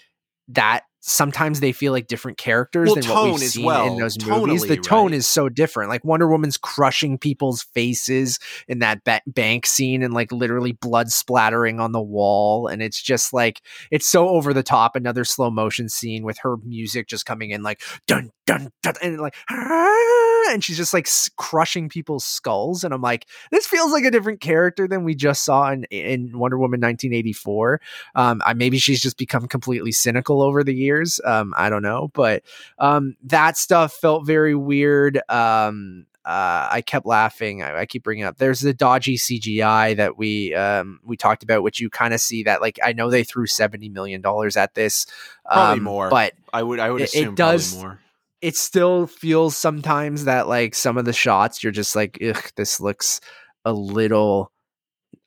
that 0.48 0.82
sometimes 1.06 1.60
they 1.60 1.70
feel 1.70 1.92
like 1.92 2.08
different 2.08 2.36
characters 2.36 2.88
well, 2.88 2.96
than 2.96 3.08
what 3.08 3.40
we've 3.40 3.48
seen 3.48 3.64
well. 3.64 3.86
in 3.86 3.98
those 3.98 4.16
Tonally, 4.16 4.46
movies. 4.48 4.66
The 4.66 4.76
tone 4.76 5.12
right? 5.12 5.14
is 5.14 5.26
so 5.26 5.48
different. 5.48 5.88
Like 5.88 6.04
Wonder 6.04 6.28
Woman's 6.28 6.56
crushing 6.56 7.16
people's 7.16 7.62
faces 7.62 8.40
in 8.66 8.80
that 8.80 9.04
ba- 9.04 9.22
bank 9.26 9.66
scene 9.66 10.02
and 10.02 10.12
like 10.12 10.32
literally 10.32 10.72
blood 10.72 11.10
splattering 11.10 11.78
on 11.78 11.92
the 11.92 12.02
wall. 12.02 12.66
And 12.66 12.82
it's 12.82 13.00
just 13.00 13.32
like, 13.32 13.62
it's 13.92 14.06
so 14.06 14.28
over 14.28 14.52
the 14.52 14.64
top. 14.64 14.96
Another 14.96 15.24
slow 15.24 15.48
motion 15.48 15.88
scene 15.88 16.24
with 16.24 16.38
her 16.38 16.56
music 16.58 17.06
just 17.06 17.24
coming 17.24 17.50
in 17.50 17.62
like 17.62 17.82
dun, 18.08 18.30
dun, 18.44 18.70
dun, 18.82 18.94
and 19.00 19.20
like, 19.20 19.36
and 19.48 20.64
she's 20.64 20.76
just 20.76 20.92
like 20.92 21.08
crushing 21.36 21.88
people's 21.88 22.24
skulls. 22.24 22.82
And 22.82 22.92
I'm 22.92 23.00
like, 23.00 23.26
this 23.52 23.66
feels 23.66 23.92
like 23.92 24.04
a 24.04 24.10
different 24.10 24.40
character 24.40 24.88
than 24.88 25.04
we 25.04 25.14
just 25.14 25.44
saw 25.44 25.70
in, 25.70 25.84
in 25.84 26.36
Wonder 26.36 26.58
Woman 26.58 26.80
1984. 26.80 27.80
Um, 28.16 28.42
I, 28.44 28.54
maybe 28.54 28.78
she's 28.78 29.00
just 29.00 29.18
become 29.18 29.46
completely 29.46 29.92
cynical 29.92 30.42
over 30.42 30.64
the 30.64 30.74
years. 30.74 30.95
Um, 31.24 31.54
I 31.56 31.70
don't 31.70 31.82
know, 31.82 32.10
but 32.14 32.42
um, 32.78 33.16
that 33.24 33.56
stuff 33.56 33.92
felt 33.92 34.26
very 34.26 34.54
weird. 34.54 35.20
Um, 35.28 36.06
uh, 36.24 36.68
I 36.72 36.82
kept 36.84 37.06
laughing. 37.06 37.62
I, 37.62 37.80
I, 37.80 37.86
keep 37.86 38.02
bringing 38.02 38.24
up. 38.24 38.36
There's 38.38 38.58
the 38.58 38.74
dodgy 38.74 39.16
CGI 39.16 39.96
that 39.96 40.18
we 40.18 40.54
um, 40.54 40.98
we 41.04 41.16
talked 41.16 41.44
about, 41.44 41.62
which 41.62 41.78
you 41.78 41.88
kind 41.88 42.12
of 42.12 42.20
see 42.20 42.42
that. 42.42 42.60
Like 42.60 42.80
I 42.84 42.92
know 42.92 43.10
they 43.10 43.22
threw 43.22 43.46
seventy 43.46 43.88
million 43.88 44.22
dollars 44.22 44.56
at 44.56 44.74
this, 44.74 45.06
probably 45.44 45.78
um, 45.78 45.84
more, 45.84 46.10
but 46.10 46.32
I 46.52 46.64
would 46.64 46.80
I 46.80 46.90
would 46.90 47.02
assume 47.02 47.34
it 47.34 47.36
does. 47.36 47.76
more 47.76 48.00
it 48.42 48.56
still 48.56 49.06
feels 49.06 49.56
sometimes 49.56 50.24
that 50.24 50.46
like 50.46 50.74
some 50.74 50.98
of 50.98 51.04
the 51.04 51.12
shots 51.12 51.62
you're 51.62 51.72
just 51.72 51.96
like, 51.96 52.18
ugh, 52.22 52.50
this 52.56 52.80
looks 52.80 53.20
a 53.64 53.72
little 53.72 54.52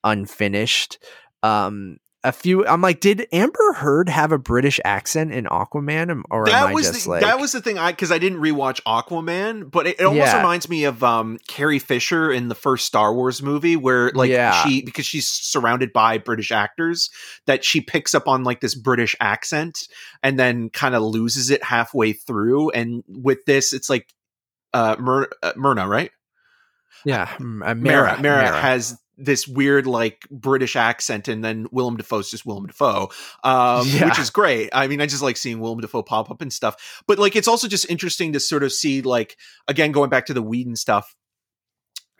unfinished. 0.04 1.00
Um, 1.44 1.98
a 2.24 2.34
few 2.34 2.66
i'm 2.68 2.82
like 2.82 3.00
did 3.00 3.26
amber 3.32 3.74
heard 3.76 4.10
have 4.10 4.34
a 4.34 4.38
british 4.38 4.80
accent 4.84 5.32
in 5.32 5.46
aquaman 5.46 6.22
or 6.30 6.46
that 6.46 6.74
was 6.74 7.04
the, 7.04 7.10
like... 7.10 7.22
that 7.22 7.40
was 7.40 7.54
the 7.54 7.62
thing 7.62 7.78
i 7.78 7.92
because 7.92 8.12
i 8.12 8.18
didn't 8.18 8.40
rewatch 8.40 8.82
aquaman 8.84 9.70
but 9.70 9.88
it, 9.88 10.00
it 10.00 10.04
almost 10.04 10.28
yeah. 10.28 10.38
reminds 10.38 10.68
me 10.68 10.84
of 10.84 11.02
um 11.02 11.38
carrie 11.48 11.80
fisher 11.80 12.30
in 12.30 12.50
the 12.50 12.56
first 12.56 12.86
star 12.86 13.14
wars 13.14 13.42
movie 13.42 13.78
where 13.78 14.12
like 14.12 14.30
yeah. 14.30 14.64
she 14.64 14.82
because 14.82 15.06
she's 15.06 15.28
surrounded 15.28 15.94
by 15.94 16.18
british 16.18 16.52
actors 16.52 17.10
that 17.46 17.64
she 17.64 17.80
picks 17.80 18.14
up 18.14 18.28
on 18.28 18.44
like 18.44 18.60
this 18.60 18.76
british 18.76 19.16
accent 19.22 19.88
and 20.22 20.38
then 20.38 20.70
kind 20.70 20.96
of 20.96 21.02
loses 21.02 21.50
it 21.50 21.64
halfway 21.64 22.12
through 22.12 22.70
and 22.72 23.02
with 23.08 23.46
this 23.46 23.72
it's 23.72 23.90
like 23.90 24.14
uh, 24.74 24.96
Myr- 25.00 25.30
uh 25.42 25.54
myrna 25.56 25.88
right 25.88 26.12
yeah, 27.06 27.30
uh, 27.40 27.44
Mara, 27.44 27.76
Mara, 27.76 28.22
Mara 28.22 28.62
has 28.62 29.00
this 29.20 29.48
weird 29.48 29.86
like 29.86 30.28
British 30.32 30.76
accent, 30.76 31.28
and 31.28 31.44
then 31.44 31.68
Willem 31.72 31.98
Dafoe's 31.98 32.32
just 32.32 32.46
Willem 32.46 32.68
Dafoe, 32.68 33.10
um, 33.44 33.88
yeah. 33.88 34.06
which 34.06 34.20
is 34.20 34.30
great. 34.30 34.70
I 34.74 34.88
mean, 34.88 35.02
I 35.02 35.06
just 35.06 35.22
like 35.22 35.38
seeing 35.38 35.60
Willem 35.60 35.80
Dafoe 35.80 36.04
pop 36.04 36.32
up 36.32 36.42
and 36.42 36.52
stuff. 36.52 37.04
But 37.08 37.20
like, 37.20 37.36
it's 37.36 37.48
also 37.48 37.68
just 37.68 37.90
interesting 37.90 38.34
to 38.34 38.40
sort 38.40 38.64
of 38.64 38.72
see 38.72 39.02
like 39.02 39.38
again 39.68 39.92
going 39.92 40.10
back 40.10 40.26
to 40.28 40.34
the 40.34 40.42
Whedon 40.42 40.76
stuff. 40.76 41.16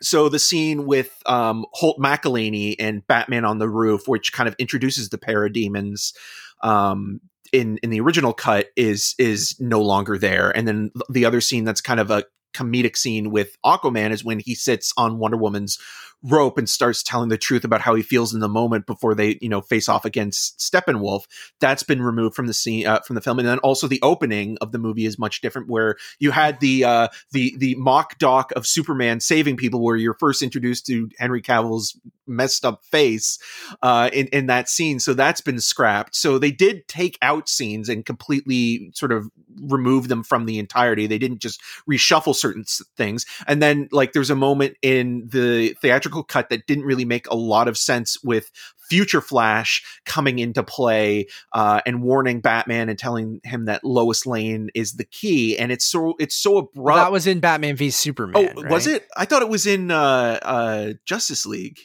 So 0.02 0.28
the 0.28 0.38
scene 0.38 0.86
with 0.86 1.12
um, 1.26 1.66
Holt 1.72 1.98
McCallany 1.98 2.76
and 2.78 3.06
Batman 3.06 3.44
on 3.44 3.58
the 3.58 3.68
roof, 3.68 4.08
which 4.08 4.32
kind 4.32 4.48
of 4.48 4.54
introduces 4.58 5.10
the 5.10 5.18
parademons. 5.18 6.14
Um, 6.62 7.20
in 7.52 7.78
in 7.78 7.90
the 7.90 8.00
original 8.00 8.32
cut 8.32 8.66
is 8.76 9.16
is 9.18 9.56
no 9.58 9.80
longer 9.80 10.16
there 10.16 10.56
and 10.56 10.68
then 10.68 10.92
the 11.08 11.24
other 11.24 11.40
scene 11.40 11.64
that's 11.64 11.80
kind 11.80 11.98
of 11.98 12.08
a 12.08 12.22
comedic 12.54 12.96
scene 12.96 13.30
with 13.30 13.56
Aquaman 13.64 14.10
is 14.10 14.24
when 14.24 14.40
he 14.40 14.54
sits 14.54 14.92
on 14.96 15.18
Wonder 15.18 15.36
Woman's 15.36 15.78
rope 16.22 16.58
and 16.58 16.68
starts 16.68 17.02
telling 17.02 17.28
the 17.28 17.38
truth 17.38 17.64
about 17.64 17.80
how 17.80 17.94
he 17.94 18.02
feels 18.02 18.34
in 18.34 18.40
the 18.40 18.48
moment 18.48 18.86
before 18.86 19.14
they, 19.14 19.38
you 19.40 19.48
know, 19.48 19.60
face 19.60 19.88
off 19.88 20.04
against 20.04 20.58
Steppenwolf. 20.58 21.24
That's 21.60 21.82
been 21.82 22.02
removed 22.02 22.34
from 22.34 22.46
the 22.46 22.54
scene 22.54 22.86
uh, 22.86 23.00
from 23.00 23.14
the 23.14 23.20
film, 23.20 23.38
and 23.38 23.48
then 23.48 23.58
also 23.58 23.86
the 23.86 24.02
opening 24.02 24.58
of 24.60 24.72
the 24.72 24.78
movie 24.78 25.06
is 25.06 25.18
much 25.18 25.40
different, 25.40 25.68
where 25.68 25.96
you 26.18 26.30
had 26.30 26.60
the 26.60 26.84
uh, 26.84 27.08
the 27.32 27.56
the 27.58 27.74
mock 27.76 28.18
doc 28.18 28.52
of 28.56 28.66
Superman 28.66 29.20
saving 29.20 29.56
people, 29.56 29.82
where 29.82 29.96
you're 29.96 30.14
first 30.14 30.42
introduced 30.42 30.86
to 30.86 31.08
Henry 31.18 31.42
Cavill's 31.42 31.98
messed 32.26 32.64
up 32.64 32.84
face 32.84 33.38
uh, 33.82 34.10
in 34.12 34.26
in 34.28 34.46
that 34.46 34.68
scene. 34.68 35.00
So 35.00 35.14
that's 35.14 35.40
been 35.40 35.60
scrapped. 35.60 36.14
So 36.14 36.38
they 36.38 36.52
did 36.52 36.86
take 36.88 37.18
out 37.22 37.48
scenes 37.48 37.88
and 37.88 38.04
completely 38.04 38.90
sort 38.94 39.12
of 39.12 39.30
remove 39.60 40.08
them 40.08 40.22
from 40.22 40.46
the 40.46 40.58
entirety. 40.58 41.06
They 41.06 41.18
didn't 41.18 41.40
just 41.40 41.60
reshuffle 41.88 42.34
certain 42.34 42.64
things. 42.96 43.26
And 43.46 43.62
then 43.62 43.88
like 43.92 44.12
there's 44.12 44.30
a 44.30 44.36
moment 44.36 44.76
in 44.82 45.28
the 45.28 45.74
theatrical 45.80 46.09
cut 46.10 46.48
that 46.48 46.66
didn't 46.66 46.84
really 46.84 47.04
make 47.04 47.28
a 47.28 47.34
lot 47.34 47.68
of 47.68 47.76
sense 47.76 48.22
with 48.22 48.50
future 48.88 49.20
flash 49.20 49.82
coming 50.04 50.38
into 50.38 50.62
play 50.62 51.26
uh, 51.52 51.80
and 51.86 52.02
warning 52.02 52.40
batman 52.40 52.88
and 52.88 52.98
telling 52.98 53.40
him 53.44 53.66
that 53.66 53.84
lois 53.84 54.26
lane 54.26 54.68
is 54.74 54.94
the 54.94 55.04
key 55.04 55.56
and 55.58 55.70
it's 55.72 55.84
so 55.84 56.14
it's 56.18 56.34
so 56.34 56.58
abrupt 56.58 56.76
well, 56.76 56.96
that 56.96 57.12
was 57.12 57.26
in 57.26 57.40
batman 57.40 57.76
v 57.76 57.90
superman 57.90 58.52
oh 58.56 58.62
right? 58.62 58.70
was 58.70 58.86
it 58.86 59.06
i 59.16 59.24
thought 59.24 59.42
it 59.42 59.48
was 59.48 59.66
in 59.66 59.90
uh, 59.90 60.38
uh, 60.42 60.92
justice 61.06 61.46
league 61.46 61.78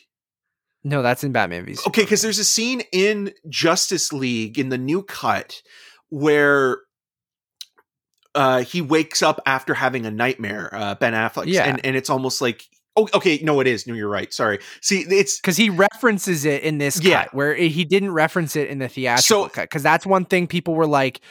no, 0.88 1.02
that's 1.02 1.24
in 1.24 1.32
Batman 1.32 1.66
v 1.66 1.74
Superman. 1.74 1.90
Okay, 1.90 2.02
because 2.04 2.22
there's 2.22 2.38
a 2.38 2.44
scene 2.44 2.84
in 2.92 3.34
Justice 3.50 4.14
League 4.14 4.60
in 4.60 4.70
the 4.70 4.78
new 4.78 5.02
cut 5.02 5.64
where 6.10 6.78
uh, 8.36 8.62
he 8.62 8.82
wakes 8.82 9.24
up 9.24 9.42
after 9.46 9.74
having 9.74 10.06
a 10.06 10.12
nightmare, 10.12 10.70
uh, 10.72 10.96
Ben 10.96 11.14
Affleck. 11.14 11.46
Yeah. 11.48 11.64
And, 11.64 11.84
and 11.84 11.96
it's 11.96 12.10
almost 12.10 12.42
like, 12.42 12.66
oh, 12.96 13.08
okay, 13.14 13.40
no, 13.44 13.60
it 13.60 13.68
is. 13.68 13.88
No, 13.88 13.94
you're 13.94 14.10
right. 14.10 14.34
Sorry. 14.34 14.60
See, 14.82 15.02
it's 15.02 15.40
because 15.40 15.58
he 15.58 15.70
references 15.70 16.46
it 16.46 16.64
in 16.64 16.78
this 16.78 17.02
yeah. 17.02 17.24
cut 17.24 17.34
where 17.34 17.56
he 17.56 17.86
didn't 17.86 18.12
reference 18.12 18.56
it 18.56 18.70
in 18.70 18.80
the 18.80 18.88
theatrical 18.88 19.46
so, 19.46 19.50
cut. 19.50 19.64
Because 19.64 19.84
that's 19.84 20.06
one 20.06 20.26
thing 20.26 20.48
people 20.48 20.76
were 20.76 20.88
like, 20.88 21.22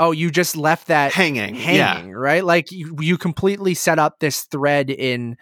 oh, 0.00 0.10
you 0.10 0.30
just 0.30 0.56
left 0.56 0.88
that 0.88 1.12
hanging, 1.12 1.54
hanging, 1.54 2.08
yeah. 2.08 2.14
right? 2.14 2.44
Like 2.44 2.72
you, 2.72 2.96
you 3.00 3.16
completely 3.16 3.74
set 3.74 3.98
up 3.98 4.18
this 4.18 4.42
thread 4.42 4.90
in 4.90 5.36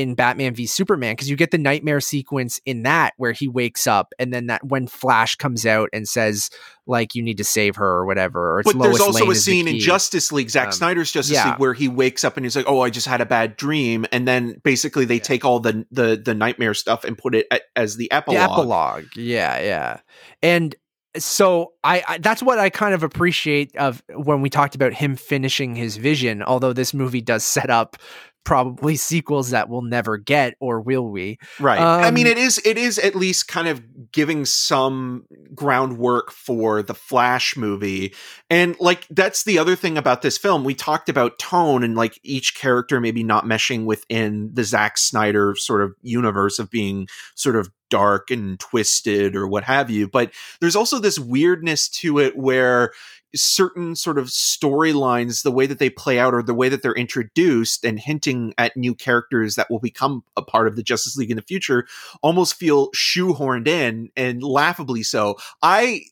in 0.00 0.14
Batman 0.14 0.54
v 0.54 0.66
Superman 0.66 1.12
because 1.12 1.30
you 1.30 1.36
get 1.36 1.50
the 1.50 1.58
nightmare 1.58 2.00
sequence 2.00 2.60
in 2.64 2.82
that 2.82 3.14
where 3.16 3.32
he 3.32 3.48
wakes 3.48 3.86
up 3.86 4.12
and 4.18 4.32
then 4.32 4.46
that 4.46 4.64
when 4.66 4.86
Flash 4.86 5.36
comes 5.36 5.64
out 5.64 5.88
and 5.92 6.08
says 6.08 6.50
like 6.86 7.14
you 7.14 7.22
need 7.22 7.38
to 7.38 7.44
save 7.44 7.76
her 7.76 7.86
or 7.86 8.06
whatever. 8.06 8.58
Or 8.58 8.62
but 8.62 8.74
Lois 8.74 8.88
there's 8.88 9.00
also 9.00 9.24
Lane 9.24 9.32
a 9.32 9.34
scene 9.34 9.68
in 9.68 9.78
Justice 9.78 10.32
League, 10.32 10.50
Zack 10.50 10.66
um, 10.66 10.72
Snyder's 10.72 11.12
Justice 11.12 11.34
yeah. 11.34 11.50
League, 11.50 11.58
where 11.58 11.74
he 11.74 11.88
wakes 11.88 12.24
up 12.24 12.36
and 12.36 12.44
he's 12.44 12.56
like, 12.56 12.66
"Oh, 12.68 12.80
I 12.80 12.90
just 12.90 13.06
had 13.06 13.20
a 13.20 13.26
bad 13.26 13.56
dream," 13.56 14.04
and 14.12 14.26
then 14.26 14.60
basically 14.64 15.04
they 15.04 15.16
yeah. 15.16 15.22
take 15.22 15.44
all 15.44 15.60
the 15.60 15.86
the 15.90 16.20
the 16.22 16.34
nightmare 16.34 16.74
stuff 16.74 17.04
and 17.04 17.16
put 17.16 17.34
it 17.34 17.46
at, 17.50 17.62
as 17.76 17.96
the 17.96 18.10
epilogue. 18.10 18.38
The 18.38 18.52
epilogue, 18.52 19.04
yeah, 19.16 19.60
yeah, 19.60 20.00
and 20.42 20.74
so 21.16 21.74
I, 21.84 22.02
I, 22.06 22.18
that's 22.18 22.42
what 22.42 22.58
I 22.58 22.70
kind 22.70 22.94
of 22.94 23.02
appreciate 23.02 23.74
of 23.76 24.02
when 24.10 24.42
we 24.42 24.50
talked 24.50 24.74
about 24.74 24.92
him 24.92 25.16
finishing 25.16 25.74
his 25.76 25.96
vision. 25.96 26.42
Although 26.42 26.72
this 26.72 26.92
movie 26.92 27.20
does 27.20 27.44
set 27.44 27.70
up 27.70 27.96
probably 28.44 28.96
sequels 29.14 29.50
that 29.50 29.68
we'll 29.68 29.82
never 29.82 30.16
get 30.16 30.54
or 30.60 30.80
will 30.80 31.10
we? 31.10 31.38
Right. 31.58 31.78
Um, 31.78 32.04
i 32.04 32.10
mean 32.10 32.26
um, 32.26 32.32
it 32.32 32.38
is 32.38 32.60
it 32.64 32.78
is 32.78 32.98
at 32.98 33.14
least 33.14 33.48
kind 33.48 33.68
of 33.68 33.82
giving 34.12 34.44
some 34.44 35.26
groundwork 35.54 36.30
for 36.30 36.82
the 36.82 36.94
flash 36.94 37.56
movie. 37.56 38.14
And 38.50 38.76
like 38.78 39.06
that's 39.08 39.44
the 39.44 39.58
other 39.58 39.76
thing 39.76 39.98
about 39.98 40.22
this 40.22 40.38
film. 40.38 40.64
We 40.64 40.74
talked 40.74 41.08
about 41.08 41.38
tone 41.38 41.82
and 41.82 41.94
like 41.96 42.18
each 42.22 42.54
character 42.54 43.00
maybe 43.00 43.22
not 43.22 43.44
meshing 43.44 43.84
within 43.84 44.50
the 44.52 44.64
Zack 44.64 44.98
Snyder 44.98 45.54
sort 45.56 45.82
of 45.82 45.94
universe 46.02 46.58
of 46.58 46.70
being 46.70 47.08
sort 47.34 47.56
of 47.56 47.70
dark 47.90 48.30
and 48.30 48.58
twisted 48.58 49.36
or 49.36 49.46
what 49.46 49.64
have 49.64 49.90
you. 49.90 50.08
But 50.08 50.32
there's 50.60 50.76
also 50.76 50.98
this 50.98 51.18
weirdness 51.18 51.88
to 51.90 52.18
it 52.18 52.36
where 52.36 52.92
certain 53.34 53.96
sort 53.96 54.18
of 54.18 54.26
storylines, 54.26 55.42
the 55.42 55.50
way 55.50 55.66
that 55.66 55.78
they 55.78 55.90
play 55.90 56.18
out 56.18 56.34
or 56.34 56.42
the 56.42 56.54
way 56.54 56.68
that 56.68 56.82
they're 56.82 56.94
introduced 56.94 57.84
and 57.84 57.98
hinting 57.98 58.54
at 58.58 58.76
new 58.76 58.94
characters 58.94 59.54
that 59.56 59.70
will 59.70 59.80
become 59.80 60.24
a 60.36 60.42
part 60.42 60.68
of 60.68 60.76
the 60.76 60.82
Justice 60.82 61.16
League 61.16 61.30
in 61.30 61.36
the 61.36 61.42
future 61.42 61.86
almost 62.22 62.54
feel 62.54 62.90
shoehorned 62.92 63.68
in 63.68 64.10
and 64.16 64.42
laughably 64.42 65.02
so. 65.02 65.36
I 65.62 66.02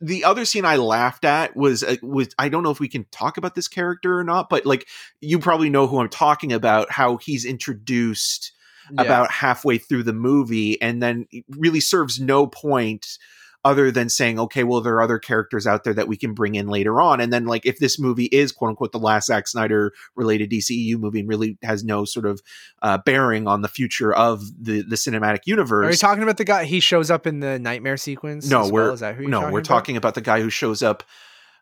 the 0.00 0.24
other 0.24 0.44
scene 0.44 0.64
I 0.64 0.76
laughed 0.76 1.24
at 1.24 1.54
was 1.56 1.82
uh, 1.82 1.96
was 2.02 2.28
I 2.38 2.48
don't 2.48 2.62
know 2.62 2.70
if 2.70 2.80
we 2.80 2.88
can 2.88 3.04
talk 3.10 3.36
about 3.36 3.54
this 3.54 3.68
character 3.68 4.18
or 4.18 4.24
not, 4.24 4.48
but 4.48 4.64
like 4.64 4.88
you 5.20 5.38
probably 5.38 5.68
know 5.68 5.86
who 5.86 6.00
I'm 6.00 6.08
talking 6.08 6.52
about. 6.52 6.90
How 6.90 7.18
he's 7.18 7.44
introduced 7.44 8.52
yeah. 8.92 9.02
about 9.02 9.30
halfway 9.30 9.78
through 9.78 10.04
the 10.04 10.14
movie, 10.14 10.80
and 10.80 11.02
then 11.02 11.26
really 11.50 11.80
serves 11.80 12.18
no 12.18 12.46
point 12.46 13.18
other 13.64 13.90
than 13.90 14.08
saying, 14.08 14.38
okay, 14.38 14.64
well, 14.64 14.80
there 14.80 14.94
are 14.94 15.02
other 15.02 15.18
characters 15.18 15.66
out 15.66 15.84
there 15.84 15.92
that 15.92 16.08
we 16.08 16.16
can 16.16 16.32
bring 16.32 16.54
in 16.54 16.68
later 16.68 17.00
on. 17.00 17.20
And 17.20 17.32
then, 17.32 17.44
like, 17.44 17.66
if 17.66 17.78
this 17.78 17.98
movie 17.98 18.26
is 18.26 18.52
quote 18.52 18.70
unquote 18.70 18.92
the 18.92 18.98
last 18.98 19.26
Zack 19.26 19.46
Snyder 19.46 19.92
related 20.16 20.50
DCEU 20.50 20.98
movie 20.98 21.20
and 21.20 21.28
really 21.28 21.58
has 21.62 21.84
no 21.84 22.04
sort 22.04 22.26
of 22.26 22.40
uh, 22.80 22.98
bearing 23.04 23.46
on 23.46 23.60
the 23.60 23.68
future 23.68 24.14
of 24.14 24.42
the, 24.58 24.82
the 24.82 24.96
cinematic 24.96 25.40
universe. 25.44 25.86
Are 25.86 25.90
you 25.90 25.96
talking 25.96 26.22
about 26.22 26.38
the 26.38 26.44
guy? 26.44 26.64
He 26.64 26.80
shows 26.80 27.10
up 27.10 27.26
in 27.26 27.40
the 27.40 27.58
nightmare 27.58 27.98
sequence? 27.98 28.48
No, 28.48 28.68
we're, 28.68 28.94
well? 28.94 29.14
no, 29.20 29.40
we're 29.42 29.48
about? 29.48 29.64
talking 29.64 29.96
about 29.96 30.14
the 30.14 30.22
guy 30.22 30.40
who 30.40 30.50
shows 30.50 30.82
up 30.82 31.02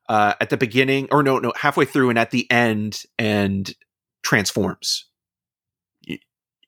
uh, 0.08 0.34
at 0.40 0.50
the 0.50 0.56
beginning 0.56 1.08
or 1.10 1.22
no, 1.22 1.38
no, 1.38 1.52
halfway 1.56 1.84
through 1.84 2.10
and 2.10 2.18
at 2.18 2.30
the 2.30 2.50
end 2.50 3.02
and 3.18 3.74
transforms. 4.22 5.07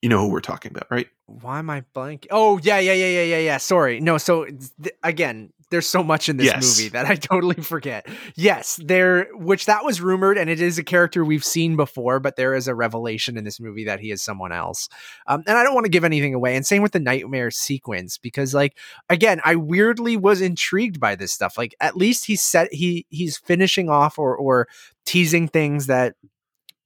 You, 0.03 0.09
know 0.09 0.21
who 0.21 0.31
we're 0.31 0.41
talking 0.41 0.71
about, 0.71 0.87
right? 0.91 1.09
why 1.41 1.59
am 1.59 1.71
I 1.71 1.85
blank? 1.95 2.27
Oh 2.31 2.59
yeah, 2.63 2.79
yeah, 2.79 2.93
yeah, 2.93 3.07
yeah, 3.07 3.23
yeah, 3.23 3.39
yeah. 3.39 3.57
Sorry. 3.59 4.01
No, 4.01 4.19
so 4.19 4.45
th- 4.45 4.95
again, 5.03 5.53
there's 5.71 5.87
so 5.87 6.03
much 6.03 6.29
in 6.29 6.37
this 6.37 6.47
yes. 6.47 6.79
movie 6.79 6.89
that 6.91 7.07
I 7.07 7.15
totally 7.17 7.63
forget. 7.63 8.07
Yes, 8.35 8.81
there 8.83 9.29
which 9.35 9.67
that 9.67 9.85
was 9.85 10.01
rumored 10.01 10.37
and 10.37 10.51
it 10.51 10.61
is 10.61 10.79
a 10.79 10.85
character 10.85 11.25
we've 11.25 11.45
seen 11.45 11.77
before, 11.77 12.19
but 12.19 12.37
there 12.37 12.55
is 12.55 12.67
a 12.67 12.75
revelation 12.75 13.37
in 13.37 13.45
this 13.45 13.61
movie 13.61 13.85
that 13.85 14.01
he 14.01 14.11
is 14.11 14.23
someone 14.23 14.53
else. 14.53 14.89
Um, 15.27 15.45
and 15.47 15.57
I 15.57 15.63
don't 15.63 15.75
want 15.75 15.85
to 15.85 15.91
give 15.91 16.05
anything 16.05 16.35
away. 16.35 16.57
And 16.57 16.67
same 16.67 16.83
with 16.83 16.93
the 16.93 17.01
nightmare 17.01 17.51
sequence 17.51 18.19
because 18.19 18.53
like 18.53 18.77
again, 19.09 19.41
I 19.45 19.57
weirdly 19.57 20.17
was 20.17 20.41
intrigued 20.41 20.99
by 20.99 21.15
this 21.15 21.33
stuff. 21.33 21.57
Like 21.57 21.75
at 21.81 21.97
least 21.97 22.27
he's 22.27 22.43
set 22.43 22.73
he 22.73 23.07
he's 23.09 23.39
finishing 23.39 23.89
off 23.89 24.19
or 24.19 24.37
or 24.37 24.67
teasing 25.07 25.49
things 25.49 25.87
that 25.87 26.15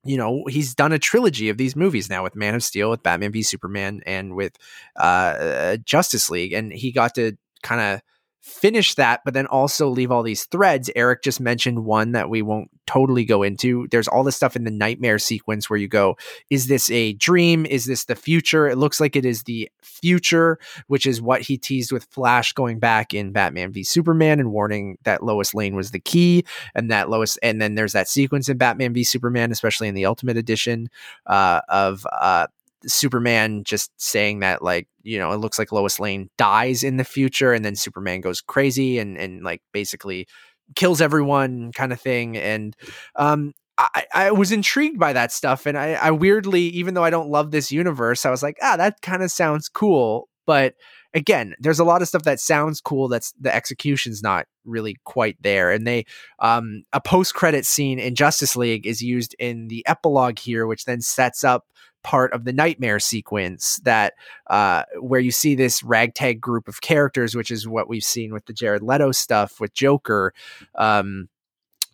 you 0.05 0.17
know 0.17 0.45
he's 0.49 0.75
done 0.75 0.93
a 0.93 0.99
trilogy 0.99 1.49
of 1.49 1.57
these 1.57 1.77
movies 1.77 2.09
now 2.11 2.23
with 2.23 2.37
Man 2.37 2.55
of 2.55 2.63
Steel, 2.63 2.91
with 2.91 3.03
Batman 3.03 3.33
v 3.33 3.43
Superman, 3.43 4.03
and 4.07 4.35
with 4.35 4.57
uh, 4.97 5.77
Justice 5.79 6.31
League, 6.31 6.53
and 6.53 6.73
he 6.73 6.93
got 6.93 7.15
to 7.17 7.37
kind 7.63 7.81
of 7.81 8.03
finish 8.45 8.95
that, 8.95 9.23
but 9.25 9.33
then 9.33 9.47
also 9.47 9.89
leave 9.89 10.13
all 10.13 10.23
these 10.23 10.45
threads. 10.45 10.91
Eric 10.95 11.23
just 11.23 11.41
mentioned 11.41 11.87
one 11.87 12.13
that 12.13 12.29
we 12.29 12.43
won't 12.43 12.69
totally 12.87 13.25
go 13.25 13.43
into. 13.43 13.89
There's 13.91 14.07
all 14.07 14.23
this 14.23 14.37
stuff 14.37 14.55
in 14.55 14.65
the 14.65 14.71
nightmare 14.71 15.19
sequence 15.19 15.71
where 15.71 15.79
you 15.79 15.89
go, 15.89 16.19
is 16.51 16.67
this 16.67 16.91
a 16.91 17.15
dream? 17.15 17.65
Is 17.65 17.87
this 17.87 18.05
the 18.05 18.15
future? 18.15 18.69
It 18.69 18.77
looks 18.77 19.01
like 19.01 19.17
it 19.17 19.25
is 19.25 19.45
the 19.45 19.71
future, 19.81 20.59
which 20.89 21.07
is 21.07 21.23
what 21.23 21.41
he 21.41 21.57
teased 21.57 21.91
with 21.91 22.05
Flash 22.11 22.53
going 22.53 22.79
back 22.79 23.15
in 23.15 23.33
Batman 23.33 23.73
v 23.73 23.83
Superman 23.83 24.41
and 24.41 24.53
warning 24.53 24.99
that 25.05 25.25
Lois 25.25 25.55
Lane 25.55 25.75
was 25.75 25.93
the 25.93 26.01
key 26.01 26.45
and 26.75 26.91
that 26.91 27.09
Lois, 27.09 27.39
and 27.39 27.63
then 27.63 27.77
there's 27.77 27.95
that 27.95 28.09
sequence 28.09 28.51
in 28.51 28.59
Batman 28.59 28.93
v 28.93 29.05
Superman, 29.05 29.53
especially 29.53 29.89
in 29.89 29.95
the 29.95 30.05
Ultimate 30.05 30.37
Edition 30.37 30.91
uh, 31.27 31.63
of 31.71 32.07
uh, 32.13 32.47
Superman 32.87 33.65
just 33.65 33.91
saying 33.97 34.41
that 34.41 34.63
like 34.63 34.89
you 35.03 35.19
know 35.19 35.33
it 35.33 35.39
looks 35.39 35.59
like 35.59 35.73
Lois 35.73 36.01
Lane 36.01 36.29
dies 36.39 36.83
in 36.83 36.97
the 36.97 37.05
future 37.05 37.53
and 37.53 37.65
then 37.65 37.77
Superman 37.77 38.21
goes 38.21 38.41
crazy 38.41 38.99
and 38.99 39.17
and 39.17 39.43
like 39.43 39.63
basically 39.73 40.27
kills 40.75 41.01
everyone 41.01 41.73
kind 41.73 41.93
of 41.93 42.01
thing 42.01 42.37
and 42.37 42.77
um 43.17 43.53
I, 43.77 44.05
I 44.15 44.31
was 44.31 44.53
intrigued 44.53 45.01
by 45.01 45.13
that 45.15 45.33
stuff 45.33 45.67
and 45.67 45.77
I, 45.77 45.95
I 45.95 46.13
weirdly 46.13 46.63
even 46.63 46.95
though 46.95 47.03
I 47.03 47.11
don't 47.11 47.29
love 47.29 47.51
this 47.51 47.73
universe 47.73 48.25
I 48.25 48.31
was 48.31 48.43
like 48.43 48.57
ah 48.63 48.77
that 48.77 49.01
kind 49.03 49.23
of 49.23 49.31
sounds 49.31 49.69
cool 49.69 50.29
but 50.47 50.75
again 51.15 51.55
there's 51.59 51.79
a 51.79 51.85
lot 51.85 52.03
of 52.03 52.09
stuff 52.09 52.23
that 52.25 52.41
sounds 52.41 52.81
cool 52.81 53.09
that's 53.09 53.33
the 53.41 53.55
execution's 53.55 54.23
not 54.23 54.47
really 54.65 54.97
quite 55.05 55.37
there 55.41 55.71
and 55.71 55.87
they 55.87 56.05
um 56.41 56.83
a 56.93 57.01
post 57.01 57.35
credit 57.35 57.65
scene 57.65 57.99
in 57.99 58.15
Justice 58.15 58.57
League 58.57 58.87
is 58.87 59.03
used 59.03 59.35
in 59.39 59.69
the 59.69 59.85
epilogue 59.87 60.39
here 60.39 60.67
which 60.67 60.85
then 60.85 61.01
sets 61.01 61.45
up 61.45 61.65
part 62.05 62.33
of 62.33 62.45
the 62.45 62.53
nightmare 62.53 63.01
sequence 63.01 63.81
that 63.83 64.13
uh, 64.49 64.85
where 65.01 65.21
you 65.21 65.33
see 65.33 65.57
this 65.57 65.83
ragtag 65.83 66.41
group 66.41 66.69
of 66.69 66.81
characters, 66.83 67.35
which 67.35 67.51
is 67.51 67.67
what 67.67 67.89
we've 67.89 68.05
seen 68.05 68.33
with 68.33 68.45
the 68.45 68.53
Jared 68.53 68.83
Leto 68.83 69.11
stuff 69.11 69.59
with 69.59 69.75
Joker. 69.75 70.33
Um, 70.77 71.29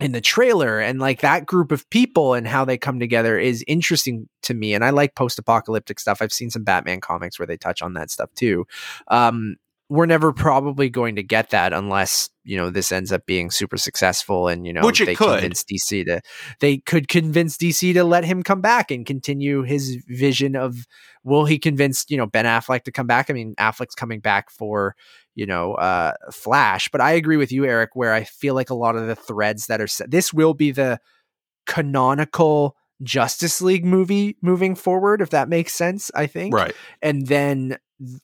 in 0.00 0.12
the 0.12 0.20
trailer 0.20 0.80
and 0.80 0.98
like 0.98 1.20
that 1.20 1.46
group 1.46 1.70
of 1.72 1.88
people 1.90 2.34
and 2.34 2.46
how 2.48 2.64
they 2.64 2.78
come 2.78 2.98
together 2.98 3.38
is 3.38 3.64
interesting 3.68 4.28
to 4.42 4.54
me 4.54 4.72
and 4.74 4.84
i 4.84 4.90
like 4.90 5.14
post-apocalyptic 5.14 6.00
stuff. 6.00 6.22
I've 6.22 6.32
seen 6.32 6.50
some 6.50 6.64
batman 6.64 7.00
comics 7.00 7.38
where 7.38 7.46
they 7.46 7.56
touch 7.56 7.82
on 7.82 7.94
that 7.94 8.10
stuff 8.10 8.32
too. 8.34 8.66
Um, 9.08 9.56
we're 9.90 10.06
never 10.06 10.32
probably 10.32 10.88
going 10.88 11.16
to 11.16 11.22
get 11.22 11.50
that 11.50 11.72
unless 11.72 12.30
you 12.44 12.56
know 12.56 12.70
this 12.70 12.92
ends 12.92 13.10
up 13.12 13.26
being 13.26 13.50
super 13.50 13.76
successful 13.76 14.46
and 14.46 14.64
you 14.64 14.72
know 14.72 14.82
Which 14.82 15.00
it 15.00 15.06
they 15.06 15.14
could. 15.16 15.40
convince 15.40 15.64
DC 15.64 16.04
to 16.06 16.20
they 16.60 16.78
could 16.78 17.08
convince 17.08 17.56
DC 17.56 17.92
to 17.94 18.04
let 18.04 18.24
him 18.24 18.42
come 18.44 18.60
back 18.60 18.90
and 18.92 19.04
continue 19.04 19.62
his 19.62 20.02
vision 20.08 20.54
of 20.54 20.86
will 21.24 21.44
he 21.44 21.58
convince 21.58 22.06
you 22.08 22.16
know 22.16 22.26
Ben 22.26 22.44
Affleck 22.44 22.84
to 22.84 22.92
come 22.92 23.08
back? 23.08 23.30
I 23.30 23.32
mean 23.32 23.54
Affleck's 23.56 23.96
coming 23.96 24.20
back 24.20 24.48
for 24.50 24.94
you 25.34 25.46
know 25.46 25.74
uh 25.74 26.12
Flash 26.32 26.88
but 26.90 27.00
I 27.00 27.12
agree 27.12 27.36
with 27.36 27.52
you 27.52 27.64
Eric 27.64 27.90
where 27.94 28.12
I 28.12 28.24
feel 28.24 28.54
like 28.54 28.70
a 28.70 28.74
lot 28.74 28.96
of 28.96 29.06
the 29.06 29.16
threads 29.16 29.66
that 29.66 29.80
are 29.80 29.86
set 29.86 30.10
this 30.10 30.32
will 30.32 30.54
be 30.54 30.70
the 30.70 31.00
canonical 31.66 32.76
Justice 33.02 33.62
League 33.62 33.84
movie 33.84 34.36
moving 34.42 34.74
forward 34.74 35.22
if 35.22 35.30
that 35.30 35.48
makes 35.48 35.74
sense 35.74 36.10
I 36.14 36.26
think 36.26 36.54
Right. 36.54 36.74
and 37.02 37.26
then 37.26 37.78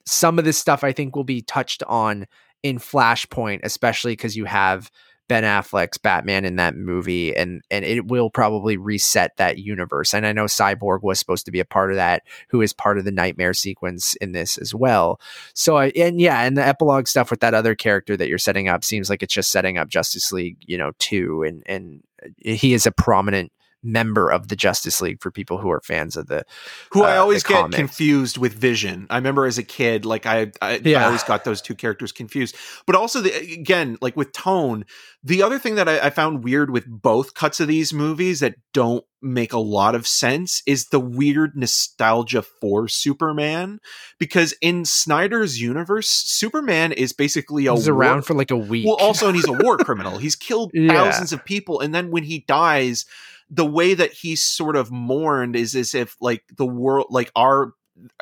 some 0.06 0.38
of 0.38 0.44
this 0.44 0.58
stuff 0.58 0.82
I 0.84 0.92
think 0.92 1.14
will 1.14 1.24
be 1.24 1.42
touched 1.42 1.82
on 1.84 2.26
in 2.62 2.78
Flashpoint, 2.78 3.60
especially 3.62 4.12
because 4.12 4.36
you 4.36 4.44
have 4.46 4.90
Ben 5.28 5.42
Affleck's 5.42 5.98
Batman 5.98 6.44
in 6.44 6.56
that 6.56 6.76
movie, 6.76 7.36
and 7.36 7.62
and 7.70 7.84
it 7.84 8.06
will 8.06 8.30
probably 8.30 8.76
reset 8.76 9.36
that 9.36 9.58
universe. 9.58 10.14
And 10.14 10.26
I 10.26 10.32
know 10.32 10.44
Cyborg 10.44 11.02
was 11.02 11.18
supposed 11.18 11.46
to 11.46 11.52
be 11.52 11.60
a 11.60 11.64
part 11.64 11.90
of 11.90 11.96
that, 11.96 12.22
who 12.48 12.62
is 12.62 12.72
part 12.72 12.98
of 12.98 13.04
the 13.04 13.12
Nightmare 13.12 13.54
sequence 13.54 14.14
in 14.16 14.32
this 14.32 14.56
as 14.58 14.74
well. 14.74 15.20
So 15.54 15.76
I 15.76 15.92
and 15.96 16.20
yeah, 16.20 16.42
and 16.42 16.56
the 16.56 16.66
epilogue 16.66 17.08
stuff 17.08 17.30
with 17.30 17.40
that 17.40 17.54
other 17.54 17.74
character 17.74 18.16
that 18.16 18.28
you're 18.28 18.38
setting 18.38 18.68
up 18.68 18.84
seems 18.84 19.10
like 19.10 19.22
it's 19.22 19.34
just 19.34 19.50
setting 19.50 19.78
up 19.78 19.88
Justice 19.88 20.32
League, 20.32 20.58
you 20.60 20.78
know, 20.78 20.92
two, 20.98 21.42
and 21.42 21.62
and 21.66 22.02
he 22.38 22.72
is 22.72 22.86
a 22.86 22.92
prominent 22.92 23.52
member 23.82 24.30
of 24.30 24.48
the 24.48 24.56
Justice 24.56 25.00
League 25.00 25.20
for 25.22 25.30
people 25.30 25.58
who 25.58 25.70
are 25.70 25.80
fans 25.80 26.16
of 26.16 26.26
the 26.26 26.44
Who 26.90 27.02
I 27.04 27.16
uh, 27.16 27.20
always 27.20 27.42
get 27.44 27.60
comic. 27.60 27.76
confused 27.76 28.36
with 28.36 28.54
Vision. 28.54 29.06
I 29.10 29.16
remember 29.16 29.46
as 29.46 29.58
a 29.58 29.62
kid, 29.62 30.04
like 30.04 30.26
I, 30.26 30.50
I, 30.60 30.80
I 30.84 30.94
always 31.04 31.22
got 31.22 31.44
those 31.44 31.62
two 31.62 31.74
characters 31.76 32.10
confused. 32.10 32.56
But 32.86 32.96
also, 32.96 33.20
the, 33.20 33.32
again, 33.54 33.96
like 34.00 34.16
with 34.16 34.32
tone, 34.32 34.84
the 35.22 35.42
other 35.42 35.58
thing 35.58 35.76
that 35.76 35.88
I, 35.88 36.06
I 36.06 36.10
found 36.10 36.42
weird 36.42 36.70
with 36.70 36.84
both 36.88 37.34
cuts 37.34 37.60
of 37.60 37.68
these 37.68 37.92
movies 37.92 38.40
that 38.40 38.56
don't 38.72 39.04
make 39.22 39.52
a 39.52 39.58
lot 39.58 39.94
of 39.94 40.06
sense 40.06 40.62
is 40.66 40.88
the 40.88 41.00
weird 41.00 41.52
nostalgia 41.56 42.42
for 42.42 42.88
Superman. 42.88 43.78
Because 44.18 44.52
in 44.60 44.84
Snyder's 44.84 45.60
universe, 45.60 46.08
Superman 46.08 46.92
is 46.92 47.12
basically 47.12 47.66
a 47.66 47.74
He's 47.74 47.88
war- 47.88 47.98
around 47.98 48.22
for 48.22 48.34
like 48.34 48.50
a 48.50 48.56
week. 48.56 48.86
well, 48.86 48.96
also, 48.96 49.26
and 49.28 49.36
he's 49.36 49.48
a 49.48 49.52
war 49.52 49.76
criminal. 49.78 50.18
He's 50.18 50.34
killed 50.36 50.70
Yeah. 50.74 50.92
thousands 50.92 51.32
of 51.32 51.44
people, 51.44 51.80
and 51.80 51.94
then 51.94 52.10
when 52.10 52.24
he 52.24 52.40
dies, 52.48 53.04
the 53.50 53.66
way 53.66 53.94
that 53.94 54.12
he's 54.12 54.42
sort 54.42 54.76
of 54.76 54.90
mourned 54.90 55.56
is 55.56 55.74
as 55.74 55.94
if 55.94 56.16
like 56.20 56.42
the 56.56 56.66
world, 56.66 57.06
like 57.10 57.30
our 57.36 57.72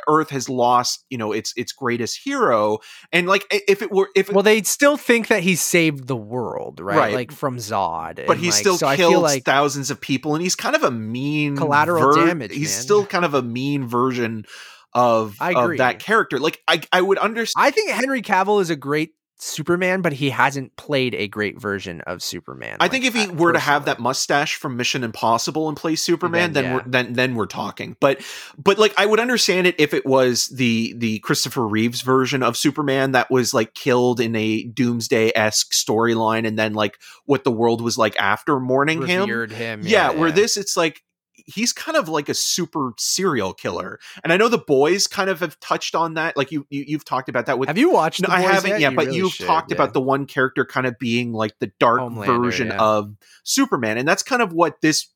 Earth 0.08 0.30
has 0.30 0.48
lost, 0.48 1.04
you 1.10 1.18
know, 1.18 1.32
its 1.32 1.52
its 1.56 1.72
greatest 1.72 2.20
hero, 2.22 2.78
and 3.12 3.26
like 3.26 3.44
if 3.50 3.82
it 3.82 3.90
were 3.90 4.08
if 4.14 4.28
it, 4.28 4.34
well, 4.34 4.42
they 4.42 4.62
still 4.62 4.96
think 4.96 5.28
that 5.28 5.42
he 5.42 5.56
saved 5.56 6.06
the 6.06 6.16
world, 6.16 6.80
right? 6.80 6.96
Right. 6.96 7.14
Like 7.14 7.32
from 7.32 7.56
Zod, 7.56 8.24
but 8.26 8.36
he 8.36 8.46
like, 8.46 8.54
still 8.54 8.78
so 8.78 8.94
killed 8.94 9.22
like 9.22 9.44
thousands 9.44 9.90
of 9.90 10.00
people, 10.00 10.34
and 10.34 10.42
he's 10.42 10.54
kind 10.54 10.76
of 10.76 10.84
a 10.84 10.90
mean 10.90 11.56
Collateral 11.56 12.14
damage, 12.14 12.52
He's 12.52 12.72
man. 12.72 12.82
still 12.82 13.06
kind 13.06 13.24
of 13.24 13.34
a 13.34 13.42
mean 13.42 13.86
version 13.86 14.44
of 14.92 15.36
I 15.40 15.54
of 15.54 15.78
that 15.78 15.98
character. 15.98 16.38
Like 16.38 16.62
I 16.68 16.80
I 16.92 17.00
would 17.00 17.18
understand. 17.18 17.66
I 17.66 17.70
think 17.70 17.90
Henry 17.90 18.22
Cavill 18.22 18.60
is 18.60 18.70
a 18.70 18.76
great 18.76 19.10
Superman, 19.36 20.00
but 20.00 20.12
he 20.12 20.30
hasn't 20.30 20.76
played 20.76 21.14
a 21.14 21.26
great 21.26 21.60
version 21.60 22.00
of 22.02 22.22
Superman. 22.22 22.76
I 22.80 22.84
like 22.84 22.92
think 22.92 23.04
if 23.04 23.14
he 23.14 23.26
were 23.26 23.52
to 23.52 23.58
have 23.58 23.86
that 23.86 23.98
mustache 23.98 24.54
from 24.54 24.76
Mission 24.76 25.02
Impossible 25.02 25.68
and 25.68 25.76
play 25.76 25.96
Superman, 25.96 26.52
Then, 26.52 26.64
then, 26.64 26.64
yeah. 26.64 26.74
we're 26.76 26.82
then 26.86 27.12
then 27.14 27.34
we're 27.34 27.46
talking. 27.46 27.96
But 28.00 28.24
but 28.56 28.78
like 28.78 28.94
I 28.96 29.06
would 29.06 29.20
understand 29.20 29.66
it 29.66 29.74
if 29.78 29.92
it 29.92 30.06
was 30.06 30.46
the 30.46 30.94
the 30.96 31.18
Christopher 31.18 31.66
Reeves 31.66 32.02
version 32.02 32.42
of 32.42 32.56
Superman 32.56 33.12
that 33.12 33.30
was 33.30 33.52
like 33.52 33.74
killed 33.74 34.20
in 34.20 34.36
a 34.36 34.62
Doomsday 34.64 35.32
esque 35.34 35.72
storyline, 35.72 36.46
and 36.46 36.58
then 36.58 36.74
like 36.74 36.98
what 37.26 37.44
the 37.44 37.52
world 37.52 37.80
was 37.80 37.98
like 37.98 38.16
after 38.16 38.60
mourning 38.60 39.04
him. 39.06 39.28
him, 39.50 39.82
Yeah, 39.82 40.10
where 40.10 40.28
yeah. 40.28 40.34
this 40.34 40.56
it's 40.56 40.76
like 40.76 41.02
he's 41.44 41.72
kind 41.72 41.96
of 41.96 42.08
like 42.08 42.28
a 42.28 42.34
super 42.34 42.92
serial 42.98 43.52
killer, 43.52 43.98
and 44.22 44.32
I 44.32 44.36
know 44.36 44.48
the 44.48 44.58
boys 44.58 45.06
kind 45.06 45.30
of 45.30 45.40
have 45.40 45.58
touched 45.60 45.94
on 45.94 46.14
that. 46.14 46.36
Like 46.36 46.50
you, 46.52 46.66
you 46.70 46.84
you've 46.86 47.04
talked 47.04 47.28
about 47.28 47.46
that 47.46 47.58
with 47.58 47.68
Have 47.68 47.78
you 47.78 47.90
watched? 47.90 48.22
no, 48.26 48.32
I 48.34 48.40
haven't 48.40 48.80
yet, 48.80 48.92
You 48.92 48.96
but 48.96 49.06
really 49.06 49.18
you've 49.18 49.32
should, 49.32 49.46
talked 49.46 49.70
yeah. 49.70 49.76
about 49.76 49.92
the 49.92 50.00
one 50.00 50.26
character 50.26 50.64
kind 50.64 50.86
of 50.86 50.98
being 50.98 51.32
like 51.32 51.58
the 51.60 51.70
dark 51.78 52.00
Homelander, 52.00 52.42
version 52.44 52.68
yeah. 52.68 52.78
of 52.82 53.14
Superman, 53.42 53.98
and 53.98 54.06
that's 54.08 54.22
kind 54.22 54.42
of 54.42 54.52
what 54.52 54.80
this 54.80 55.08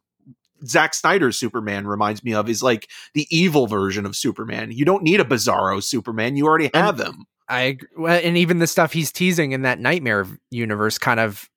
Zack 0.67 0.95
Snyder's 0.95 1.39
Superman 1.39 1.87
reminds 1.87 2.25
me 2.25 2.35
of. 2.35 2.49
Is 2.49 2.63
like 2.63 2.89
the 3.15 3.27
evil 3.31 3.67
version 3.67 4.05
of 4.07 4.17
Superman. 4.17 4.71
You 4.73 4.85
don't 4.85 5.03
need 5.03 5.21
a 5.21 5.25
Bizarro 5.25 5.83
Superman; 5.83 6.37
you 6.37 6.47
already 6.47 6.67
And- 6.75 6.77
have 6.77 7.01
him. 7.01 7.27
I 7.51 7.61
agree. 7.63 7.89
Well, 7.97 8.21
and 8.23 8.37
even 8.37 8.59
the 8.59 8.67
stuff 8.67 8.93
he's 8.93 9.11
teasing 9.11 9.53
in 9.53 9.63
that 9.63 9.81
Nightmare 9.81 10.27
universe 10.51 10.99
kind 10.99 11.19
of 11.19 11.49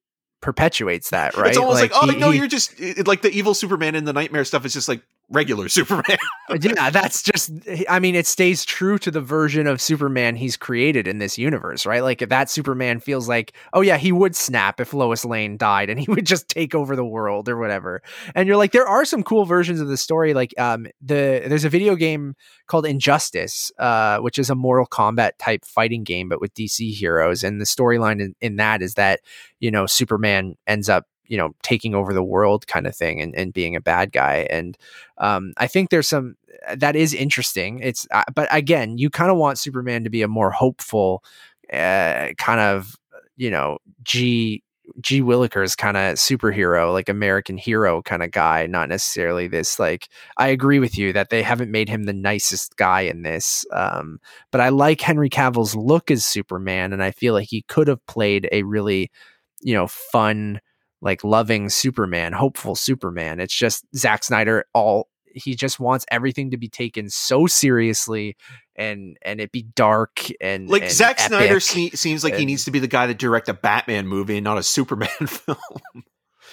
perpetuates 0.42 1.12
that, 1.12 1.38
right? 1.38 1.48
It's 1.50 1.58
almost 1.58 1.82
like, 1.82 1.92
oh 1.94 2.08
he- 2.08 2.18
no, 2.18 2.32
he- 2.32 2.40
you're 2.40 2.48
just 2.48 2.80
it, 2.80 3.08
like 3.08 3.22
the 3.22 3.32
evil 3.32 3.54
Superman 3.54 3.96
in 3.96 4.06
the 4.06 4.14
Nightmare 4.14 4.44
stuff 4.46 4.66
is 4.66 4.74
just 4.74 4.88
like 4.90 5.02
regular 5.32 5.70
Superman. 5.70 6.18
yeah, 6.62 6.90
that's 6.90 7.24
just. 7.24 7.52
I 7.90 8.00
mean, 8.00 8.16
it 8.16 8.28
stays 8.28 8.66
true 8.66 8.98
to 9.00 9.12
the 9.12 9.22
version 9.22 9.68
of 9.68 9.82
Superman 9.82 10.36
he's 10.36 10.58
created 10.58 11.08
in 11.08 11.20
this 11.20 11.38
universe, 11.38 11.86
right? 11.86 12.04
Like 12.04 12.20
that 12.20 12.50
Superman 12.50 13.00
feels 13.00 13.28
like, 13.28 13.54
oh 13.74 13.82
yeah, 13.82 13.98
he 13.98 14.12
would 14.12 14.36
snap 14.36 14.80
if 14.80 14.94
Lois 14.94 15.26
Lane 15.26 15.58
died, 15.58 15.90
and 15.90 16.00
he 16.00 16.10
would 16.12 16.26
just 16.26 16.50
take 16.50 16.76
over 16.76 16.96
the 16.96 17.06
world 17.06 17.50
or 17.50 17.58
whatever. 17.58 18.02
And 18.36 18.48
you're 18.48 18.58
like, 18.58 18.72
there 18.72 18.88
are 18.88 19.06
some 19.06 19.24
cool 19.24 19.46
versions 19.46 19.80
of 19.80 19.88
the 19.88 19.98
story. 19.98 20.34
Like, 20.34 20.54
um, 20.60 20.88
the 21.02 21.44
there's 21.46 21.66
a 21.66 21.70
video 21.70 21.96
game 21.96 22.36
called 22.68 22.86
Injustice, 22.86 23.72
uh, 23.80 24.20
which 24.20 24.38
is 24.38 24.50
a 24.50 24.56
Mortal 24.56 24.88
Kombat 24.88 25.32
type 25.40 25.66
fighting 25.66 26.04
game, 26.04 26.30
but 26.30 26.42
with 26.42 26.54
DC 26.54 26.94
heroes. 26.94 27.44
And 27.44 27.60
the 27.60 27.66
storyline 27.66 28.22
in, 28.22 28.36
in 28.42 28.58
that 28.58 28.82
is 28.82 28.96
that 28.96 29.22
you 29.60 29.72
know 29.72 29.86
Superman 29.86 30.56
ends 30.68 30.90
up 30.90 31.06
you 31.32 31.38
know 31.38 31.56
taking 31.64 31.96
over 31.96 32.14
the 32.14 32.24
world 32.24 32.68
kind 32.68 32.86
of 32.86 32.96
thing 32.96 33.22
and, 33.22 33.34
and 33.36 33.54
being 33.54 33.76
a 33.76 33.82
bad 33.82 34.12
guy 34.12 34.48
and 34.50 34.78
um, 35.18 35.54
I 35.58 35.68
think 35.68 35.90
there's 35.90 36.08
some 36.08 36.36
that 36.78 36.96
is 36.96 37.14
interesting. 37.14 37.80
It's 37.80 38.08
uh, 38.12 38.24
but 38.34 38.48
again, 38.52 38.98
you 38.98 39.10
kind 39.10 39.32
of 39.32 39.38
want 39.38 39.60
Superman 39.60 40.04
to 40.04 40.10
be 40.10 40.22
a 40.22 40.28
more 40.28 40.52
hopeful, 40.52 41.24
uh, 41.72 42.30
kind 42.38 42.60
of 42.60 42.96
you 43.38 43.50
know 43.50 43.80
G 44.04 44.64
G 45.00 45.22
Willikers 45.22 45.78
kind 45.78 45.98
of 45.98 46.16
superhero, 46.16 46.92
like 46.92 47.10
American 47.10 47.58
hero 47.58 48.02
kind 48.02 48.24
of 48.24 48.32
guy, 48.32 48.68
not 48.68 48.90
necessarily 48.90 49.48
this 49.48 49.80
like. 49.80 50.10
I 50.38 50.50
agree 50.50 50.80
with 50.80 50.98
you 50.98 51.14
that 51.14 51.30
they 51.30 51.42
haven't 51.44 51.72
made 51.72 51.90
him 51.90 52.04
the 52.04 52.14
nicest 52.14 52.76
guy 52.78 53.02
in 53.02 53.24
this, 53.24 53.66
um, 53.74 54.20
but 54.52 54.62
I 54.62 54.70
like 54.70 55.02
Henry 55.02 55.30
Cavill's 55.30 55.76
look 55.76 56.12
as 56.12 56.26
Superman, 56.26 56.94
and 56.94 57.04
I 57.04 57.12
feel 57.12 57.34
like 57.34 57.48
he 57.50 57.64
could 57.64 57.88
have 57.88 58.06
played 58.08 58.48
a 58.52 58.64
really, 58.64 59.12
you 59.62 59.74
know, 59.74 59.88
fun 59.88 60.60
like 61.02 61.24
loving 61.24 61.70
Superman, 61.70 62.34
hopeful 62.34 62.76
Superman. 62.76 63.40
It's 63.40 63.56
just 63.56 63.86
Zack 63.96 64.24
Snyder 64.24 64.66
all 64.74 65.10
he 65.34 65.56
just 65.56 65.80
wants 65.80 66.06
everything 66.12 66.52
to 66.52 66.58
be 66.58 66.68
taken 66.68 67.10
so 67.10 67.48
seriously 67.48 68.36
and 68.76 69.18
and 69.22 69.40
it 69.40 69.52
be 69.52 69.64
dark 69.64 70.28
and 70.40 70.70
like 70.70 70.84
and 70.84 70.92
Zack 70.92 71.20
Snyder 71.20 71.60
se- 71.60 71.92
seems 71.92 72.24
like 72.24 72.36
he 72.36 72.46
needs 72.46 72.66
to 72.66 72.72
be 72.72 72.80
the 72.80 72.88
guy 72.88 73.08
to 73.08 73.14
direct 73.14 73.50
a 73.50 73.54
Batman 73.54 74.08
movie 74.08 74.38
and 74.38 74.44
not 74.44 74.58
a 74.58 74.64
Superman 74.64 75.10
film. 75.28 75.58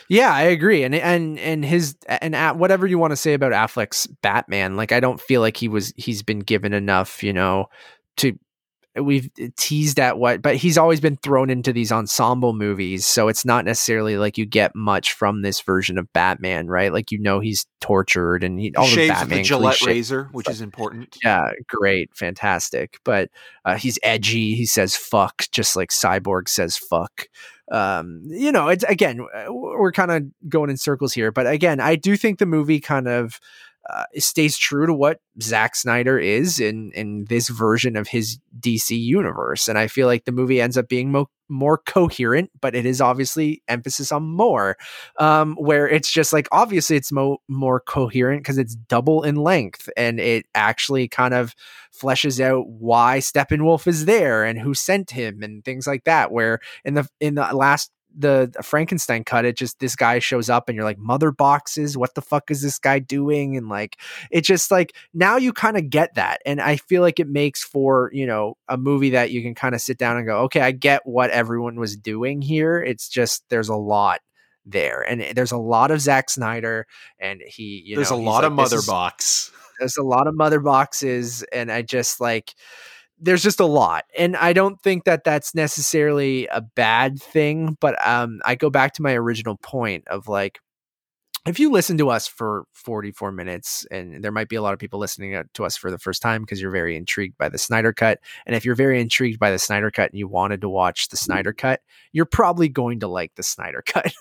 Yeah, 0.08 0.32
I 0.32 0.42
agree. 0.42 0.84
And 0.84 0.94
and 0.94 1.38
and 1.38 1.64
his 1.64 1.96
and 2.06 2.34
at 2.34 2.56
whatever 2.56 2.86
you 2.86 2.98
want 2.98 3.12
to 3.12 3.16
say 3.16 3.34
about 3.34 3.52
Affleck's 3.52 4.06
Batman, 4.06 4.76
like 4.76 4.92
I 4.92 5.00
don't 5.00 5.20
feel 5.20 5.40
like 5.40 5.56
he 5.56 5.68
was 5.68 5.92
he's 5.96 6.22
been 6.22 6.40
given 6.40 6.72
enough, 6.72 7.22
you 7.22 7.32
know, 7.32 7.66
to 8.18 8.38
we've 9.04 9.30
teased 9.56 9.98
at 9.98 10.18
what 10.18 10.42
but 10.42 10.56
he's 10.56 10.78
always 10.78 11.00
been 11.00 11.16
thrown 11.16 11.50
into 11.50 11.72
these 11.72 11.92
ensemble 11.92 12.52
movies 12.52 13.06
so 13.06 13.28
it's 13.28 13.44
not 13.44 13.64
necessarily 13.64 14.16
like 14.16 14.38
you 14.38 14.46
get 14.46 14.74
much 14.74 15.12
from 15.12 15.42
this 15.42 15.60
version 15.60 15.98
of 15.98 16.12
batman 16.12 16.66
right? 16.66 16.92
Like 16.92 17.10
you 17.10 17.18
know 17.18 17.40
he's 17.40 17.66
tortured 17.80 18.42
and 18.42 18.58
he 18.60 18.74
all 18.74 18.84
the 18.84 18.90
Shaves 18.90 19.08
with 19.10 19.18
batman 19.18 19.38
the 19.38 19.44
Gillette 19.44 19.78
cliche- 19.78 19.92
razor, 19.92 20.28
which 20.32 20.48
is 20.48 20.60
important. 20.60 21.16
yeah 21.22 21.50
great 21.68 22.10
fantastic 22.14 22.98
but 23.04 23.30
uh, 23.64 23.76
he's 23.76 23.98
edgy 24.02 24.54
he 24.54 24.66
says 24.66 24.96
fuck 24.96 25.44
just 25.52 25.76
like 25.76 25.90
cyborg 25.90 26.48
says 26.48 26.76
fuck. 26.76 27.26
Um 27.70 28.22
you 28.26 28.50
know 28.50 28.68
it's 28.68 28.84
again 28.84 29.26
we're 29.48 29.92
kind 29.92 30.10
of 30.10 30.24
going 30.48 30.70
in 30.70 30.76
circles 30.78 31.12
here 31.12 31.30
but 31.30 31.46
again 31.46 31.80
i 31.80 31.96
do 31.96 32.16
think 32.16 32.38
the 32.38 32.46
movie 32.46 32.80
kind 32.80 33.06
of 33.06 33.38
uh, 33.92 34.04
stays 34.16 34.58
true 34.58 34.86
to 34.86 34.92
what 34.92 35.20
Zack 35.40 35.74
Snyder 35.74 36.18
is 36.18 36.60
in 36.60 36.92
in 36.94 37.24
this 37.28 37.48
version 37.48 37.96
of 37.96 38.08
his 38.08 38.38
DC 38.60 38.98
universe, 38.98 39.68
and 39.68 39.78
I 39.78 39.86
feel 39.86 40.06
like 40.06 40.24
the 40.24 40.32
movie 40.32 40.60
ends 40.60 40.76
up 40.76 40.88
being 40.88 41.10
mo- 41.10 41.30
more 41.48 41.78
coherent, 41.78 42.50
but 42.60 42.74
it 42.74 42.84
is 42.84 43.00
obviously 43.00 43.62
emphasis 43.66 44.12
on 44.12 44.24
more, 44.24 44.76
um, 45.18 45.54
where 45.56 45.88
it's 45.88 46.10
just 46.10 46.32
like 46.32 46.48
obviously 46.52 46.96
it's 46.96 47.10
mo- 47.10 47.38
more 47.48 47.80
coherent 47.80 48.42
because 48.42 48.58
it's 48.58 48.74
double 48.74 49.22
in 49.22 49.36
length, 49.36 49.88
and 49.96 50.20
it 50.20 50.46
actually 50.54 51.08
kind 51.08 51.32
of 51.32 51.54
fleshes 51.98 52.40
out 52.40 52.68
why 52.68 53.18
Steppenwolf 53.18 53.86
is 53.86 54.04
there 54.04 54.44
and 54.44 54.58
who 54.58 54.74
sent 54.74 55.10
him 55.10 55.42
and 55.42 55.64
things 55.64 55.86
like 55.86 56.04
that. 56.04 56.30
Where 56.30 56.60
in 56.84 56.94
the 56.94 57.08
in 57.20 57.36
the 57.36 57.48
last 57.54 57.90
the 58.18 58.52
Frankenstein 58.62 59.22
cut, 59.22 59.44
it 59.44 59.56
just 59.56 59.78
this 59.78 59.94
guy 59.94 60.18
shows 60.18 60.50
up 60.50 60.68
and 60.68 60.74
you're 60.76 60.84
like, 60.84 60.98
mother 60.98 61.30
boxes, 61.30 61.96
what 61.96 62.14
the 62.14 62.20
fuck 62.20 62.50
is 62.50 62.60
this 62.60 62.78
guy 62.78 62.98
doing? 62.98 63.56
And 63.56 63.68
like, 63.68 63.96
it 64.30 64.42
just 64.42 64.70
like 64.70 64.94
now 65.14 65.36
you 65.36 65.52
kind 65.52 65.76
of 65.76 65.88
get 65.88 66.14
that. 66.16 66.42
And 66.44 66.60
I 66.60 66.76
feel 66.76 67.00
like 67.00 67.20
it 67.20 67.28
makes 67.28 67.62
for, 67.62 68.10
you 68.12 68.26
know, 68.26 68.56
a 68.68 68.76
movie 68.76 69.10
that 69.10 69.30
you 69.30 69.40
can 69.42 69.54
kind 69.54 69.74
of 69.74 69.80
sit 69.80 69.98
down 69.98 70.16
and 70.16 70.26
go, 70.26 70.40
okay, 70.40 70.60
I 70.60 70.72
get 70.72 71.06
what 71.06 71.30
everyone 71.30 71.76
was 71.76 71.96
doing 71.96 72.42
here. 72.42 72.82
It's 72.82 73.08
just 73.08 73.44
there's 73.50 73.68
a 73.68 73.76
lot 73.76 74.20
there. 74.66 75.02
And 75.02 75.22
eh, 75.22 75.32
there's 75.34 75.52
a 75.52 75.56
lot 75.56 75.90
of 75.92 76.00
Zack 76.00 76.28
Snyder 76.28 76.86
and 77.20 77.40
he, 77.46 77.82
you 77.86 77.96
there's 77.96 78.10
know, 78.10 78.16
a 78.16 78.20
lot 78.20 78.42
like, 78.42 78.46
of 78.46 78.52
mother 78.52 78.78
is, 78.78 78.86
box. 78.86 79.52
There's 79.78 79.96
a 79.96 80.02
lot 80.02 80.26
of 80.26 80.36
mother 80.36 80.58
boxes. 80.58 81.44
And 81.52 81.70
I 81.70 81.82
just 81.82 82.20
like, 82.20 82.54
there's 83.20 83.42
just 83.42 83.60
a 83.60 83.66
lot 83.66 84.04
and 84.16 84.36
i 84.36 84.52
don't 84.52 84.80
think 84.80 85.04
that 85.04 85.24
that's 85.24 85.54
necessarily 85.54 86.46
a 86.48 86.60
bad 86.60 87.20
thing 87.20 87.76
but 87.80 87.94
um 88.06 88.40
i 88.44 88.54
go 88.54 88.70
back 88.70 88.92
to 88.92 89.02
my 89.02 89.14
original 89.14 89.56
point 89.56 90.06
of 90.08 90.28
like 90.28 90.60
if 91.46 91.58
you 91.58 91.70
listen 91.70 91.96
to 91.96 92.10
us 92.10 92.26
for 92.26 92.64
44 92.74 93.32
minutes 93.32 93.86
and 93.90 94.22
there 94.22 94.32
might 94.32 94.48
be 94.48 94.56
a 94.56 94.62
lot 94.62 94.74
of 94.74 94.78
people 94.78 94.98
listening 94.98 95.42
to 95.54 95.64
us 95.64 95.76
for 95.76 95.90
the 95.90 95.98
first 95.98 96.20
time 96.20 96.42
because 96.42 96.60
you're 96.60 96.70
very 96.70 96.94
intrigued 96.94 97.38
by 97.38 97.48
the 97.48 97.58
snyder 97.58 97.92
cut 97.92 98.18
and 98.44 98.54
if 98.54 98.64
you're 98.64 98.74
very 98.74 99.00
intrigued 99.00 99.38
by 99.38 99.50
the 99.50 99.58
snyder 99.58 99.90
cut 99.90 100.10
and 100.10 100.18
you 100.18 100.28
wanted 100.28 100.60
to 100.60 100.68
watch 100.68 101.08
the 101.08 101.16
snyder 101.16 101.52
cut 101.52 101.80
you're 102.12 102.26
probably 102.26 102.68
going 102.68 103.00
to 103.00 103.08
like 103.08 103.34
the 103.36 103.42
snyder 103.42 103.82
cut. 103.86 104.12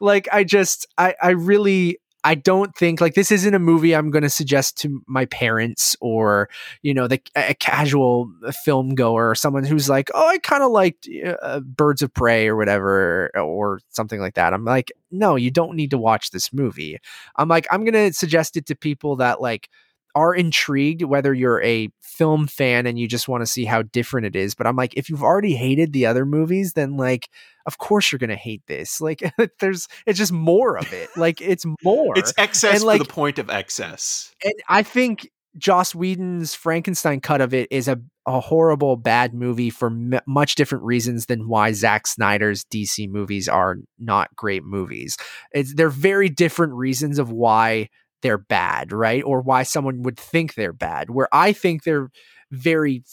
Like 0.00 0.28
i 0.32 0.44
just 0.44 0.86
i 0.96 1.14
i 1.22 1.30
really 1.30 1.98
I 2.26 2.34
don't 2.34 2.74
think 2.74 3.00
like 3.00 3.14
this 3.14 3.30
isn't 3.30 3.54
a 3.54 3.60
movie 3.60 3.94
I'm 3.94 4.10
going 4.10 4.24
to 4.24 4.28
suggest 4.28 4.76
to 4.78 5.00
my 5.06 5.26
parents 5.26 5.96
or 6.00 6.48
you 6.82 6.92
know 6.92 7.06
the 7.06 7.22
a 7.36 7.54
casual 7.54 8.32
film 8.64 8.96
goer 8.96 9.30
or 9.30 9.36
someone 9.36 9.62
who's 9.62 9.88
like, 9.88 10.10
oh, 10.12 10.26
I 10.26 10.38
kind 10.38 10.64
of 10.64 10.72
liked 10.72 11.08
uh, 11.40 11.60
Birds 11.60 12.02
of 12.02 12.12
Prey 12.12 12.48
or 12.48 12.56
whatever 12.56 13.30
or 13.36 13.78
something 13.90 14.18
like 14.18 14.34
that. 14.34 14.52
I'm 14.52 14.64
like, 14.64 14.90
no, 15.12 15.36
you 15.36 15.52
don't 15.52 15.76
need 15.76 15.92
to 15.92 15.98
watch 15.98 16.32
this 16.32 16.52
movie. 16.52 16.98
I'm 17.36 17.46
like, 17.46 17.68
I'm 17.70 17.84
going 17.84 18.10
to 18.10 18.12
suggest 18.12 18.56
it 18.56 18.66
to 18.66 18.74
people 18.74 19.14
that 19.16 19.40
like 19.40 19.68
are 20.16 20.34
intrigued, 20.34 21.02
whether 21.02 21.34
you're 21.34 21.62
a 21.62 21.90
film 22.00 22.46
fan 22.46 22.86
and 22.86 22.98
you 22.98 23.06
just 23.06 23.28
want 23.28 23.42
to 23.42 23.46
see 23.46 23.66
how 23.66 23.82
different 23.82 24.26
it 24.26 24.34
is. 24.34 24.54
But 24.54 24.66
I'm 24.66 24.74
like, 24.74 24.94
if 24.96 25.10
you've 25.10 25.22
already 25.22 25.54
hated 25.54 25.92
the 25.92 26.06
other 26.06 26.24
movies, 26.24 26.72
then 26.72 26.96
like, 26.96 27.28
of 27.66 27.76
course 27.76 28.10
you're 28.10 28.18
gonna 28.18 28.34
hate 28.34 28.62
this. 28.66 29.00
Like, 29.06 29.22
there's 29.60 29.86
it's 30.06 30.18
just 30.18 30.32
more 30.32 30.76
of 30.78 30.92
it. 30.92 31.10
Like, 31.16 31.40
it's 31.40 31.64
more. 31.82 32.18
It's 32.18 32.32
excess 32.36 32.76
and, 32.76 32.84
like, 32.84 33.00
to 33.00 33.06
the 33.06 33.12
point 33.12 33.38
of 33.38 33.50
excess. 33.50 34.32
And 34.42 34.54
I 34.68 34.82
think 34.82 35.30
Joss 35.56 35.94
Whedon's 35.94 36.54
Frankenstein 36.54 37.20
cut 37.20 37.40
of 37.40 37.54
it 37.54 37.68
is 37.70 37.88
a, 37.88 37.98
a 38.26 38.40
horrible, 38.40 38.96
bad 38.96 39.34
movie 39.34 39.70
for 39.70 39.88
m- 39.88 40.20
much 40.26 40.54
different 40.54 40.84
reasons 40.84 41.26
than 41.26 41.48
why 41.48 41.72
Zack 41.72 42.06
Snyder's 42.06 42.64
DC 42.64 43.08
movies 43.08 43.48
are 43.48 43.76
not 43.98 44.34
great 44.34 44.64
movies. 44.64 45.16
It's 45.52 45.74
they're 45.74 45.88
very 45.88 46.28
different 46.28 46.74
reasons 46.74 47.18
of 47.18 47.30
why 47.30 47.88
they're 48.22 48.38
bad, 48.38 48.92
right? 48.92 49.22
Or 49.22 49.40
why 49.40 49.62
someone 49.62 50.02
would 50.02 50.18
think 50.18 50.54
they're 50.54 50.72
bad. 50.72 51.10
Where 51.10 51.28
I 51.32 51.52
think 51.52 51.84
they're 51.84 52.10
very 52.50 53.04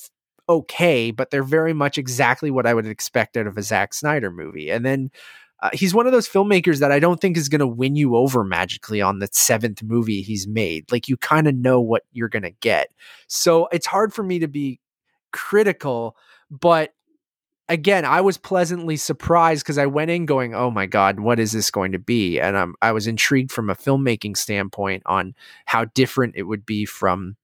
okay, 0.50 1.12
but 1.12 1.32
they're 1.32 1.44
very 1.44 1.74
much 1.74 1.98
exactly 1.98 2.52
what 2.52 2.66
I 2.66 2.74
would 2.74 2.86
expect 2.86 3.38
out 3.38 3.48
of 3.48 3.58
a 3.58 3.64
Zack 3.64 3.94
Snyder 3.94 4.32
movie. 4.32 4.70
And 4.70 4.86
then 4.86 5.10
uh, 5.62 5.70
he's 5.72 5.94
one 5.94 6.06
of 6.06 6.12
those 6.12 6.28
filmmakers 6.28 6.80
that 6.80 6.92
I 6.92 7.00
don't 7.00 7.22
think 7.22 7.38
is 7.38 7.48
going 7.48 7.60
to 7.60 7.68
win 7.68 7.96
you 7.96 8.16
over 8.18 8.44
magically 8.44 9.02
on 9.02 9.20
the 9.20 9.30
seventh 9.32 9.82
movie 9.82 10.22
he's 10.22 10.46
made. 10.46 10.92
Like 10.92 11.08
you 11.08 11.16
kind 11.16 11.48
of 11.48 11.56
know 11.56 11.80
what 11.80 12.04
you're 12.12 12.30
going 12.30 12.44
to 12.44 12.52
get. 12.52 12.90
So 13.28 13.68
it's 13.72 13.86
hard 13.86 14.14
for 14.14 14.24
me 14.24 14.40
to 14.40 14.48
be 14.48 14.82
critical, 15.32 16.18
but 16.52 16.94
again, 17.70 18.06
I 18.06 18.22
was 18.22 18.38
pleasantly 18.38 18.98
surprised 18.98 19.64
because 19.64 19.78
I 19.78 19.86
went 19.86 20.12
in 20.12 20.26
going, 20.26 20.54
"Oh 20.54 20.72
my 20.72 20.86
god, 20.86 21.20
what 21.20 21.40
is 21.40 21.52
this 21.52 21.72
going 21.72 21.92
to 21.94 22.00
be?" 22.00 22.40
And 22.40 22.58
I'm, 22.58 22.76
I 22.82 22.92
was 22.92 23.08
intrigued 23.08 23.52
from 23.52 23.70
a 23.70 23.76
filmmaking 23.76 24.38
standpoint 24.38 25.04
on 25.06 25.36
how 25.66 25.86
different 25.86 26.36
it 26.36 26.44
would 26.44 26.66
be 26.66 26.86
from 26.86 27.36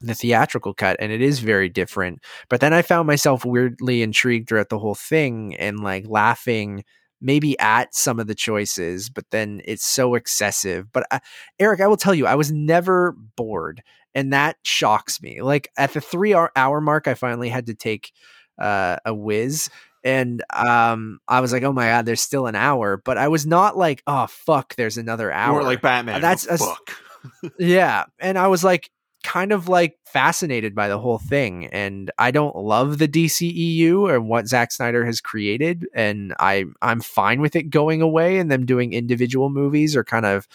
the 0.00 0.14
theatrical 0.14 0.74
cut, 0.74 0.96
and 1.00 1.12
it 1.12 1.20
is 1.20 1.40
very 1.40 1.68
different. 1.68 2.20
But 2.48 2.60
then 2.60 2.72
I 2.72 2.82
found 2.82 3.06
myself 3.06 3.44
weirdly 3.44 4.02
intrigued 4.02 4.48
throughout 4.48 4.70
the 4.70 4.78
whole 4.78 4.94
thing 4.94 5.54
and 5.56 5.80
like 5.80 6.06
laughing. 6.08 6.84
Maybe 7.22 7.58
at 7.58 7.94
some 7.94 8.18
of 8.18 8.28
the 8.28 8.34
choices, 8.34 9.10
but 9.10 9.26
then 9.30 9.60
it's 9.66 9.84
so 9.84 10.14
excessive. 10.14 10.90
But 10.90 11.04
uh, 11.10 11.18
Eric, 11.58 11.82
I 11.82 11.86
will 11.86 11.98
tell 11.98 12.14
you, 12.14 12.26
I 12.26 12.34
was 12.34 12.50
never 12.50 13.12
bored, 13.36 13.82
and 14.14 14.32
that 14.32 14.56
shocks 14.62 15.20
me. 15.20 15.42
Like 15.42 15.68
at 15.76 15.92
the 15.92 16.00
three 16.00 16.34
hour 16.34 16.80
mark, 16.80 17.06
I 17.06 17.12
finally 17.12 17.50
had 17.50 17.66
to 17.66 17.74
take 17.74 18.12
uh, 18.60 18.96
a 19.04 19.14
whiz 19.14 19.70
and 20.02 20.42
um 20.54 21.20
I 21.28 21.40
was 21.40 21.52
like, 21.52 21.62
oh 21.62 21.72
my 21.72 21.88
god, 21.88 22.06
there's 22.06 22.20
still 22.20 22.46
an 22.46 22.54
hour, 22.54 22.96
but 22.96 23.18
I 23.18 23.28
was 23.28 23.46
not 23.46 23.76
like, 23.76 24.02
oh 24.06 24.26
fuck, 24.26 24.74
there's 24.76 24.98
another 24.98 25.30
hour. 25.32 25.60
Or 25.60 25.62
like 25.62 25.82
Batman. 25.82 26.20
That's, 26.20 26.46
oh, 26.50 26.56
fuck. 26.56 27.52
yeah, 27.58 28.04
and 28.18 28.38
I 28.38 28.46
was 28.46 28.64
like, 28.64 28.90
kind 29.22 29.52
of 29.52 29.68
like 29.68 29.98
fascinated 30.06 30.74
by 30.74 30.88
the 30.88 30.98
whole 30.98 31.18
thing, 31.18 31.66
and 31.66 32.10
I 32.18 32.30
don't 32.30 32.56
love 32.56 32.98
the 32.98 33.08
DCEU 33.08 34.14
and 34.14 34.28
what 34.28 34.48
Zack 34.48 34.72
Snyder 34.72 35.04
has 35.04 35.20
created, 35.20 35.86
and 35.94 36.34
I 36.38 36.64
I'm 36.80 37.00
fine 37.00 37.40
with 37.40 37.54
it 37.54 37.64
going 37.64 38.00
away 38.00 38.38
and 38.38 38.50
them 38.50 38.64
doing 38.64 38.92
individual 38.92 39.50
movies 39.50 39.94
or 39.96 40.04
kind 40.04 40.24
of 40.24 40.48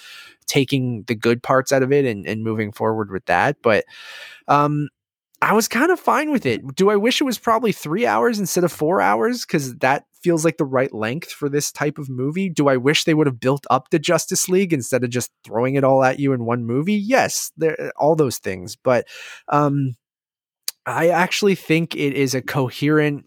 taking 0.47 1.03
the 1.03 1.15
good 1.15 1.41
parts 1.41 1.71
out 1.71 1.81
of 1.83 1.91
it 1.91 2.05
and, 2.05 2.25
and 2.27 2.43
moving 2.43 2.71
forward 2.71 3.11
with 3.11 3.25
that, 3.25 3.57
but 3.61 3.85
um 4.47 4.89
I 5.41 5.53
was 5.53 5.67
kind 5.67 5.91
of 5.91 5.99
fine 5.99 6.31
with 6.31 6.45
it. 6.45 6.75
Do 6.75 6.89
I 6.89 6.95
wish 6.95 7.19
it 7.19 7.25
was 7.25 7.37
probably 7.37 7.71
three 7.71 8.05
hours 8.05 8.39
instead 8.39 8.63
of 8.63 8.71
four 8.71 9.01
hours? 9.01 9.45
Because 9.45 9.75
that 9.77 10.05
feels 10.23 10.45
like 10.45 10.57
the 10.57 10.65
right 10.65 10.93
length 10.93 11.31
for 11.31 11.49
this 11.49 11.71
type 11.71 11.97
of 11.97 12.09
movie. 12.09 12.49
Do 12.49 12.67
I 12.67 12.77
wish 12.77 13.03
they 13.03 13.13
would 13.13 13.27
have 13.27 13.39
built 13.39 13.65
up 13.69 13.89
the 13.89 13.99
Justice 13.99 14.47
League 14.49 14.73
instead 14.73 15.03
of 15.03 15.09
just 15.09 15.31
throwing 15.43 15.75
it 15.75 15.83
all 15.83 16.03
at 16.03 16.19
you 16.19 16.33
in 16.33 16.45
one 16.45 16.65
movie? 16.65 16.95
Yes, 16.95 17.51
there 17.57 17.91
all 17.97 18.15
those 18.15 18.37
things. 18.37 18.75
But 18.75 19.07
um, 19.49 19.95
I 20.85 21.09
actually 21.09 21.55
think 21.55 21.95
it 21.95 22.13
is 22.13 22.33
a 22.33 22.41
coherent 22.41 23.25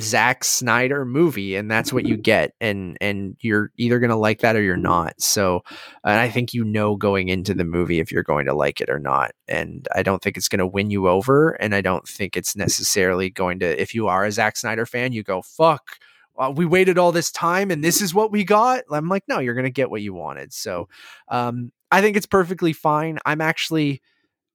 Zack 0.00 0.42
Snyder 0.42 1.04
movie, 1.04 1.54
and 1.54 1.70
that's 1.70 1.92
what 1.92 2.06
you 2.06 2.16
get, 2.16 2.52
and 2.60 2.98
and 3.00 3.36
you're 3.40 3.70
either 3.76 4.00
gonna 4.00 4.16
like 4.18 4.40
that 4.40 4.56
or 4.56 4.62
you're 4.62 4.76
not. 4.76 5.20
So, 5.20 5.62
and 6.02 6.18
I 6.18 6.28
think 6.28 6.52
you 6.52 6.64
know 6.64 6.96
going 6.96 7.28
into 7.28 7.54
the 7.54 7.64
movie 7.64 8.00
if 8.00 8.10
you're 8.10 8.24
going 8.24 8.46
to 8.46 8.54
like 8.54 8.80
it 8.80 8.90
or 8.90 8.98
not, 8.98 9.32
and 9.46 9.86
I 9.94 10.02
don't 10.02 10.20
think 10.20 10.36
it's 10.36 10.48
gonna 10.48 10.66
win 10.66 10.90
you 10.90 11.08
over, 11.08 11.50
and 11.50 11.74
I 11.76 11.80
don't 11.80 12.08
think 12.08 12.36
it's 12.36 12.56
necessarily 12.56 13.30
going 13.30 13.60
to. 13.60 13.80
If 13.80 13.94
you 13.94 14.08
are 14.08 14.24
a 14.24 14.32
Zack 14.32 14.56
Snyder 14.56 14.84
fan, 14.84 15.12
you 15.12 15.22
go 15.22 15.42
fuck. 15.42 15.98
Well, 16.34 16.52
we 16.52 16.66
waited 16.66 16.98
all 16.98 17.12
this 17.12 17.30
time, 17.30 17.70
and 17.70 17.84
this 17.84 18.00
is 18.02 18.12
what 18.12 18.32
we 18.32 18.42
got. 18.42 18.82
I'm 18.90 19.08
like, 19.08 19.22
no, 19.28 19.38
you're 19.38 19.54
gonna 19.54 19.70
get 19.70 19.90
what 19.90 20.02
you 20.02 20.12
wanted. 20.12 20.52
So, 20.52 20.88
um, 21.28 21.70
I 21.92 22.00
think 22.00 22.16
it's 22.16 22.26
perfectly 22.26 22.72
fine. 22.72 23.20
I'm 23.24 23.40
actually, 23.40 24.02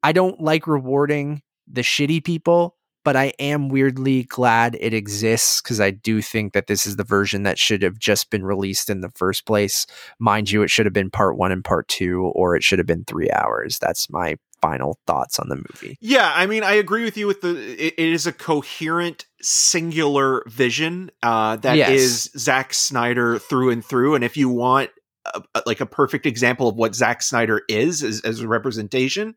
I 0.04 0.12
don't 0.12 0.42
like 0.42 0.68
rewarding 0.68 1.44
the 1.66 1.82
shitty 1.82 2.26
people 2.26 2.76
but 3.10 3.16
I 3.16 3.34
am 3.40 3.70
weirdly 3.70 4.22
glad 4.22 4.78
it 4.80 4.94
exists 4.94 5.64
because 5.64 5.82
I 5.82 5.90
do 5.90 6.22
think 6.22 6.54
that 6.54 6.68
this 6.68 6.86
is 6.86 6.96
the 6.96 7.04
version 7.04 7.42
that 7.42 7.58
should 7.58 7.82
have 7.82 7.98
just 7.98 8.30
been 8.30 8.46
released 8.46 8.88
in 8.88 9.02
the 9.02 9.10
first 9.10 9.48
place. 9.48 9.88
Mind 10.20 10.52
you, 10.52 10.62
it 10.62 10.70
should 10.70 10.86
have 10.86 10.94
been 10.94 11.10
part 11.10 11.36
one 11.36 11.52
and 11.52 11.66
part 11.66 11.88
two, 11.88 12.26
or 12.36 12.56
it 12.56 12.62
should 12.62 12.78
have 12.78 12.86
been 12.86 13.06
three 13.06 13.32
hours. 13.32 13.80
That's 13.80 14.12
my 14.12 14.36
final 14.62 15.00
thoughts 15.08 15.40
on 15.40 15.50
the 15.50 15.56
movie. 15.56 15.98
Yeah, 16.00 16.32
I 16.36 16.46
mean, 16.46 16.62
I 16.62 16.74
agree 16.74 17.04
with 17.04 17.18
you 17.18 17.26
with 17.26 17.42
the 17.42 17.58
it, 17.84 17.96
it 17.98 18.10
is 18.10 18.28
a 18.28 18.32
coherent 18.32 19.26
singular 19.42 20.44
vision 20.46 21.10
uh 21.24 21.56
that 21.56 21.78
yes. 21.78 21.90
is 21.90 22.24
Zack 22.38 22.76
Snyder 22.76 23.40
through 23.40 23.72
and 23.72 23.84
through 23.84 24.14
and 24.14 24.24
if 24.24 24.38
you 24.38 24.50
want 24.50 24.92
a, 25.34 25.64
like 25.66 25.82
a 25.82 25.88
perfect 25.88 26.28
example 26.28 26.68
of 26.68 26.76
what 26.76 26.94
Zack 26.94 27.24
Snyder 27.24 27.64
is 27.68 28.04
as, 28.04 28.22
as 28.22 28.42
a 28.42 28.48
representation, 28.48 29.34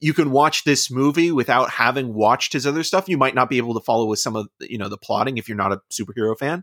you 0.00 0.12
can 0.12 0.30
watch 0.30 0.64
this 0.64 0.90
movie 0.90 1.32
without 1.32 1.70
having 1.70 2.12
watched 2.12 2.52
his 2.52 2.66
other 2.66 2.82
stuff. 2.82 3.08
You 3.08 3.18
might 3.18 3.34
not 3.34 3.48
be 3.48 3.58
able 3.58 3.74
to 3.74 3.80
follow 3.80 4.06
with 4.06 4.18
some 4.18 4.36
of 4.36 4.48
you 4.60 4.78
know 4.78 4.88
the 4.88 4.98
plotting 4.98 5.38
if 5.38 5.48
you're 5.48 5.56
not 5.56 5.72
a 5.72 5.80
superhero 5.90 6.38
fan, 6.38 6.62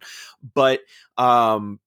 but 0.54 0.82
um, 1.18 1.80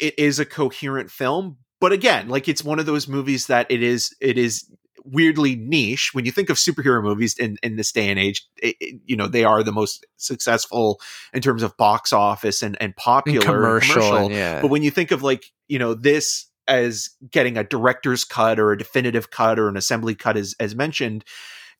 it 0.00 0.18
is 0.18 0.38
a 0.38 0.44
coherent 0.44 1.10
film. 1.10 1.58
But 1.80 1.92
again, 1.92 2.28
like 2.28 2.48
it's 2.48 2.64
one 2.64 2.78
of 2.78 2.86
those 2.86 3.08
movies 3.08 3.46
that 3.46 3.70
it 3.70 3.82
is 3.82 4.14
it 4.20 4.38
is 4.38 4.70
weirdly 5.04 5.56
niche 5.56 6.10
when 6.12 6.24
you 6.24 6.30
think 6.30 6.48
of 6.48 6.56
superhero 6.56 7.02
movies 7.02 7.36
in, 7.36 7.56
in 7.62 7.74
this 7.74 7.90
day 7.90 8.08
and 8.08 8.20
age 8.20 8.46
it, 8.58 8.76
it, 8.80 9.00
you 9.04 9.16
know 9.16 9.26
they 9.26 9.42
are 9.42 9.64
the 9.64 9.72
most 9.72 10.06
successful 10.16 11.00
in 11.34 11.42
terms 11.42 11.64
of 11.64 11.76
box 11.76 12.12
office 12.12 12.62
and, 12.62 12.76
and 12.80 12.94
popular 12.94 13.38
and 13.38 13.44
commercial, 13.44 13.94
commercial. 13.94 14.16
And 14.26 14.34
yeah. 14.34 14.60
but 14.60 14.68
when 14.68 14.84
you 14.84 14.92
think 14.92 15.10
of 15.10 15.22
like 15.22 15.46
you 15.66 15.78
know 15.78 15.94
this 15.94 16.46
as 16.68 17.10
getting 17.30 17.56
a 17.56 17.64
director's 17.64 18.24
cut 18.24 18.58
or 18.58 18.72
a 18.72 18.78
definitive 18.78 19.30
cut 19.30 19.58
or 19.58 19.68
an 19.68 19.76
assembly 19.76 20.14
cut 20.14 20.36
as 20.36 20.54
as 20.60 20.74
mentioned 20.74 21.24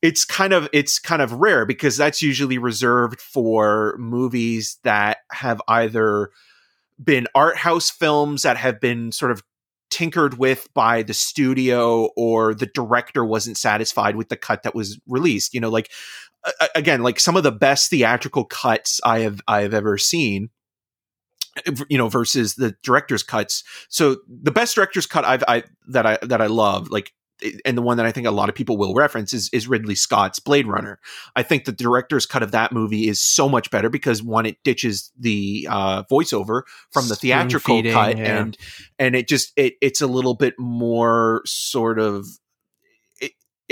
it's 0.02 0.24
kind 0.24 0.52
of 0.52 0.68
it's 0.72 0.98
kind 0.98 1.22
of 1.22 1.32
rare 1.32 1.64
because 1.64 1.96
that's 1.96 2.20
usually 2.20 2.58
reserved 2.58 3.20
for 3.20 3.96
movies 3.98 4.78
that 4.82 5.18
have 5.30 5.62
either 5.68 6.30
been 7.02 7.26
art 7.34 7.56
house 7.56 7.88
films 7.88 8.42
that 8.42 8.56
have 8.56 8.80
been 8.80 9.12
sort 9.12 9.30
of 9.30 9.42
tinkered 9.90 10.38
with 10.38 10.68
by 10.74 11.02
the 11.02 11.14
studio 11.14 12.08
or 12.16 12.54
the 12.54 12.66
director 12.66 13.24
wasn't 13.24 13.56
satisfied 13.56 14.16
with 14.16 14.28
the 14.28 14.36
cut 14.36 14.62
that 14.62 14.74
was 14.74 14.98
released 15.06 15.54
you 15.54 15.60
know 15.60 15.68
like 15.68 15.90
again 16.74 17.02
like 17.02 17.20
some 17.20 17.36
of 17.36 17.42
the 17.42 17.52
best 17.52 17.90
theatrical 17.90 18.44
cuts 18.44 19.00
i 19.04 19.20
have 19.20 19.40
i 19.46 19.60
have 19.60 19.74
ever 19.74 19.98
seen 19.98 20.48
you 21.88 21.98
know 21.98 22.08
versus 22.08 22.54
the 22.54 22.74
director's 22.82 23.22
cuts 23.22 23.62
so 23.88 24.16
the 24.26 24.50
best 24.50 24.74
director's 24.74 25.06
cut 25.06 25.24
i've 25.24 25.44
i 25.48 25.62
that 25.86 26.06
i 26.06 26.18
that 26.22 26.40
i 26.40 26.46
love 26.46 26.90
like 26.90 27.12
and 27.64 27.76
the 27.76 27.82
one 27.82 27.96
that 27.96 28.06
I 28.06 28.12
think 28.12 28.26
a 28.26 28.30
lot 28.30 28.48
of 28.48 28.54
people 28.54 28.76
will 28.76 28.94
reference 28.94 29.32
is, 29.32 29.50
is 29.52 29.68
Ridley 29.68 29.94
Scott's 29.94 30.38
Blade 30.38 30.66
Runner. 30.66 30.98
I 31.34 31.42
think 31.42 31.64
the 31.64 31.72
director's 31.72 32.26
cut 32.26 32.42
of 32.42 32.52
that 32.52 32.72
movie 32.72 33.08
is 33.08 33.20
so 33.20 33.48
much 33.48 33.70
better 33.70 33.88
because 33.88 34.22
one, 34.22 34.46
it 34.46 34.58
ditches 34.64 35.10
the 35.18 35.66
uh, 35.70 36.04
voiceover 36.04 36.62
from 36.90 37.08
the 37.08 37.16
theatrical 37.16 37.76
feeding, 37.76 37.92
cut, 37.92 38.16
yeah. 38.16 38.40
and 38.40 38.56
and 38.98 39.16
it 39.16 39.28
just 39.28 39.52
it 39.56 39.74
it's 39.80 40.00
a 40.00 40.06
little 40.06 40.34
bit 40.34 40.54
more 40.58 41.42
sort 41.44 41.98
of 41.98 42.26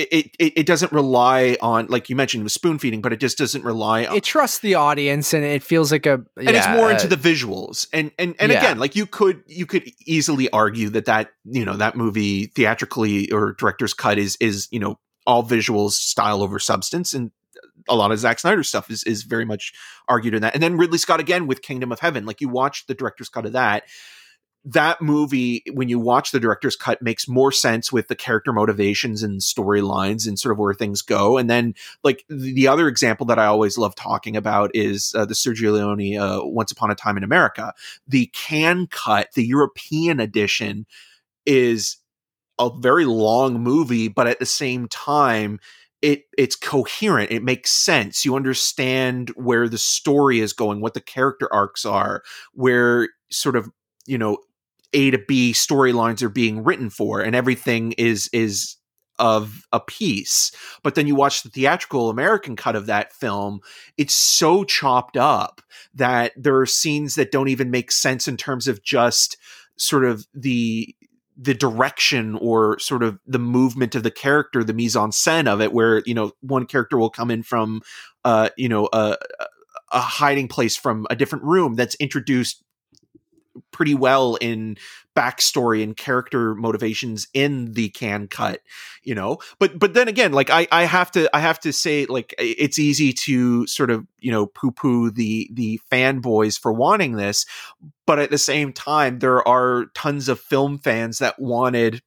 it, 0.01 0.37
it, 0.39 0.53
it 0.61 0.67
doesn't 0.67 0.93
rely 0.93 1.57
on 1.61 1.87
like 1.87 2.09
you 2.09 2.17
mentioned 2.17 2.43
with 2.43 2.53
spoon 2.53 2.79
feeding, 2.79 3.01
but 3.01 3.13
it 3.13 3.21
just 3.21 3.39
doesn't 3.39 3.65
rely 3.65 4.05
on 4.05 4.17
it 4.17 4.25
trusts 4.25 4.59
the 4.61 4.75
audience 4.75 5.33
and 5.33 5.45
it 5.45 5.63
feels 5.63 5.93
like 5.93 6.07
a 6.07 6.15
and 6.15 6.51
it's 6.51 6.67
yeah, 6.67 6.77
more 6.77 6.91
into 6.91 7.07
uh, 7.07 7.09
the 7.09 7.17
visuals. 7.17 7.87
And 7.93 8.11
and 8.19 8.35
and 8.39 8.53
Yeah. 8.53 8.59
again 8.59 8.79
like 8.79 8.97
you 8.97 9.07
could 9.07 9.43
you 9.47 9.67
could 9.67 9.91
easily 10.07 10.51
argue 10.51 10.89
that 10.91 11.05
that 11.07 11.31
you 11.45 11.65
know 11.65 11.77
that 11.77 11.97
movie 11.97 12.47
theatrically 12.47 13.31
or 13.31 13.53
director's 13.53 13.95
cut 13.95 14.19
is 14.19 14.37
is 14.41 14.69
you 14.71 14.81
know 14.81 14.99
all 15.27 15.43
visuals 15.45 15.93
style 15.93 16.43
over 16.43 16.59
substance. 16.59 17.15
And 17.15 17.31
a 17.89 17.95
lot 17.95 18.13
of 18.13 18.19
Zack 18.19 18.39
Snyder 18.39 18.63
stuff 18.63 18.91
is 18.91 19.03
is 19.05 19.23
very 19.23 19.45
much 19.45 19.73
argued 20.09 20.35
in 20.35 20.43
that. 20.43 20.55
And 20.55 20.63
then 20.63 20.77
Ridley 20.77 20.99
Scott 20.99 21.21
again 21.21 21.47
with 21.47 21.63
Kingdom 21.63 21.93
of 21.93 22.01
Heaven. 22.01 22.27
Like 22.27 22.41
you 22.41 22.49
watch 22.49 22.87
the 22.87 22.95
director's 22.95 23.29
cut 23.29 23.47
of 23.47 23.53
that 23.53 23.85
that 24.65 25.01
movie 25.01 25.63
when 25.73 25.89
you 25.89 25.99
watch 25.99 26.33
the 26.33 26.41
director's 26.41 26.77
cut 26.77 27.01
makes 27.01 27.27
more 27.27 27.51
sense 27.51 27.91
with 27.91 28.09
the 28.09 28.15
character 28.15 28.53
motivations 28.53 29.23
and 29.23 29.41
storylines 29.41 30.29
and 30.29 30.39
sort 30.39 30.53
of 30.53 30.59
where 30.59 30.75
things 30.75 31.01
go 31.01 31.39
and 31.39 31.49
then 31.49 31.75
like 32.05 32.25
the 32.29 32.61
the 32.61 32.69
other 32.69 32.89
example 32.89 33.25
that 33.25 33.39
I 33.39 33.47
always 33.47 33.79
love 33.79 33.95
talking 33.95 34.37
about 34.37 34.71
is 34.75 35.15
uh, 35.17 35.25
the 35.25 35.33
Sergio 35.33 35.73
Leone 35.73 36.19
uh, 36.19 36.45
Once 36.45 36.71
Upon 36.71 36.91
a 36.91 36.95
Time 36.95 37.17
in 37.17 37.25
America. 37.25 37.73
The 38.07 38.27
Cannes 38.35 38.89
cut, 38.91 39.29
the 39.35 39.47
European 39.47 40.21
edition, 40.21 40.85
is 41.47 41.97
a 42.59 42.69
very 42.81 43.07
long 43.07 43.63
movie, 43.63 44.09
but 44.09 44.27
at 44.27 44.41
the 44.41 44.47
same 44.47 44.89
time, 44.89 45.59
it 46.03 46.25
it's 46.37 46.55
coherent. 46.55 47.31
It 47.31 47.43
makes 47.43 47.71
sense. 47.71 48.27
You 48.27 48.37
understand 48.37 49.31
where 49.37 49.71
the 49.71 49.79
story 49.79 50.41
is 50.41 50.53
going, 50.53 50.83
what 50.83 50.93
the 50.93 51.01
character 51.01 51.49
arcs 51.51 51.87
are, 51.87 52.23
where 52.53 53.09
sort 53.31 53.57
of 53.57 53.71
you 54.07 54.19
know 54.19 54.37
A 54.93 55.11
to 55.11 55.19
B 55.19 55.53
storylines 55.53 56.23
are 56.23 56.29
being 56.29 56.65
written 56.65 56.91
for, 56.91 57.21
and 57.21 57.35
everything 57.35 57.93
is 57.93 58.29
is 58.33 58.77
of 59.21 59.67
a 59.73 59.79
piece. 59.79 60.51
But 60.83 60.95
then 60.95 61.07
you 61.07 61.15
watch 61.15 61.43
the 61.43 61.51
theatrical 61.51 62.09
American 62.09 62.57
cut 62.57 62.75
of 62.75 62.87
that 62.87 63.13
film, 63.13 63.61
it's 63.99 64.15
so 64.15 64.65
chopped 64.65 65.17
up 65.17 65.61
that 65.95 66.33
there 66.37 66.59
are 66.59 66.67
scenes 66.67 67.15
that 67.15 67.31
don't 67.31 67.49
even 67.49 67.71
make 67.71 67.93
sense 67.93 68.27
in 68.27 68.37
terms 68.37 68.67
of 68.67 68.83
just 68.83 69.37
sort 69.77 70.05
of 70.05 70.27
the 70.35 70.95
the 71.43 71.55
direction 71.55 72.37
or 72.37 72.79
sort 72.79 73.03
of 73.03 73.19
the 73.27 73.39
movement 73.39 73.95
of 73.95 74.03
the 74.03 74.11
character, 74.11 74.63
the 74.63 74.75
mise 74.75 74.97
en 74.97 75.11
scène 75.11 75.47
of 75.47 75.61
it, 75.61 75.73
where 75.73 76.03
you 76.07 76.15
know 76.15 76.33
one 76.41 76.67
character 76.67 76.99
will 76.99 77.11
come 77.11 77.31
in 77.31 77.43
from, 77.43 77.83
uh, 78.25 78.51
you 78.57 78.69
know, 78.69 78.89
a, 78.93 79.17
a 79.93 80.01
hiding 80.01 80.49
place 80.49 80.77
from 80.77 81.07
a 81.11 81.17
different 81.17 81.45
room 81.45 81.75
that's 81.75 81.95
introduced 81.97 82.63
pretty 83.73 83.95
well 83.95 84.37
in 84.37 84.77
backstory 85.17 85.83
and 85.83 85.97
character 85.97 86.55
motivations 86.55 87.29
in 87.35 87.73
the 87.73 87.89
Cannes 87.91 88.29
cut 88.29 88.61
you 89.03 89.15
know? 89.15 89.39
But 89.59 89.79
but 89.79 89.95
then 89.95 90.09
again 90.09 90.33
like 90.33 90.51
i 90.51 90.67
i 90.71 90.85
have 90.85 91.11
to 91.13 91.35
i 91.35 91.41
have 91.41 91.61
to 91.61 91.73
say 91.73 92.07
like 92.07 92.35
it's 92.39 92.79
easy 92.79 93.13
to 93.13 93.67
sort 93.67 93.91
of 93.91 94.07
you 94.19 94.31
know 94.31 94.47
poo 94.47 94.71
poo 94.71 95.11
the 95.11 95.49
the 95.53 95.81
fanboys 95.91 96.59
for 96.59 96.73
wanting 96.73 97.17
this 97.17 97.47
but 98.07 98.19
at 98.19 98.31
the 98.31 98.39
same 98.39 98.73
time 98.73 99.19
there 99.19 99.47
are 99.47 99.87
tons 99.95 100.29
of 100.29 100.41
film 100.41 100.79
fans 100.79 101.19
that 101.19 101.39
wanted 101.39 102.03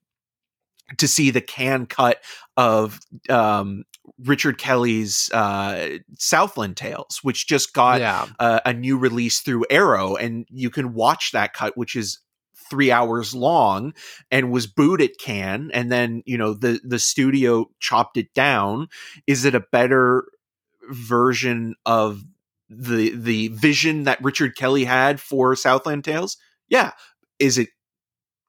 to 0.97 1.07
see 1.07 1.29
the 1.31 1.41
Cannes 1.41 1.87
cut 1.87 2.21
of 2.55 2.99
um 3.29 3.83
richard 4.19 4.57
kelly's 4.57 5.31
uh 5.31 5.97
southland 6.19 6.75
tales 6.75 7.19
which 7.23 7.47
just 7.47 7.73
got 7.73 7.99
yeah 7.99 8.27
uh, 8.39 8.59
a 8.65 8.73
new 8.73 8.97
release 8.97 9.39
through 9.39 9.65
Arrow, 9.69 10.15
and 10.15 10.45
you 10.49 10.69
can 10.69 10.93
watch 10.93 11.31
that 11.31 11.53
cut, 11.53 11.77
which 11.77 11.95
is 11.95 12.19
three 12.69 12.91
hours 12.91 13.33
long 13.33 13.93
and 14.31 14.51
was 14.51 14.67
booed 14.67 15.01
at 15.01 15.17
Cannes, 15.19 15.71
and 15.73 15.91
then 15.91 16.23
you 16.25 16.37
know 16.37 16.53
the 16.53 16.79
the 16.83 16.99
studio 16.99 17.69
chopped 17.79 18.17
it 18.17 18.33
down. 18.33 18.87
Is 19.27 19.45
it 19.45 19.55
a 19.55 19.63
better 19.71 20.25
version 20.89 21.75
of 21.85 22.23
the 22.69 23.15
the 23.15 23.49
vision 23.49 24.03
that 24.03 24.23
Richard 24.23 24.55
Kelly 24.55 24.85
had 24.85 25.19
for 25.19 25.55
Southland 25.55 26.03
Tales? 26.03 26.37
Yeah. 26.69 26.91
Is 27.39 27.57
it? 27.57 27.69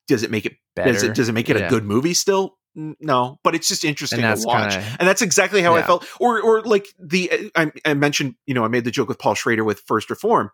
Does 0.07 0.23
it 0.23 0.31
make 0.31 0.47
it? 0.47 0.55
Better 0.75 0.93
Does 0.93 1.03
it? 1.03 1.15
Does 1.15 1.29
it 1.29 1.33
make 1.33 1.49
it 1.49 1.57
Yeah. 1.59 1.67
a 1.67 1.71
good 1.71 1.85
movie 1.85 2.15
still? 2.15 2.57
No, 2.77 3.39
but 3.45 3.55
it's 3.55 3.69
just 3.69 3.85
interesting 3.85 4.21
to 4.23 4.37
watch 4.45 4.73
kind 4.73 4.83
of 4.85 4.97
and 4.99 5.09
that's 5.09 5.23
exactly 5.23 5.63
how 5.63 5.77
I 5.77 5.83
felt. 5.83 6.05
Or, 6.19 6.41
or 6.41 6.61
like 6.63 6.89
the 6.99 7.31
eh, 7.31 7.49
I, 7.55 7.71
I 7.85 7.95
mentioned, 7.95 8.35
you 8.47 8.55
know, 8.55 8.65
I 8.65 8.69
made 8.69 8.83
the 8.85 8.91
joke 8.91 9.07
with 9.07 9.19
Paul 9.19 9.35
Schrader 9.35 9.63
with 9.63 9.79
First 9.87 10.11
Reform. 10.11 10.51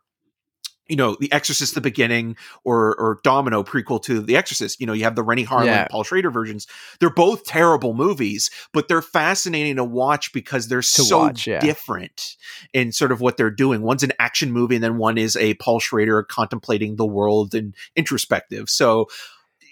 You 0.87 0.97
know, 0.97 1.17
The 1.21 1.33
Exorcist, 1.33 1.75
the 1.77 1.81
beginning, 1.81 2.37
or 2.65 2.95
or 3.01 3.21
Dominion 3.23 3.63
prequel 3.63 4.03
to 4.03 4.21
The 4.21 4.37
Exorcist. 4.37 4.81
You 4.81 4.87
know, 4.87 4.93
you 4.93 5.05
have 5.05 5.15
the 5.15 5.23
Renny 5.23 5.47
Harlin, 5.47 5.67
Yeah. 5.67 5.87
Paul 5.89 6.03
Schrader 6.03 6.31
versions. 6.33 6.67
They're 6.99 7.09
both 7.09 7.45
terrible 7.45 7.95
movies, 7.95 8.51
but 8.75 8.89
they're 8.89 9.01
fascinating 9.01 9.77
to 9.77 9.85
watch 9.85 10.33
because 10.33 10.67
they're 10.69 10.83
so 10.83 11.21
watch, 11.21 11.47
yeah. 11.47 11.61
different 11.61 12.37
in 12.75 12.91
sort 12.93 13.13
of 13.13 13.21
what 13.21 13.37
they're 13.37 13.53
doing. 13.53 13.83
One's 13.83 14.03
an 14.03 14.13
action 14.19 14.51
movie, 14.53 14.75
and 14.75 14.83
then 14.85 14.99
one 14.99 15.17
is 15.17 15.37
a 15.37 15.55
Paul 15.55 15.79
Schrader 15.79 16.23
contemplating 16.25 16.97
the 16.97 17.07
world 17.07 17.55
and 17.55 17.75
introspective. 17.95 18.69
So 18.69 19.07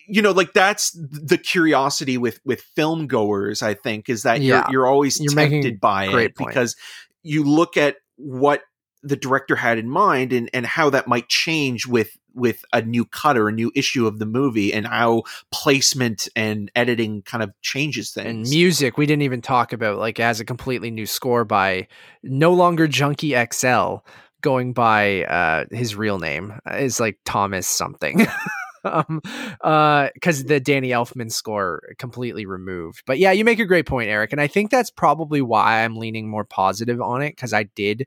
you 0.09 0.23
know 0.23 0.33
like 0.33 0.53
that's 0.53 0.91
the 0.93 1.39
curiosity 1.39 2.17
with 2.19 2.41
with 2.45 2.61
film 2.75 3.07
goers 3.07 3.63
i 3.63 3.75
think 3.75 4.09
is 4.09 4.23
that 4.23 4.41
Yeah. 4.41 4.63
you're 4.67 4.73
you're 4.73 4.87
always 4.87 5.21
You're 5.21 5.33
tempted 5.35 5.81
by 5.81 6.07
it 6.07 6.35
point. 6.35 6.49
because 6.49 6.77
you 7.23 7.45
look 7.45 7.77
at 7.77 7.97
what 8.17 8.63
the 9.03 9.17
director 9.17 9.55
had 9.57 9.79
in 9.79 9.89
mind 9.89 10.33
and 10.33 10.51
and 10.53 10.67
how 10.67 10.91
that 10.91 11.07
might 11.07 11.29
change 11.29 11.87
with 11.87 12.11
with 12.35 12.65
a 12.73 12.83
new 12.83 13.05
cut 13.05 13.37
or 13.37 13.49
a 13.49 13.53
new 13.53 13.71
issue 13.75 14.07
of 14.07 14.19
the 14.19 14.27
movie 14.27 14.73
and 14.73 14.87
how 14.87 15.23
placement 15.53 16.29
and 16.37 16.71
editing 16.77 17.23
kind 17.23 17.43
of 17.43 17.51
changes 17.63 18.11
things. 18.11 18.27
and 18.27 18.41
music 18.57 18.97
we 18.99 19.07
didn't 19.07 19.23
even 19.23 19.41
talk 19.43 19.73
about 19.73 19.99
like 19.99 20.19
as 20.21 20.41
a 20.41 20.45
completely 20.45 20.91
new 20.91 21.07
score 21.07 21.45
by 21.45 21.87
no 22.23 22.53
longer 22.53 22.87
junkie 22.89 23.35
xl 23.53 23.97
going 24.41 24.73
by 24.73 25.25
uh 25.25 25.65
his 25.71 25.95
real 25.97 26.19
name 26.19 26.53
uh, 26.71 26.77
is 26.77 26.99
like 27.01 27.19
thomas 27.25 27.67
something 27.67 28.27
um 28.89 29.21
uh 29.61 30.09
because 30.15 30.45
the 30.45 30.61
danny 30.61 30.91
elfman 30.91 31.31
score 31.31 31.83
completely 31.99 32.47
removed. 32.47 33.03
But 33.07 33.19
yeah 33.19 33.33
you 33.33 33.45
make 33.45 33.59
a 33.59 33.67
great 33.67 33.87
point 33.87 34.11
eric 34.11 34.33
and 34.33 34.41
i 34.41 34.47
think 34.47 34.71
that's 34.71 34.91
probably 34.91 35.43
why 35.43 35.83
i'm 35.85 35.97
leaning 35.97 36.29
more 36.29 36.45
positive 36.45 37.01
on 37.01 37.23
it 37.23 37.31
because 37.31 37.53
i 37.53 37.65
did 37.65 38.07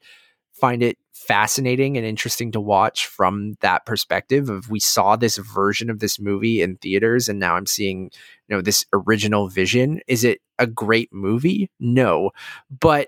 find 0.54 0.84
it 0.84 0.98
fascinating 1.14 1.98
and 1.98 2.06
interesting 2.06 2.52
to 2.52 2.60
watch 2.60 3.06
from 3.06 3.54
that 3.62 3.86
perspective 3.86 4.50
of 4.50 4.70
we 4.70 4.80
saw 4.80 5.16
this 5.16 5.38
version 5.38 5.90
of 5.90 6.00
this 6.00 6.20
movie 6.20 6.62
in 6.62 6.78
theaters 6.78 7.30
and 7.30 7.40
now 7.40 7.56
i'm 7.56 7.66
seeing 7.66 8.10
you 8.52 8.58
know 8.58 8.62
this 8.62 8.86
original 8.92 9.48
vision. 9.48 10.02
Is 10.08 10.26
it 10.26 10.42
a 10.60 10.68
great 10.68 11.12
movie? 11.14 11.72
No. 11.80 12.32
But 12.70 13.08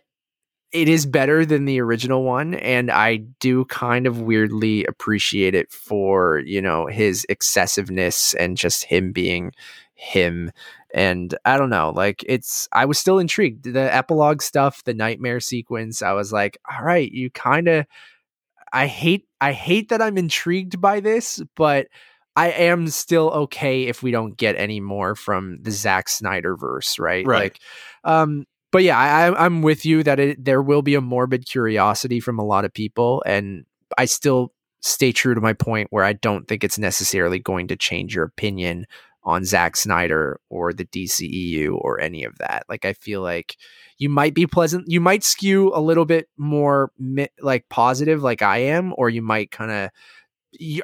it 0.74 0.90
is 0.90 1.06
better 1.06 1.46
than 1.46 1.66
the 1.66 1.80
original 1.80 2.24
one 2.24 2.56
and 2.56 2.92
i 2.92 3.18
do 3.40 3.64
kind 3.66 4.06
of 4.08 4.22
weirdly 4.22 4.84
appreciate 4.86 5.56
it 5.56 5.72
for 5.72 6.40
you 6.40 6.62
know 6.62 6.88
his 6.88 7.26
excessiveness 7.30 8.34
and 8.34 8.58
just 8.58 8.84
him 8.84 9.12
being 9.12 9.52
him 9.94 10.52
and 10.94 11.36
i 11.46 11.56
don't 11.58 11.70
know 11.70 11.94
like 11.96 12.24
it's 12.28 12.68
i 12.74 12.84
was 12.84 12.98
still 13.00 13.20
intrigued 13.20 13.64
the 13.64 13.96
epilogue 13.96 14.42
stuff 14.42 14.84
the 14.84 14.94
nightmare 14.94 15.40
sequence 15.40 16.02
i 16.02 16.12
was 16.12 16.34
like 16.34 16.58
all 16.70 16.84
right 16.84 17.12
you 17.12 17.30
kind 17.30 17.68
of 17.68 17.86
i 18.74 18.88
hate 18.88 19.26
i 19.40 19.54
hate 19.54 19.90
that 19.90 20.02
i'm 20.02 20.18
intrigued 20.18 20.82
by 20.82 21.00
this 21.00 21.42
but 21.56 21.88
I 22.36 22.50
am 22.50 22.88
still 22.88 23.30
okay 23.30 23.84
if 23.84 24.02
we 24.02 24.10
don't 24.10 24.36
get 24.36 24.56
any 24.56 24.80
more 24.80 25.14
from 25.14 25.60
the 25.62 25.70
Zack 25.70 26.10
Snyder 26.10 26.58
verse, 26.58 26.98
right? 26.98 27.26
Right. 27.28 27.44
Like, 27.44 27.60
um, 28.04 28.46
but 28.74 28.84
yeah, 28.84 28.98
I, 28.98 29.46
I'm 29.46 29.62
with 29.62 29.86
you 29.86 30.02
that 30.02 30.20
it, 30.20 30.44
there 30.44 30.62
will 30.62 30.82
be 30.82 30.96
a 30.96 31.02
morbid 31.02 31.46
curiosity 31.46 32.20
from 32.20 32.40
a 32.40 32.44
lot 32.44 32.66
of 32.66 32.74
people, 32.74 33.22
and 33.24 33.66
I 34.00 34.06
still 34.06 34.52
stay 34.82 35.12
true 35.12 35.36
to 35.36 35.42
my 35.42 35.54
point 35.54 35.90
where 35.92 36.04
I 36.04 36.14
don't 36.14 36.48
think 36.48 36.64
it's 36.64 36.80
necessarily 36.80 37.38
going 37.38 37.68
to 37.68 37.76
change 37.76 38.16
your 38.16 38.26
opinion 38.26 38.88
on 39.24 39.46
Zack 39.46 39.78
Snyder 39.78 40.40
or 40.50 40.74
the 40.74 40.86
DCEU 40.86 41.78
or 41.80 42.02
any 42.02 42.24
of 42.24 42.40
that. 42.40 42.64
Like, 42.68 42.84
I 42.84 42.94
feel 42.94 43.22
like 43.22 43.58
you 44.00 44.10
might 44.10 44.34
be 44.34 44.48
pleasant, 44.48 44.86
you 44.88 45.00
might 45.00 45.24
skew 45.24 45.72
a 45.76 45.80
little 45.80 46.06
bit 46.06 46.28
more 46.36 46.92
mi- 46.98 47.30
like 47.42 47.70
positive, 47.70 48.24
like 48.24 48.42
I 48.42 48.58
am, 48.58 48.92
or 48.98 49.08
you 49.08 49.22
might 49.22 49.52
kind 49.52 49.72
of. 49.72 49.90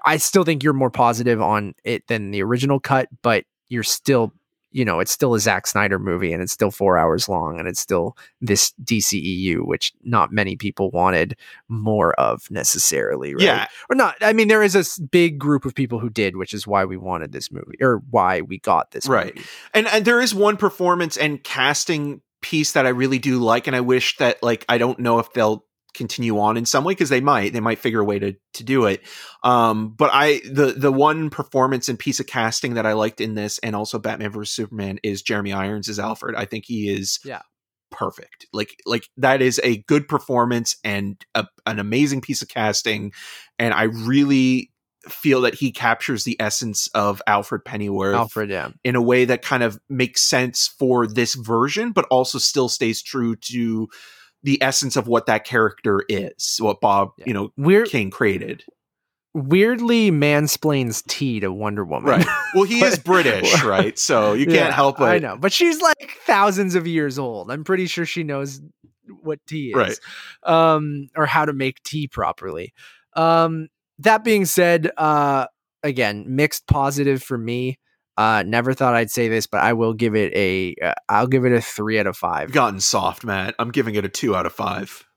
I 0.05 0.17
still 0.17 0.43
think 0.43 0.63
you're 0.63 0.73
more 0.73 0.91
positive 0.91 1.41
on 1.41 1.73
it 1.83 2.07
than 2.07 2.31
the 2.31 2.43
original 2.43 2.79
cut, 2.79 3.07
but 3.23 3.45
you're 3.67 3.83
still 3.83 4.33
you 4.71 4.85
know, 4.85 4.99
it's 4.99 5.11
still 5.11 5.33
a 5.33 5.39
Zack 5.39 5.65
Snyder 5.67 5.97
movie 5.99 6.31
and 6.31 6.41
it's 6.43 6.51
still 6.51 6.71
four 6.71 6.97
hours 6.97 7.27
long 7.27 7.59
and 7.59 7.67
it's 7.67 7.79
still 7.79 8.15
this 8.41 8.71
DCEU, 8.83 9.65
which 9.65 9.93
not 10.03 10.31
many 10.31 10.55
people 10.55 10.91
wanted 10.91 11.35
more 11.67 12.13
of 12.19 12.49
necessarily, 12.51 13.33
right? 13.33 13.43
Yeah. 13.43 13.67
Or 13.89 13.95
not. 13.95 14.15
I 14.21 14.33
mean, 14.33 14.47
there 14.47 14.61
is 14.63 14.75
a 14.75 15.01
big 15.01 15.39
group 15.39 15.65
of 15.65 15.73
people 15.73 15.99
who 15.99 16.09
did, 16.09 16.35
which 16.35 16.53
is 16.53 16.67
why 16.67 16.85
we 16.85 16.97
wanted 16.97 17.31
this 17.31 17.51
movie 17.51 17.77
or 17.81 18.01
why 18.09 18.41
we 18.41 18.59
got 18.59 18.91
this 18.91 19.07
Right. 19.07 19.35
movie. 19.35 19.47
and 19.73 19.87
and 19.87 20.05
there 20.05 20.21
is 20.21 20.35
one 20.35 20.57
performance 20.57 21.17
and 21.17 21.43
casting 21.43 22.21
piece 22.41 22.71
that 22.71 22.85
I 22.85 22.89
really 22.89 23.19
do 23.19 23.37
like, 23.39 23.67
and 23.67 23.75
I 23.75 23.81
wish 23.81 24.17
that 24.17 24.41
like 24.43 24.65
I 24.69 24.77
don't 24.77 24.99
know 24.99 25.19
if 25.19 25.33
they'll 25.33 25.65
continue 25.93 26.39
on 26.39 26.55
in 26.57 26.65
some 26.65 26.83
way 26.83 26.91
because 26.91 27.09
they 27.09 27.21
might 27.21 27.51
they 27.53 27.59
might 27.59 27.79
figure 27.79 27.99
a 27.99 28.05
way 28.05 28.19
to 28.19 28.35
to 28.53 28.63
do 28.63 28.85
it 28.85 29.01
um 29.43 29.89
but 29.97 30.09
i 30.13 30.39
the 30.49 30.73
the 30.77 30.91
one 30.91 31.29
performance 31.29 31.89
and 31.89 31.97
piece 31.97 32.19
of 32.19 32.27
casting 32.27 32.75
that 32.75 32.85
i 32.85 32.93
liked 32.93 33.19
in 33.19 33.33
this 33.35 33.59
and 33.59 33.75
also 33.75 33.97
batman 33.97 34.31
vs 34.31 34.53
superman 34.53 34.99
is 35.03 35.21
jeremy 35.21 35.51
irons 35.51 35.89
as 35.89 35.99
alfred 35.99 36.35
i 36.35 36.45
think 36.45 36.65
he 36.65 36.89
is 36.89 37.19
Yeah. 37.25 37.41
perfect 37.91 38.45
like 38.53 38.75
like 38.85 39.09
that 39.17 39.41
is 39.41 39.59
a 39.63 39.77
good 39.83 40.07
performance 40.07 40.77
and 40.83 41.23
a, 41.33 41.47
an 41.65 41.79
amazing 41.79 42.21
piece 42.21 42.41
of 42.41 42.47
casting 42.49 43.11
and 43.57 43.73
i 43.73 43.83
really 43.83 44.71
feel 45.07 45.41
that 45.41 45.55
he 45.55 45.71
captures 45.71 46.23
the 46.25 46.35
essence 46.41 46.87
of 46.93 47.21
alfred 47.25 47.63
pennyworth 47.63 48.15
Alfred, 48.15 48.49
yeah. 48.49 48.69
in 48.83 48.95
a 48.95 49.01
way 49.01 49.25
that 49.25 49.41
kind 49.41 49.63
of 49.63 49.79
makes 49.89 50.21
sense 50.21 50.67
for 50.67 51.07
this 51.07 51.35
version, 51.35 51.93
but 51.93 52.05
also 52.11 52.37
still 52.37 52.67
stays 52.67 53.01
true 53.01 53.37
to 53.37 53.87
the 54.43 54.61
essence 54.63 54.95
of 54.95 55.07
what 55.07 55.25
that 55.25 55.43
character 55.45 56.01
is, 56.09 56.57
what 56.59 56.79
Bob, 56.81 57.11
Yeah. 57.17 57.25
you 57.27 57.33
know, 57.33 57.51
Weird, 57.57 57.89
Kane 57.89 58.09
created. 58.11 58.63
weirdly 59.33 60.11
mansplains 60.11 61.05
tea 61.07 61.39
to 61.39 61.51
Wonder 61.51 61.85
Woman. 61.85 62.09
Right. 62.11 62.27
Well, 62.55 62.63
he 62.63 62.81
is 62.83 62.95
But- 62.97 63.05
British, 63.23 63.63
right? 63.63 63.97
So 63.99 64.33
you 64.33 64.45
can't 64.45 64.55
Yeah, 64.57 64.71
help 64.71 64.99
it. 64.99 65.03
I 65.05 65.19
know, 65.19 65.37
but 65.37 65.51
she's 65.53 65.81
like 65.81 66.17
thousands 66.25 66.75
of 66.75 66.87
years 66.87 67.19
old. 67.19 67.51
I'm 67.51 67.63
pretty 67.63 67.85
sure 67.87 68.05
she 68.05 68.23
knows 68.23 68.61
what 69.21 69.39
tea 69.47 69.69
is, 69.69 69.75
Right. 69.75 69.99
Um, 70.43 71.09
or 71.15 71.25
how 71.25 71.45
to 71.45 71.53
make 71.53 71.81
tea 71.83 72.07
properly. 72.07 72.73
Um, 73.15 73.67
that 73.99 74.23
being 74.23 74.45
said, 74.45 74.89
uh, 74.97 75.47
again, 75.83 76.25
mixed 76.27 76.67
positive 76.67 77.21
for 77.21 77.37
me. 77.37 77.77
Uh, 78.19 78.43
never 78.43 78.73
thought 78.73 78.95
I'd 78.95 79.09
say 79.09 79.29
this, 79.29 79.47
but 79.47 79.61
I 79.61 79.71
will 79.71 79.93
give 79.93 80.13
it 80.13 80.33
a. 80.35 80.75
Uh, 80.83 80.93
I'll 81.07 81.25
give 81.25 81.45
it 81.45 81.53
a 81.53 81.61
three 81.61 81.97
out 81.97 82.05
of 82.05 82.17
five. 82.17 82.51
Gotten 82.51 82.81
soft, 82.81 83.23
Matt. 83.23 83.55
I'm 83.57 83.71
giving 83.71 83.95
it 83.95 84.03
a 84.03 84.09
two 84.09 84.35
out 84.35 84.45
of 84.45 84.51
five. 84.51 85.07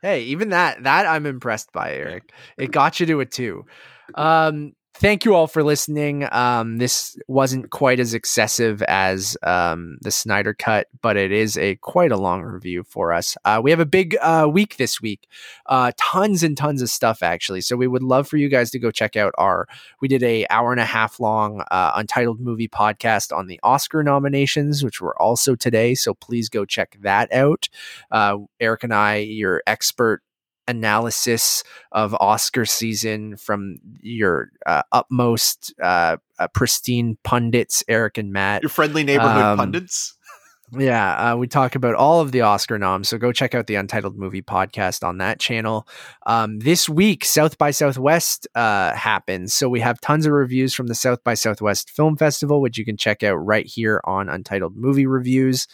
Hey, 0.00 0.22
even 0.22 0.48
that 0.48 0.82
that 0.84 1.04
I'm 1.04 1.26
impressed 1.26 1.72
by, 1.72 1.92
Eric. 1.92 2.32
It 2.56 2.70
got 2.70 3.00
you 3.00 3.06
to 3.06 3.20
a 3.20 3.26
two. 3.26 3.66
Um, 4.14 4.72
thank 4.98 5.24
you 5.24 5.34
all 5.34 5.46
for 5.46 5.62
listening. 5.62 6.26
Um, 6.32 6.78
this 6.78 7.16
wasn't 7.28 7.70
quite 7.70 8.00
as 8.00 8.14
excessive 8.14 8.82
as 8.82 9.36
um, 9.44 9.98
the 10.00 10.10
Snyder 10.10 10.54
cut, 10.54 10.88
but 11.00 11.16
it 11.16 11.30
is 11.30 11.56
a 11.56 11.76
quite 11.76 12.10
a 12.10 12.16
long 12.16 12.42
review 12.42 12.82
for 12.82 13.12
us. 13.12 13.36
Uh, 13.44 13.60
we 13.62 13.70
have 13.70 13.78
a 13.78 13.86
big 13.86 14.16
uh, 14.20 14.48
week 14.50 14.76
this 14.76 15.00
week, 15.00 15.28
uh, 15.66 15.92
tons 15.96 16.42
and 16.42 16.56
tons 16.56 16.82
of 16.82 16.90
stuff 16.90 17.22
actually. 17.22 17.60
So 17.60 17.76
we 17.76 17.86
would 17.86 18.02
love 18.02 18.26
for 18.26 18.36
you 18.36 18.48
guys 18.48 18.70
to 18.72 18.78
go 18.78 18.90
check 18.90 19.16
out 19.16 19.32
our. 19.38 19.68
We 20.00 20.08
did 20.08 20.22
a 20.22 20.46
hour 20.50 20.72
and 20.72 20.80
a 20.80 20.84
half 20.84 21.20
long 21.20 21.62
uh, 21.70 21.92
Untitled 21.94 22.40
Movie 22.40 22.68
podcast 22.68 23.36
on 23.36 23.46
the 23.46 23.60
Oscar 23.62 24.02
nominations, 24.02 24.82
which 24.82 25.00
were 25.00 25.20
also 25.20 25.54
today. 25.54 25.94
So 25.94 26.14
please 26.14 26.48
go 26.48 26.64
check 26.64 26.98
that 27.02 27.32
out. 27.32 27.68
Uh, 28.10 28.38
Eric 28.60 28.84
and 28.84 28.94
I, 28.94 29.16
your 29.18 29.62
expert 29.66 30.22
analysis 30.68 31.64
of 31.90 32.14
Oscar 32.20 32.64
season 32.64 33.36
from 33.36 33.76
your 34.00 34.50
uh, 34.66 34.82
utmost 34.92 35.74
uh, 35.82 36.18
uh, 36.38 36.48
pristine 36.54 37.18
pundits, 37.24 37.82
Eric 37.88 38.18
and 38.18 38.32
Matt. 38.32 38.62
Your 38.62 38.68
friendly 38.70 39.02
neighborhood 39.02 39.42
Um, 39.42 39.58
pundits. 39.58 40.14
Yeah, 40.76 41.32
uh, 41.32 41.36
we 41.36 41.46
talk 41.46 41.76
about 41.76 41.94
all 41.94 42.20
of 42.20 42.30
the 42.30 42.42
Oscar 42.42 42.78
noms, 42.78 43.08
so 43.08 43.16
go 43.16 43.32
check 43.32 43.54
out 43.54 43.68
the 43.68 43.76
Untitled 43.76 44.18
Movie 44.18 44.42
podcast 44.42 45.02
on 45.02 45.16
that 45.16 45.40
channel. 45.40 45.88
Um, 46.26 46.58
this 46.58 46.90
week, 46.90 47.24
South 47.24 47.56
by 47.56 47.70
Southwest 47.70 48.46
uh, 48.54 48.92
happens, 48.94 49.54
so 49.54 49.70
we 49.70 49.80
have 49.80 49.98
tons 50.02 50.26
of 50.26 50.32
reviews 50.32 50.74
from 50.74 50.88
the 50.88 50.94
South 50.94 51.24
by 51.24 51.32
Southwest 51.32 51.88
Film 51.88 52.18
Festival, 52.18 52.60
which 52.60 52.76
you 52.76 52.84
can 52.84 52.98
check 52.98 53.22
out 53.22 53.36
right 53.36 53.64
here 53.64 54.02
on 54.04 54.28
Untitled 54.28 54.76
Movie 54.76 55.06
Reviews. 55.06 55.68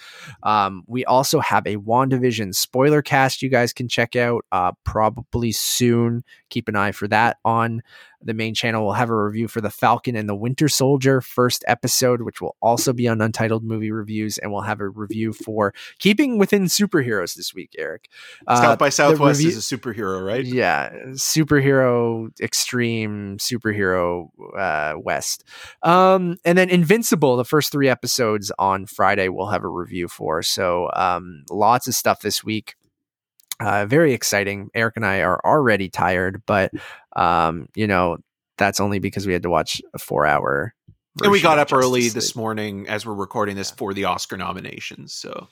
Um, 0.45 0.85
we 0.87 1.05
also 1.05 1.41
have 1.41 1.67
a 1.67 1.77
WandaVision 1.77 2.55
spoiler 2.55 3.03
cast 3.03 3.43
you 3.43 3.49
guys 3.49 3.73
can 3.73 3.89
check 3.89 4.15
out 4.15 4.45
uh, 4.53 4.71
probably 4.85 5.51
soon. 5.51 6.23
Keep 6.51 6.69
an 6.69 6.77
eye 6.77 6.93
for 6.93 7.09
that 7.09 7.39
on 7.45 7.83
the 8.25 8.35
main 8.35 8.55
channel. 8.55 8.85
We'll 8.85 8.95
have 8.95 9.11
a 9.11 9.17
review 9.17 9.49
for 9.49 9.61
The 9.61 9.71
Falcon 9.71 10.17
and 10.17 10.29
the 10.29 10.35
Winter 10.35 10.69
Soldier 10.69 11.21
first 11.21 11.65
episode, 11.69 12.23
which 12.23 12.41
will 12.41 12.57
also 12.61 12.93
be 12.93 13.07
on 13.09 13.21
Untitled 13.21 13.65
Movie 13.65 13.91
Reviews. 13.91 14.39
And 14.39 14.53
we'll 14.53 14.63
have 14.63 14.81
a 14.81 14.89
review 14.89 15.33
for 15.33 15.75
Keeping 15.99 16.39
Within 16.39 16.65
Superheroes 16.65 17.35
this 17.35 17.55
week, 17.55 17.75
Eric. 17.79 18.09
Uh, 18.47 18.61
South 18.61 18.79
by 18.79 18.89
Southwest 18.89 19.39
review- 19.39 19.57
is 19.57 19.73
a 19.73 19.77
superhero, 19.77 20.25
right? 20.25 20.45
yeah, 20.45 20.91
superhero 21.13 22.29
extreme 22.41 23.39
superhero 23.39 24.29
uh, 24.57 24.95
West, 24.99 25.45
um, 25.83 26.37
and 26.45 26.57
then 26.57 26.71
Invincible. 26.71 27.37
The 27.37 27.45
first 27.45 27.73
three 27.73 27.89
episodes 27.89 28.51
on 28.59 28.87
Friday 28.87 29.29
we'll 29.29 29.49
have 29.49 29.65
a 29.65 29.69
review 29.69 30.09
for. 30.09 30.43
So 30.43 30.91
um, 30.95 31.45
lots 31.51 31.89
of 31.89 31.95
stuff 31.95 32.21
this 32.21 32.43
week. 32.45 32.75
Uh, 33.61 33.87
very 33.87 34.13
exciting. 34.13 34.71
Eric 34.75 34.97
and 34.97 35.07
I 35.07 35.23
are 35.23 35.41
already 35.45 35.89
tired, 35.89 36.43
but 36.47 36.73
um, 37.17 37.69
you 37.75 37.87
know 37.87 38.19
that's 38.59 38.81
only 38.81 38.99
because 38.99 39.27
we 39.27 39.33
had 39.33 39.43
to 39.43 39.51
watch 39.51 39.81
a 39.95 39.99
four-hour. 39.99 40.75
And 41.23 41.31
we 41.31 41.41
got 41.41 41.59
up 41.61 41.73
early 41.73 42.09
this 42.09 42.35
morning 42.35 42.89
as 42.89 43.07
we're 43.07 43.15
recording 43.15 43.55
this 43.55 43.71
for 43.71 43.95
the 43.95 44.05
Oscar 44.07 44.37
nominations. 44.37 45.15
So 45.15 45.49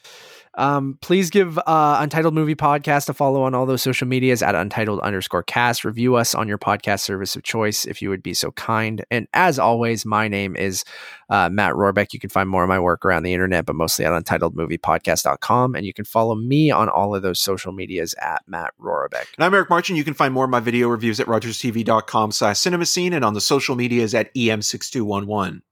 Um, 0.55 0.99
please 1.01 1.31
give 1.31 1.59
uh, 1.59 1.97
Untitled 2.01 2.35
Movie 2.35 2.55
Podcast 2.55 3.09
a 3.09 3.15
follow 3.15 3.43
on 3.43 3.55
all 3.55 3.65
those 3.65 3.81
social 3.81 4.07
medias 4.07 4.43
at 4.43 4.55
Untitled 4.55 5.01
underscore 5.01 5.43
cast. 5.43 5.85
Review 5.85 6.17
us 6.17 6.35
on 6.35 6.47
your 6.47 6.59
podcast 6.59 7.01
service 7.01 7.35
of 7.35 7.43
choice 7.43 7.87
if 7.87 8.03
you 8.03 8.11
would 8.11 8.23
be 8.23 8.35
so 8.35 8.53
kind. 8.53 9.05
And 9.11 9.27
as 9.33 9.59
always, 9.59 10.05
my 10.05 10.29
name 10.29 10.55
is 10.55 10.85
uh, 11.31 11.49
Matt 11.49 11.73
Rohrbeck. 11.73 12.13
You 12.13 12.21
can 12.21 12.29
find 12.29 12.49
more 12.49 12.63
of 12.63 12.69
my 12.69 12.79
work 12.79 13.05
around 13.05 13.23
the 13.23 13.33
internet, 13.33 13.65
but 13.65 13.77
mostly 13.77 14.05
at 14.05 14.13
UntitledMoviePodcast.com. 14.13 15.75
And 15.75 15.87
you 15.87 15.95
can 15.95 16.05
follow 16.05 16.35
me 16.35 16.71
on 16.71 16.89
all 16.91 17.15
of 17.15 17.23
those 17.23 17.41
social 17.41 17.73
medias 17.73 18.15
at 18.21 18.43
Matt 18.47 18.75
Rohrbeck. 18.79 19.27
And 19.37 19.45
I'm 19.45 19.55
Eric 19.55 19.71
Marchin. 19.71 19.97
You 19.97 20.05
can 20.05 20.15
find 20.15 20.35
more 20.35 20.45
of 20.45 20.51
my 20.51 20.61
video 20.61 20.89
reviews 20.89 21.19
at 21.19 21.27
rogerstv.com 21.27 22.33
slash 22.33 22.57
cinemascene 22.57 23.15
and 23.15 23.25
on 23.25 23.33
the 23.33 23.41
social 23.41 23.75
medias 23.75 24.15
at 24.15 24.31
E 24.35 24.49
EM6211. 24.49 25.63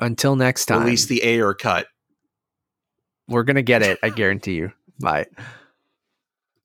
Until 0.00 0.34
next 0.34 0.66
time, 0.66 0.80
Release 0.80 1.06
the 1.06 1.22
Ayer 1.22 1.54
cut. 1.54 1.86
We're 3.30 3.44
to 3.56 3.62
get 3.62 3.82
it. 3.82 3.98
I 4.02 4.10
guarantee 4.10 4.54
you. 4.54 4.72
Bye. 5.00 5.26